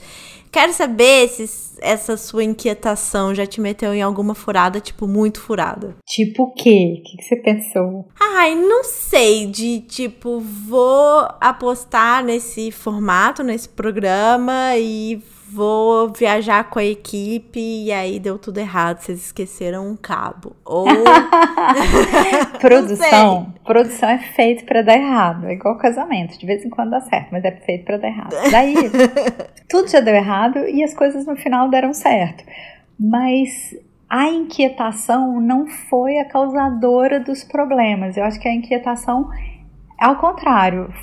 Quero 0.57 0.73
saber 0.73 1.27
se 1.27 1.77
essa 1.79 2.17
sua 2.17 2.43
inquietação 2.43 3.35
já 3.35 3.45
te 3.45 3.61
meteu 3.61 3.93
em 3.93 4.01
alguma 4.01 4.33
furada, 4.33 4.79
tipo, 4.79 5.05
muito 5.05 5.39
furada. 5.39 5.95
Tipo 6.03 6.45
o 6.45 6.51
quê? 6.51 6.97
O 6.97 7.03
que, 7.03 7.17
que 7.17 7.23
você 7.23 7.35
pensou? 7.35 8.07
Ai, 8.19 8.55
não 8.55 8.83
sei. 8.83 9.45
De 9.45 9.81
tipo, 9.81 10.39
vou 10.39 11.27
apostar 11.39 12.23
nesse 12.23 12.71
formato, 12.71 13.43
nesse 13.43 13.69
programa 13.69 14.75
e 14.77 15.21
vou 15.51 16.09
viajar 16.09 16.69
com 16.69 16.79
a 16.79 16.83
equipe 16.83 17.59
e 17.59 17.91
aí 17.91 18.19
deu 18.19 18.37
tudo 18.37 18.59
errado, 18.59 18.99
vocês 18.99 19.25
esqueceram 19.25 19.87
um 19.87 19.95
cabo. 19.95 20.55
Ou 20.65 20.85
produção, 22.59 23.53
produção 23.63 24.09
é 24.09 24.17
feito 24.17 24.65
para 24.65 24.81
dar 24.81 24.95
errado, 24.95 25.47
é 25.47 25.53
igual 25.53 25.77
casamento, 25.77 26.37
de 26.37 26.45
vez 26.45 26.65
em 26.65 26.69
quando 26.69 26.91
dá 26.91 27.01
certo, 27.01 27.29
mas 27.31 27.43
é 27.45 27.51
feito 27.51 27.85
para 27.85 27.97
dar 27.97 28.07
errado. 28.07 28.35
Daí 28.51 28.75
tudo 29.69 29.87
já 29.89 29.99
deu 29.99 30.15
errado 30.15 30.59
e 30.67 30.83
as 30.83 30.93
coisas 30.93 31.25
no 31.25 31.35
final 31.35 31.69
deram 31.69 31.93
certo. 31.93 32.43
Mas 32.99 33.75
a 34.09 34.29
inquietação 34.29 35.39
não 35.39 35.67
foi 35.67 36.17
a 36.19 36.25
causadora 36.25 37.19
dos 37.19 37.43
problemas. 37.43 38.15
Eu 38.17 38.23
acho 38.23 38.39
que 38.39 38.47
a 38.47 38.53
inquietação 38.53 39.29
ao 39.99 40.15
contrário, 40.17 40.93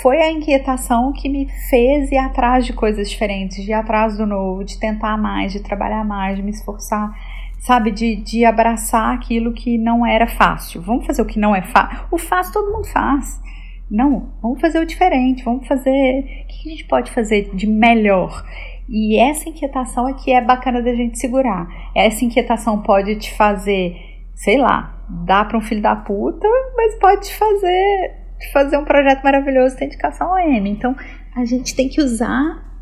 foi 0.00 0.20
a 0.20 0.30
inquietação 0.30 1.12
que 1.12 1.28
me 1.28 1.48
fez 1.70 2.10
ir 2.10 2.18
atrás 2.18 2.66
de 2.66 2.72
coisas 2.72 3.08
diferentes, 3.08 3.64
de 3.64 3.70
ir 3.70 3.74
atrás 3.74 4.16
do 4.16 4.26
novo, 4.26 4.64
de 4.64 4.80
tentar 4.80 5.16
mais, 5.16 5.52
de 5.52 5.60
trabalhar 5.60 6.04
mais, 6.04 6.36
de 6.36 6.42
me 6.42 6.50
esforçar, 6.50 7.16
sabe? 7.60 7.92
De, 7.92 8.16
de 8.16 8.44
abraçar 8.44 9.14
aquilo 9.14 9.52
que 9.52 9.78
não 9.78 10.04
era 10.04 10.26
fácil. 10.26 10.82
Vamos 10.82 11.06
fazer 11.06 11.22
o 11.22 11.26
que 11.26 11.38
não 11.38 11.54
é 11.54 11.62
fácil. 11.62 12.04
O 12.10 12.18
fácil 12.18 12.52
todo 12.52 12.72
mundo 12.72 12.88
faz. 12.88 13.40
Não, 13.88 14.30
vamos 14.42 14.60
fazer 14.60 14.80
o 14.80 14.86
diferente, 14.86 15.44
vamos 15.44 15.68
fazer. 15.68 16.44
O 16.44 16.46
que 16.48 16.68
a 16.68 16.72
gente 16.72 16.84
pode 16.86 17.12
fazer 17.12 17.54
de 17.54 17.68
melhor? 17.68 18.44
E 18.88 19.18
essa 19.18 19.48
inquietação 19.48 20.08
é 20.08 20.14
que 20.14 20.32
é 20.32 20.40
bacana 20.40 20.82
da 20.82 20.92
gente 20.92 21.16
segurar. 21.16 21.68
Essa 21.94 22.24
inquietação 22.24 22.82
pode 22.82 23.14
te 23.16 23.32
fazer, 23.36 23.96
sei 24.34 24.58
lá, 24.58 24.98
dar 25.08 25.46
para 25.46 25.56
um 25.56 25.60
filho 25.60 25.80
da 25.80 25.94
puta, 25.94 26.48
mas 26.76 26.96
pode 26.96 27.28
te 27.28 27.34
fazer 27.34 28.21
fazer 28.50 28.78
um 28.78 28.84
projeto 28.84 29.22
maravilhoso 29.22 29.76
tem 29.76 29.86
indicação 29.86 30.32
OM. 30.32 30.66
Então, 30.66 30.96
a 31.36 31.44
gente 31.44 31.76
tem 31.76 31.88
que 31.88 32.00
usar 32.00 32.72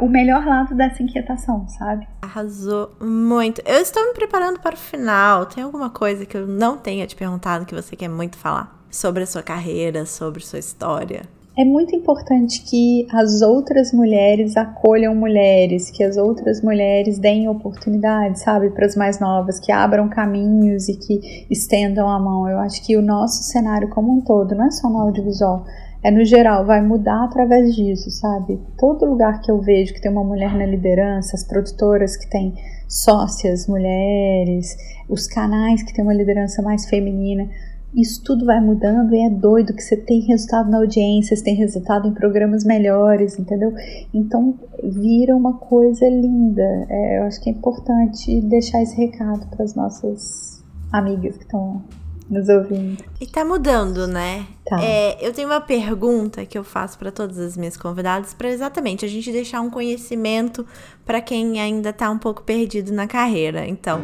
o 0.00 0.08
melhor 0.08 0.46
lado 0.46 0.74
dessa 0.74 1.02
inquietação, 1.02 1.66
sabe? 1.68 2.06
Arrasou 2.22 2.94
muito. 3.00 3.62
Eu 3.64 3.80
estou 3.80 4.06
me 4.06 4.14
preparando 4.14 4.60
para 4.60 4.74
o 4.74 4.78
final. 4.78 5.46
Tem 5.46 5.64
alguma 5.64 5.90
coisa 5.90 6.26
que 6.26 6.36
eu 6.36 6.46
não 6.46 6.76
tenha 6.76 7.06
te 7.06 7.16
perguntado 7.16 7.64
que 7.66 7.74
você 7.74 7.96
quer 7.96 8.08
muito 8.08 8.36
falar? 8.36 8.78
Sobre 8.90 9.22
a 9.22 9.26
sua 9.26 9.42
carreira, 9.42 10.06
sobre 10.06 10.44
sua 10.44 10.58
história? 10.58 11.22
É 11.58 11.64
muito 11.64 11.92
importante 11.96 12.62
que 12.62 13.04
as 13.10 13.42
outras 13.42 13.92
mulheres 13.92 14.56
acolham 14.56 15.12
mulheres, 15.12 15.90
que 15.90 16.04
as 16.04 16.16
outras 16.16 16.62
mulheres 16.62 17.18
deem 17.18 17.48
oportunidades, 17.48 18.42
sabe, 18.42 18.70
para 18.70 18.86
as 18.86 18.94
mais 18.94 19.18
novas, 19.18 19.58
que 19.58 19.72
abram 19.72 20.08
caminhos 20.08 20.88
e 20.88 20.96
que 20.96 21.46
estendam 21.50 22.08
a 22.08 22.20
mão. 22.20 22.48
Eu 22.48 22.60
acho 22.60 22.80
que 22.86 22.96
o 22.96 23.02
nosso 23.02 23.42
cenário 23.42 23.88
como 23.88 24.16
um 24.16 24.20
todo, 24.20 24.54
não 24.54 24.66
é 24.66 24.70
só 24.70 24.88
no 24.88 25.00
audiovisual, 25.00 25.64
é 26.04 26.12
no 26.12 26.24
geral, 26.24 26.64
vai 26.64 26.80
mudar 26.80 27.24
através 27.24 27.74
disso, 27.74 28.08
sabe? 28.08 28.60
Todo 28.78 29.04
lugar 29.04 29.40
que 29.40 29.50
eu 29.50 29.60
vejo 29.60 29.92
que 29.92 30.00
tem 30.00 30.12
uma 30.12 30.22
mulher 30.22 30.56
na 30.56 30.64
liderança, 30.64 31.34
as 31.34 31.42
produtoras 31.42 32.16
que 32.16 32.30
têm 32.30 32.54
sócias 32.88 33.66
mulheres, 33.66 34.76
os 35.08 35.26
canais 35.26 35.82
que 35.82 35.92
têm 35.92 36.04
uma 36.04 36.14
liderança 36.14 36.62
mais 36.62 36.88
feminina, 36.88 37.48
isso 37.94 38.22
tudo 38.22 38.44
vai 38.44 38.60
mudando 38.60 39.14
e 39.14 39.26
é 39.26 39.30
doido 39.30 39.72
que 39.72 39.82
você 39.82 39.96
tem 39.96 40.20
resultado 40.20 40.70
na 40.70 40.78
audiência, 40.78 41.34
você 41.34 41.42
tem 41.42 41.54
resultado 41.54 42.06
em 42.06 42.12
programas 42.12 42.64
melhores, 42.64 43.38
entendeu? 43.38 43.72
Então 44.12 44.54
vira 44.82 45.34
uma 45.34 45.54
coisa 45.54 46.06
linda. 46.08 46.86
É, 46.88 47.18
eu 47.18 47.22
acho 47.24 47.40
que 47.40 47.48
é 47.48 47.52
importante 47.52 48.40
deixar 48.42 48.82
esse 48.82 48.96
recado 48.96 49.46
para 49.48 49.64
as 49.64 49.74
nossas 49.74 50.62
amigas 50.92 51.36
que 51.36 51.44
estão 51.44 51.82
nos 52.28 52.48
ouvindo. 52.48 53.02
E 53.20 53.26
tá 53.26 53.42
mudando, 53.44 54.06
né? 54.06 54.46
Tá. 54.66 54.82
É, 54.82 55.26
eu 55.26 55.32
tenho 55.32 55.48
uma 55.48 55.60
pergunta 55.60 56.44
que 56.44 56.58
eu 56.58 56.64
faço 56.64 56.98
para 56.98 57.10
todas 57.10 57.38
as 57.38 57.56
minhas 57.56 57.76
convidadas 57.76 58.34
para 58.34 58.50
exatamente 58.50 59.04
a 59.04 59.08
gente 59.08 59.32
deixar 59.32 59.62
um 59.62 59.70
conhecimento 59.70 60.66
para 61.06 61.22
quem 61.22 61.58
ainda 61.58 61.90
tá 61.90 62.10
um 62.10 62.18
pouco 62.18 62.42
perdido 62.42 62.92
na 62.92 63.06
carreira. 63.06 63.66
Então, 63.66 64.02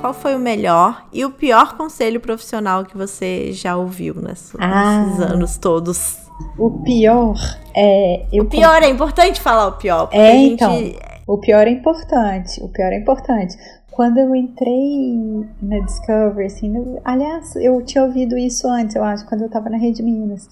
qual 0.00 0.14
foi 0.14 0.34
o 0.34 0.38
melhor 0.38 1.06
e 1.12 1.24
o 1.24 1.30
pior 1.30 1.76
conselho 1.76 2.20
profissional 2.20 2.84
que 2.84 2.96
você 2.96 3.52
já 3.52 3.76
ouviu 3.76 4.14
nesses, 4.14 4.54
ah, 4.58 5.04
nesses 5.04 5.20
anos 5.20 5.56
todos? 5.56 6.18
O 6.58 6.82
pior 6.82 7.36
é. 7.74 8.26
o 8.32 8.44
pior 8.44 8.82
é 8.82 8.88
importante 8.88 9.40
falar 9.40 9.68
o 9.68 9.72
pior. 9.72 10.08
É, 10.12 10.32
gente... 10.32 10.54
então. 10.54 11.06
O 11.26 11.38
pior 11.38 11.66
é 11.66 11.70
importante. 11.70 12.62
O 12.62 12.68
pior 12.68 12.92
é 12.92 12.98
importante. 12.98 13.56
Quando 13.90 14.18
eu 14.18 14.34
entrei 14.34 15.44
na 15.60 15.78
Discovery, 15.80 16.46
assim, 16.46 16.98
aliás, 17.02 17.56
eu 17.56 17.82
tinha 17.82 18.04
ouvido 18.04 18.36
isso 18.36 18.68
antes, 18.68 18.94
eu 18.94 19.02
acho, 19.02 19.26
quando 19.26 19.42
eu 19.42 19.48
tava 19.48 19.70
na 19.70 19.78
Rede 19.78 20.02
Minas. 20.02 20.46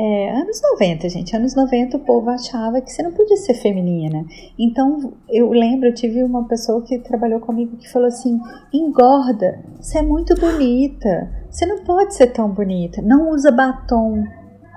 É, 0.00 0.30
anos 0.30 0.62
90, 0.62 1.08
gente. 1.08 1.34
Anos 1.34 1.56
90 1.56 1.96
o 1.96 2.00
povo 2.00 2.30
achava 2.30 2.80
que 2.80 2.88
você 2.88 3.02
não 3.02 3.10
podia 3.10 3.36
ser 3.36 3.54
feminina. 3.54 4.24
Então, 4.56 5.12
eu 5.28 5.50
lembro, 5.50 5.88
eu 5.88 5.94
tive 5.94 6.22
uma 6.22 6.46
pessoa 6.46 6.82
que 6.82 7.00
trabalhou 7.00 7.40
comigo 7.40 7.76
que 7.76 7.90
falou 7.90 8.06
assim: 8.06 8.38
engorda, 8.72 9.60
você 9.80 9.98
é 9.98 10.02
muito 10.02 10.38
bonita. 10.38 11.28
Você 11.50 11.66
não 11.66 11.82
pode 11.82 12.14
ser 12.14 12.28
tão 12.28 12.48
bonita. 12.48 13.02
Não 13.02 13.30
usa 13.30 13.50
batom. 13.50 14.22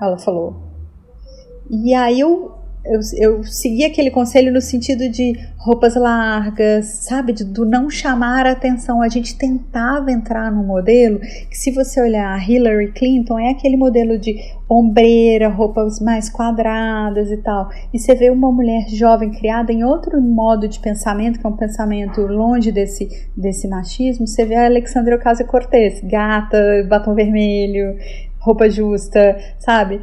Ela 0.01 0.17
falou. 0.17 0.55
E 1.69 1.93
aí 1.93 2.19
eu 2.19 2.53
eu, 2.84 2.99
eu 3.17 3.43
segui 3.43 3.86
aquele 3.86 4.09
conselho 4.09 4.51
no 4.51 4.59
sentido 4.59 5.07
de 5.09 5.34
roupas 5.57 5.95
largas, 5.95 6.86
sabe? 6.86 7.32
De, 7.32 7.43
do 7.43 7.63
não 7.63 7.89
chamar 7.89 8.47
a 8.47 8.51
atenção. 8.51 9.01
A 9.01 9.07
gente 9.07 9.38
tentava 9.38 10.11
entrar 10.11 10.51
num 10.51 10.65
modelo 10.65 11.19
que, 11.19 11.55
se 11.55 11.71
você 11.71 12.01
olhar 12.01 12.34
a 12.34 12.43
Hillary 12.43 12.91
Clinton, 12.91 13.38
é 13.39 13.51
aquele 13.51 13.77
modelo 13.77 14.17
de 14.17 14.36
ombreira, 14.67 15.47
roupas 15.47 15.99
mais 15.99 16.29
quadradas 16.29 17.29
e 17.29 17.38
tal. 17.38 17.69
E 17.93 17.99
você 17.99 18.15
vê 18.15 18.29
uma 18.32 18.51
mulher 18.51 18.88
jovem 18.89 19.32
criada 19.32 19.71
em 19.71 19.84
outro 19.84 20.19
modo 20.19 20.67
de 20.67 20.79
pensamento, 20.79 21.39
que 21.39 21.45
é 21.45 21.49
um 21.49 21.57
pensamento 21.57 22.21
longe 22.21 22.71
desse, 22.71 23.07
desse 23.38 23.67
machismo. 23.67 24.25
Você 24.25 24.43
vê 24.43 24.55
a 24.55 24.65
Alexandra 24.65 25.15
Ocasio-Cortez, 25.17 26.01
gata, 26.01 26.86
batom 26.89 27.13
vermelho, 27.13 27.95
roupa 28.39 28.69
justa, 28.69 29.38
sabe? 29.59 30.01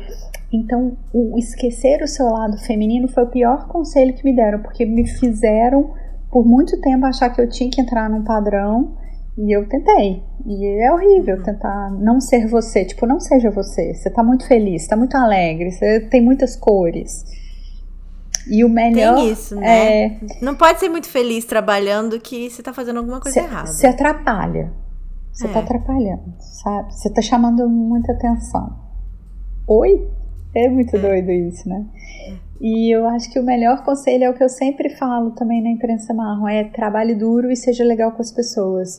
Então, 0.52 0.96
o 1.12 1.38
esquecer 1.38 2.02
o 2.02 2.08
seu 2.08 2.26
lado 2.26 2.56
feminino 2.58 3.08
foi 3.08 3.24
o 3.24 3.30
pior 3.30 3.68
conselho 3.68 4.14
que 4.14 4.24
me 4.24 4.34
deram, 4.34 4.60
porque 4.60 4.86
me 4.86 5.06
fizeram 5.06 5.94
por 6.30 6.46
muito 6.46 6.80
tempo 6.80 7.04
achar 7.04 7.30
que 7.30 7.40
eu 7.40 7.48
tinha 7.48 7.70
que 7.70 7.80
entrar 7.80 8.08
num 8.08 8.24
padrão 8.24 8.96
e 9.36 9.54
eu 9.54 9.68
tentei. 9.68 10.22
E 10.46 10.82
é 10.82 10.92
horrível 10.92 11.36
uhum. 11.36 11.42
tentar 11.42 11.90
não 11.92 12.20
ser 12.20 12.48
você. 12.48 12.84
Tipo, 12.84 13.06
não 13.06 13.20
seja 13.20 13.50
você. 13.50 13.94
Você 13.94 14.10
tá 14.10 14.22
muito 14.22 14.46
feliz, 14.46 14.86
tá 14.86 14.96
muito 14.96 15.16
alegre, 15.16 15.70
você 15.70 16.00
tem 16.00 16.22
muitas 16.22 16.56
cores. 16.56 17.24
E 18.50 18.64
o 18.64 18.68
melhor. 18.68 19.16
Tem 19.16 19.30
isso, 19.30 19.54
né? 19.54 20.04
É... 20.04 20.20
Não 20.40 20.54
pode 20.54 20.80
ser 20.80 20.88
muito 20.88 21.08
feliz 21.08 21.44
trabalhando 21.44 22.18
que 22.18 22.48
você 22.48 22.62
tá 22.62 22.72
fazendo 22.72 22.98
alguma 22.98 23.20
coisa 23.20 23.40
cê, 23.40 23.46
errada. 23.46 23.66
Você 23.66 23.86
atrapalha. 23.86 24.72
Você 25.30 25.44
tá 25.44 25.50
é. 25.50 25.52
tá 25.52 25.60
atrapalhando, 25.60 26.34
sabe? 26.38 26.94
Você 26.94 27.10
tá 27.12 27.22
chamando 27.22 27.68
muita 27.68 28.12
atenção. 28.12 28.76
Oi? 29.68 30.08
É 30.54 30.68
muito 30.68 30.96
é. 30.96 30.98
doido 30.98 31.30
isso, 31.30 31.68
né? 31.68 31.84
É. 32.28 32.32
E 32.60 32.94
eu 32.94 33.06
acho 33.08 33.30
que 33.30 33.38
o 33.38 33.44
melhor 33.44 33.84
conselho 33.84 34.24
é 34.24 34.30
o 34.30 34.34
que 34.34 34.42
eu 34.42 34.48
sempre 34.48 34.90
falo 34.90 35.30
também 35.30 35.62
na 35.62 35.70
imprensa 35.70 36.12
marrom, 36.12 36.48
é 36.48 36.64
trabalhe 36.64 37.14
duro 37.14 37.50
e 37.50 37.56
seja 37.56 37.84
legal 37.84 38.12
com 38.12 38.22
as 38.22 38.32
pessoas. 38.32 38.98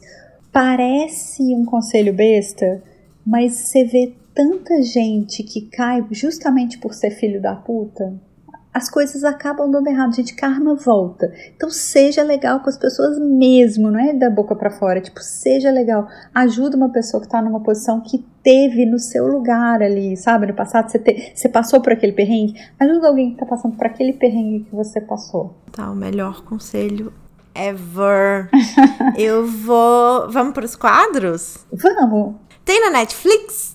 Parece 0.52 1.44
um 1.56 1.66
conselho 1.66 2.14
besta, 2.14 2.82
mas 3.26 3.54
você 3.54 3.84
vê 3.84 4.14
tanta 4.34 4.82
gente 4.82 5.44
que 5.44 5.62
cai 5.62 6.06
justamente 6.12 6.78
por 6.78 6.94
ser 6.94 7.12
filho 7.12 7.42
da 7.42 7.56
puta 7.56 8.14
as 8.74 8.90
coisas 8.90 9.24
acabam 9.24 9.70
dando 9.70 9.88
errado, 9.88 10.16
gente, 10.16 10.36
karma 10.36 10.76
volta. 10.76 11.32
Então 11.56 11.70
seja 11.70 12.24
legal 12.24 12.60
com 12.60 12.70
as 12.70 12.78
pessoas 12.78 13.20
mesmo, 13.20 13.90
não 13.90 14.00
é 14.00 14.14
da 14.14 14.30
boca 14.30 14.56
para 14.56 14.70
fora, 14.70 15.02
tipo, 15.02 15.20
seja 15.22 15.72
legal. 15.72 16.08
Ajuda 16.34 16.78
uma 16.78 16.90
pessoa 16.90 17.22
que 17.22 17.30
tá 17.30 17.42
numa 17.42 17.62
posição 17.62 18.02
que 18.02 18.24
teve 18.44 18.86
no 18.86 19.00
seu 19.00 19.28
lugar 19.28 19.82
ali, 19.82 20.16
sabe, 20.16 20.48
no 20.48 20.54
passado, 20.54 20.90
você, 20.90 21.00
te, 21.00 21.34
você 21.36 21.50
passou 21.50 21.82
por 21.82 21.94
aquele 21.94 22.14
perrengue, 22.14 22.54
ajuda 22.80 23.08
alguém 23.08 23.32
que 23.32 23.40
tá 23.40 23.46
passando 23.46 23.76
por 23.76 23.88
aquele 23.88 24.14
perrengue 24.14 24.66
que 24.66 24.76
você 24.76 25.02
passou. 25.02 25.56
Tá, 25.72 25.90
o 25.90 25.96
melhor 25.96 26.44
conselho 26.44 27.12
ever. 27.56 28.50
Eu 29.18 29.46
vou, 29.46 30.30
vamos 30.32 30.54
para 30.54 30.66
os 30.66 30.76
quadros? 30.76 31.66
Vamos. 31.74 32.36
Tem 32.64 32.80
na 32.82 32.92
Netflix? 32.92 33.74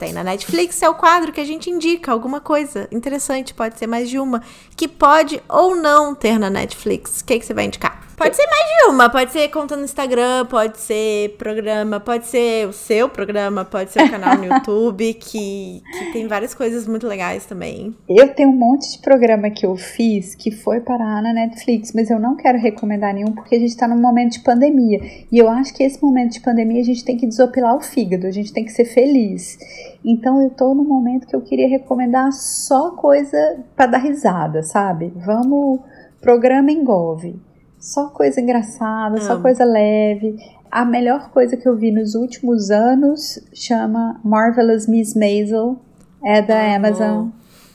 Tem 0.00 0.14
na 0.14 0.24
Netflix, 0.24 0.82
é 0.82 0.88
o 0.88 0.94
quadro 0.94 1.30
que 1.30 1.40
a 1.40 1.44
gente 1.44 1.68
indica 1.68 2.10
alguma 2.10 2.40
coisa 2.40 2.88
interessante, 2.90 3.52
pode 3.52 3.78
ser 3.78 3.86
mais 3.86 4.08
de 4.08 4.18
uma, 4.18 4.42
que 4.74 4.88
pode 4.88 5.42
ou 5.46 5.76
não 5.76 6.14
ter 6.14 6.38
na 6.38 6.48
Netflix. 6.48 7.20
O 7.20 7.24
que, 7.26 7.38
que 7.38 7.44
você 7.44 7.52
vai 7.52 7.66
indicar? 7.66 8.09
Pode 8.20 8.36
ser 8.36 8.46
mais 8.48 8.66
de 8.66 8.90
uma, 8.90 9.08
pode 9.08 9.32
ser 9.32 9.48
conta 9.48 9.74
no 9.74 9.82
Instagram, 9.82 10.44
pode 10.44 10.76
ser 10.76 11.36
programa, 11.38 11.98
pode 11.98 12.26
ser 12.26 12.68
o 12.68 12.72
seu 12.72 13.08
programa, 13.08 13.64
pode 13.64 13.92
ser 13.92 14.02
o 14.02 14.10
canal 14.10 14.36
no 14.36 14.44
YouTube, 14.52 15.14
que, 15.14 15.82
que 15.90 16.12
tem 16.12 16.28
várias 16.28 16.52
coisas 16.52 16.86
muito 16.86 17.06
legais 17.06 17.46
também. 17.46 17.96
Eu 18.06 18.28
tenho 18.34 18.50
um 18.50 18.56
monte 18.58 18.92
de 18.92 18.98
programa 18.98 19.48
que 19.48 19.64
eu 19.64 19.74
fiz 19.74 20.34
que 20.34 20.50
foi 20.50 20.80
parar 20.80 21.22
na 21.22 21.32
Netflix, 21.32 21.92
mas 21.94 22.10
eu 22.10 22.20
não 22.20 22.36
quero 22.36 22.58
recomendar 22.58 23.14
nenhum 23.14 23.32
porque 23.32 23.54
a 23.54 23.58
gente 23.58 23.74
tá 23.74 23.88
num 23.88 23.98
momento 23.98 24.32
de 24.32 24.40
pandemia. 24.40 25.00
E 25.32 25.38
eu 25.38 25.48
acho 25.48 25.72
que 25.72 25.82
esse 25.82 26.02
momento 26.02 26.32
de 26.32 26.40
pandemia 26.40 26.82
a 26.82 26.84
gente 26.84 27.02
tem 27.02 27.16
que 27.16 27.26
desopilar 27.26 27.74
o 27.74 27.80
fígado, 27.80 28.26
a 28.26 28.30
gente 28.30 28.52
tem 28.52 28.66
que 28.66 28.72
ser 28.72 28.84
feliz. 28.84 29.56
Então 30.04 30.42
eu 30.42 30.50
tô 30.50 30.74
num 30.74 30.84
momento 30.84 31.26
que 31.26 31.34
eu 31.34 31.40
queria 31.40 31.70
recomendar 31.70 32.30
só 32.32 32.90
coisa 32.90 33.64
para 33.74 33.86
dar 33.86 33.98
risada, 33.98 34.62
sabe? 34.62 35.10
Vamos 35.16 35.80
programa 36.20 36.70
engove 36.70 37.48
só 37.80 38.10
coisa 38.10 38.40
engraçada, 38.40 39.16
Amo. 39.16 39.24
só 39.24 39.40
coisa 39.40 39.64
leve. 39.64 40.36
A 40.70 40.84
melhor 40.84 41.30
coisa 41.30 41.56
que 41.56 41.66
eu 41.66 41.76
vi 41.76 41.90
nos 41.90 42.14
últimos 42.14 42.70
anos 42.70 43.40
chama 43.54 44.20
Marvelous 44.22 44.86
Miss 44.86 45.14
Maisel. 45.14 45.80
É 46.22 46.42
da 46.42 46.60
Amo. 46.60 46.76
Amazon. 46.76 47.28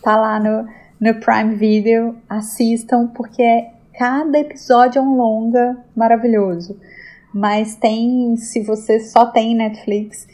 Tá 0.04 0.16
lá 0.16 0.40
no, 0.40 0.68
no 1.02 1.20
Prime 1.20 1.56
Video. 1.56 2.16
Assistam, 2.30 3.08
porque 3.08 3.42
é, 3.42 3.72
cada 3.98 4.38
episódio 4.38 5.00
é 5.00 5.02
um 5.02 5.18
longa 5.18 5.84
maravilhoso. 5.96 6.80
Mas 7.34 7.76
tem, 7.76 8.38
se 8.38 8.64
você 8.64 9.00
só 9.00 9.26
tem 9.26 9.56
Netflix, 9.56 10.26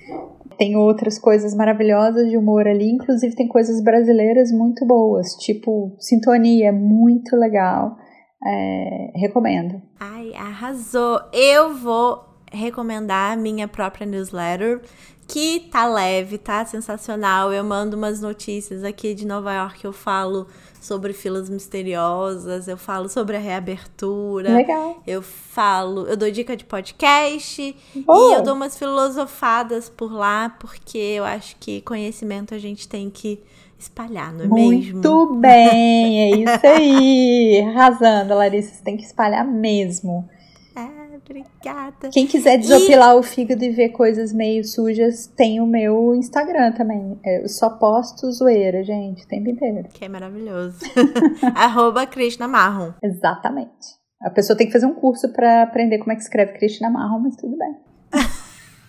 tem 0.57 0.75
outras 0.75 1.17
coisas 1.17 1.55
maravilhosas 1.55 2.29
de 2.29 2.37
humor 2.37 2.67
ali. 2.67 2.91
Inclusive 2.91 3.35
tem 3.35 3.47
coisas 3.47 3.81
brasileiras 3.81 4.51
muito 4.51 4.85
boas, 4.85 5.33
tipo 5.35 5.93
Sintonia, 5.97 6.71
muito 6.71 7.35
legal. 7.35 7.97
É, 8.43 9.11
recomendo. 9.15 9.81
Ai, 9.99 10.33
arrasou! 10.33 11.21
Eu 11.31 11.75
vou 11.75 12.27
recomendar 12.51 13.33
a 13.33 13.35
minha 13.35 13.67
própria 13.67 14.05
newsletter, 14.05 14.81
que 15.27 15.69
tá 15.71 15.85
leve, 15.85 16.37
tá 16.37 16.65
sensacional. 16.65 17.53
Eu 17.53 17.63
mando 17.63 17.95
umas 17.95 18.19
notícias 18.19 18.83
aqui 18.83 19.13
de 19.13 19.25
Nova 19.25 19.53
York, 19.53 19.85
eu 19.85 19.93
falo 19.93 20.47
sobre 20.81 21.13
filas 21.13 21.49
misteriosas, 21.49 22.67
eu 22.67 22.75
falo 22.75 23.07
sobre 23.07 23.37
a 23.37 23.39
reabertura. 23.39 24.53
Legal. 24.53 25.01
Eu 25.07 25.21
falo, 25.21 26.07
eu 26.07 26.17
dou 26.17 26.29
dica 26.29 26.57
de 26.57 26.65
podcast 26.65 27.75
oh. 28.07 28.31
e 28.31 28.33
eu 28.33 28.43
dou 28.43 28.55
umas 28.55 28.77
filosofadas 28.77 29.87
por 29.87 30.11
lá, 30.11 30.49
porque 30.59 30.97
eu 30.97 31.23
acho 31.23 31.55
que 31.57 31.81
conhecimento 31.81 32.53
a 32.53 32.57
gente 32.57 32.87
tem 32.87 33.09
que 33.09 33.41
espalhar, 33.81 34.33
não 34.33 34.45
é 34.45 34.47
Muito 34.47 34.69
mesmo? 34.69 34.93
Muito 34.93 35.35
bem, 35.35 36.21
é 36.21 36.37
isso 36.37 36.67
aí. 36.67 37.61
Arrasando, 37.67 38.35
Larissa, 38.35 38.75
você 38.75 38.83
tem 38.83 38.97
que 38.97 39.03
espalhar 39.03 39.45
mesmo. 39.45 40.27
Ah, 40.75 41.07
obrigada. 41.15 42.09
Quem 42.11 42.27
quiser 42.27 42.57
desopilar 42.57 43.15
e... 43.15 43.19
o 43.19 43.23
fígado 43.23 43.63
e 43.63 43.69
ver 43.69 43.89
coisas 43.89 44.31
meio 44.31 44.63
sujas, 44.63 45.27
tem 45.27 45.59
o 45.59 45.65
meu 45.65 46.15
Instagram 46.15 46.71
também. 46.73 47.19
Eu 47.25 47.47
só 47.49 47.69
posto 47.69 48.31
zoeira, 48.31 48.83
gente, 48.83 49.23
o 49.23 49.27
tempo 49.27 49.49
inteiro. 49.49 49.87
Que 49.93 50.05
é 50.05 50.09
maravilhoso. 50.09 50.79
Arroba 51.55 52.05
Krishna 52.05 52.47
Marron. 52.47 52.93
Exatamente. 53.03 53.99
A 54.21 54.29
pessoa 54.29 54.55
tem 54.55 54.67
que 54.67 54.73
fazer 54.73 54.85
um 54.85 54.93
curso 54.93 55.29
para 55.33 55.63
aprender 55.63 55.97
como 55.97 56.11
é 56.11 56.15
que 56.15 56.21
escreve 56.21 56.53
Krishna 56.53 56.89
Marron, 56.89 57.19
mas 57.19 57.35
tudo 57.35 57.57
bem. 57.57 57.75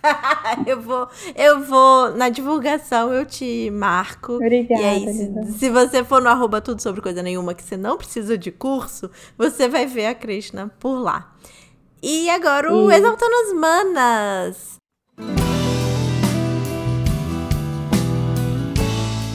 eu 0.66 0.80
vou, 0.80 1.08
eu 1.34 1.64
vou, 1.64 2.14
na 2.14 2.28
divulgação 2.28 3.12
eu 3.12 3.24
te 3.24 3.70
marco. 3.70 4.34
Obrigada. 4.34 4.80
E 4.80 4.84
aí, 4.84 5.12
se, 5.12 5.58
se, 5.58 5.70
você 5.70 6.04
for 6.04 6.20
no 6.20 6.28
arroba 6.28 6.60
tudo 6.60 6.82
sobre 6.82 7.00
coisa 7.00 7.22
nenhuma, 7.22 7.54
que 7.54 7.62
você 7.62 7.76
não 7.76 7.96
precisa 7.96 8.36
de 8.36 8.50
curso, 8.50 9.10
você 9.36 9.68
vai 9.68 9.86
ver 9.86 10.06
a 10.06 10.14
Krishna 10.14 10.72
por 10.78 11.00
lá. 11.00 11.32
E 12.02 12.28
agora 12.30 12.72
o 12.72 12.90
Exaltando 12.90 13.34
as 13.46 13.52
Manas. 13.52 15.61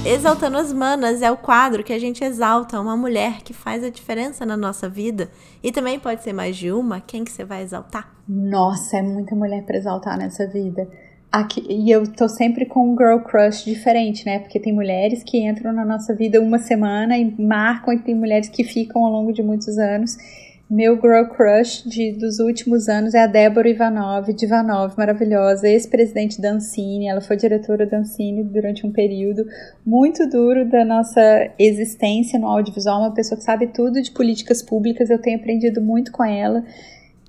Exaltando 0.09 0.57
as 0.57 0.71
Manas 0.71 1.21
é 1.21 1.29
o 1.29 1.35
quadro 1.35 1.83
que 1.83 1.91
a 1.91 1.99
gente 1.99 2.23
exalta 2.23 2.79
uma 2.79 2.95
mulher 2.95 3.41
que 3.43 3.51
faz 3.51 3.83
a 3.83 3.89
diferença 3.89 4.45
na 4.45 4.55
nossa 4.55 4.87
vida. 4.87 5.29
E 5.61 5.69
também 5.69 5.99
pode 5.99 6.23
ser 6.23 6.31
mais 6.31 6.55
de 6.55 6.71
uma. 6.71 7.01
Quem 7.01 7.25
que 7.25 7.31
você 7.31 7.43
vai 7.43 7.61
exaltar? 7.61 8.09
Nossa, 8.25 8.99
é 8.99 9.01
muita 9.01 9.35
mulher 9.35 9.65
para 9.65 9.75
exaltar 9.75 10.17
nessa 10.17 10.47
vida. 10.47 10.87
Aqui, 11.29 11.61
e 11.69 11.91
eu 11.91 12.07
tô 12.13 12.29
sempre 12.29 12.65
com 12.65 12.93
um 12.93 12.95
girl 12.97 13.19
crush 13.19 13.65
diferente, 13.65 14.25
né? 14.25 14.39
Porque 14.39 14.61
tem 14.61 14.73
mulheres 14.73 15.23
que 15.23 15.45
entram 15.45 15.73
na 15.73 15.83
nossa 15.83 16.15
vida 16.15 16.39
uma 16.39 16.57
semana 16.57 17.17
e 17.17 17.35
marcam, 17.37 17.93
e 17.93 17.99
tem 17.99 18.15
mulheres 18.15 18.47
que 18.47 18.63
ficam 18.63 19.03
ao 19.03 19.11
longo 19.11 19.33
de 19.33 19.43
muitos 19.43 19.77
anos. 19.77 20.15
Meu 20.69 20.95
girl 20.95 21.33
crush 21.33 21.87
de, 21.87 22.11
dos 22.11 22.39
últimos 22.39 22.89
anos 22.89 23.13
é 23.13 23.23
a 23.23 23.27
Débora 23.27 23.69
Ivanov, 23.69 24.33
de 24.33 24.45
Ivanov, 24.45 24.95
maravilhosa, 24.97 25.65
ex-presidente 25.65 26.41
da 26.41 26.51
Ancine. 26.51 27.07
Ela 27.07 27.21
foi 27.21 27.37
diretora 27.37 27.85
da 27.85 27.99
Ancine 27.99 28.43
durante 28.43 28.85
um 28.85 28.91
período 28.91 29.45
muito 29.85 30.27
duro 30.29 30.69
da 30.69 30.83
nossa 30.83 31.21
existência 31.57 32.37
no 32.37 32.47
audiovisual. 32.47 32.99
Uma 32.99 33.13
pessoa 33.13 33.37
que 33.37 33.45
sabe 33.45 33.67
tudo 33.67 34.01
de 34.01 34.11
políticas 34.11 34.61
públicas. 34.61 35.09
Eu 35.09 35.21
tenho 35.21 35.39
aprendido 35.39 35.79
muito 35.79 36.11
com 36.11 36.25
ela. 36.25 36.61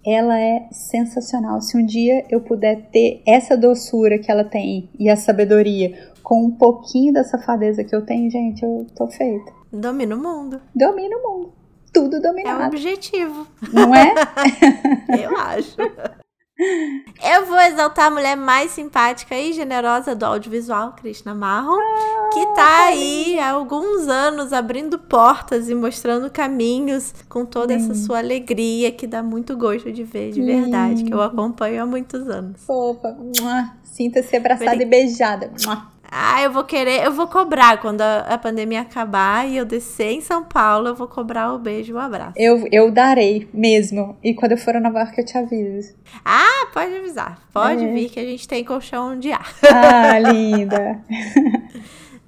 Ela 0.04 0.36
é 0.40 0.66
sensacional. 0.72 1.60
Se 1.60 1.78
um 1.78 1.86
dia 1.86 2.24
eu 2.28 2.40
puder 2.40 2.90
ter 2.90 3.22
essa 3.24 3.56
doçura 3.56 4.18
que 4.18 4.32
ela 4.32 4.42
tem 4.42 4.90
e 4.98 5.08
a 5.08 5.14
sabedoria 5.14 5.96
com 6.24 6.44
um 6.44 6.50
pouquinho 6.50 7.12
da 7.12 7.22
safadeza 7.22 7.84
que 7.84 7.94
eu 7.94 8.04
tenho, 8.04 8.28
gente, 8.28 8.64
eu 8.64 8.84
tô 8.96 9.06
feita. 9.06 9.52
Domina 9.72 10.16
o 10.16 10.18
mundo. 10.20 10.60
Domina 10.74 11.16
o 11.16 11.22
mundo. 11.22 11.57
Tudo 11.98 12.20
dominado. 12.20 12.62
É 12.62 12.64
o 12.64 12.68
objetivo. 12.68 13.46
Não 13.72 13.92
é? 13.92 14.14
eu 15.20 15.36
acho. 15.36 15.76
Eu 17.22 17.46
vou 17.46 17.60
exaltar 17.60 18.06
a 18.06 18.10
mulher 18.10 18.36
mais 18.36 18.72
simpática 18.72 19.36
e 19.36 19.52
generosa 19.52 20.14
do 20.14 20.24
audiovisual, 20.24 20.92
Krishna 20.92 21.32
Marron, 21.32 21.78
ah, 21.78 22.30
que 22.32 22.46
tá 22.54 22.86
aí 22.86 23.38
há 23.38 23.50
alguns 23.50 24.08
anos 24.08 24.52
abrindo 24.52 24.98
portas 24.98 25.68
e 25.68 25.74
mostrando 25.74 26.28
caminhos 26.30 27.14
com 27.28 27.46
toda 27.46 27.74
essa 27.74 27.94
sua 27.94 28.18
alegria 28.18 28.90
que 28.90 29.06
dá 29.06 29.22
muito 29.22 29.56
gosto 29.56 29.92
de 29.92 30.02
ver, 30.02 30.32
de 30.32 30.42
verdade, 30.42 31.04
que 31.04 31.14
eu 31.14 31.22
acompanho 31.22 31.82
há 31.82 31.86
muitos 31.86 32.28
anos. 32.28 32.60
Fofa, 32.64 33.16
sinta-se 33.84 34.36
abraçada 34.36 34.82
e 34.82 34.86
beijada. 34.86 35.52
Ah, 36.10 36.42
eu 36.42 36.50
vou 36.50 36.64
querer, 36.64 37.04
eu 37.04 37.12
vou 37.12 37.26
cobrar 37.26 37.80
quando 37.80 38.00
a, 38.00 38.20
a, 38.20 38.38
pandemia 38.38 38.80
acabar 38.80 39.46
e 39.46 39.58
eu 39.58 39.64
descer 39.66 40.12
em 40.12 40.20
São 40.22 40.42
Paulo, 40.42 40.88
eu 40.88 40.94
vou 40.94 41.06
cobrar 41.06 41.52
o 41.52 41.58
beijo 41.58 41.92
e 41.92 41.94
o 41.94 41.98
abraço. 41.98 42.32
Eu, 42.36 42.66
eu 42.72 42.90
darei 42.90 43.46
mesmo. 43.52 44.16
E 44.24 44.32
quando 44.32 44.52
eu 44.52 44.58
for 44.58 44.74
a 44.74 44.80
Nova 44.80 45.00
York, 45.00 45.18
eu 45.18 45.24
te 45.26 45.36
aviso. 45.36 45.94
Ah, 46.24 46.66
pode 46.72 46.96
avisar. 46.96 47.38
Pode 47.52 47.84
é. 47.84 47.92
vir 47.92 48.08
que 48.08 48.18
a 48.18 48.24
gente 48.24 48.48
tem 48.48 48.64
colchão 48.64 49.18
de 49.18 49.30
ar. 49.32 49.54
Ah, 49.62 50.18
linda. 50.32 51.00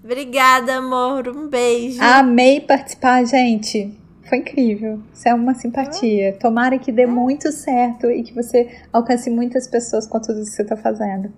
Obrigada, 0.04 0.76
amor. 0.76 1.28
Um 1.28 1.48
beijo. 1.48 2.02
Amei 2.02 2.60
participar, 2.60 3.24
gente. 3.24 3.96
Foi 4.28 4.38
incrível. 4.38 5.00
Isso 5.12 5.28
é 5.28 5.34
uma 5.34 5.54
simpatia. 5.54 6.36
Tomara 6.38 6.78
que 6.78 6.92
dê 6.92 7.06
muito 7.06 7.50
certo 7.50 8.10
e 8.10 8.22
que 8.22 8.34
você 8.34 8.68
alcance 8.92 9.30
muitas 9.30 9.66
pessoas 9.66 10.06
com 10.06 10.20
tudo 10.20 10.40
isso 10.40 10.50
que 10.50 10.56
você 10.56 10.62
está 10.62 10.76
fazendo. 10.76 11.32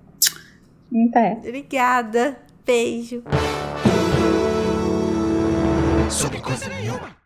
Até. 1.08 1.32
Obrigada. 1.38 2.36
Beijo. 2.64 3.22
Sobre 6.10 6.40
coisa 6.40 6.68
nenhuma. 6.68 7.21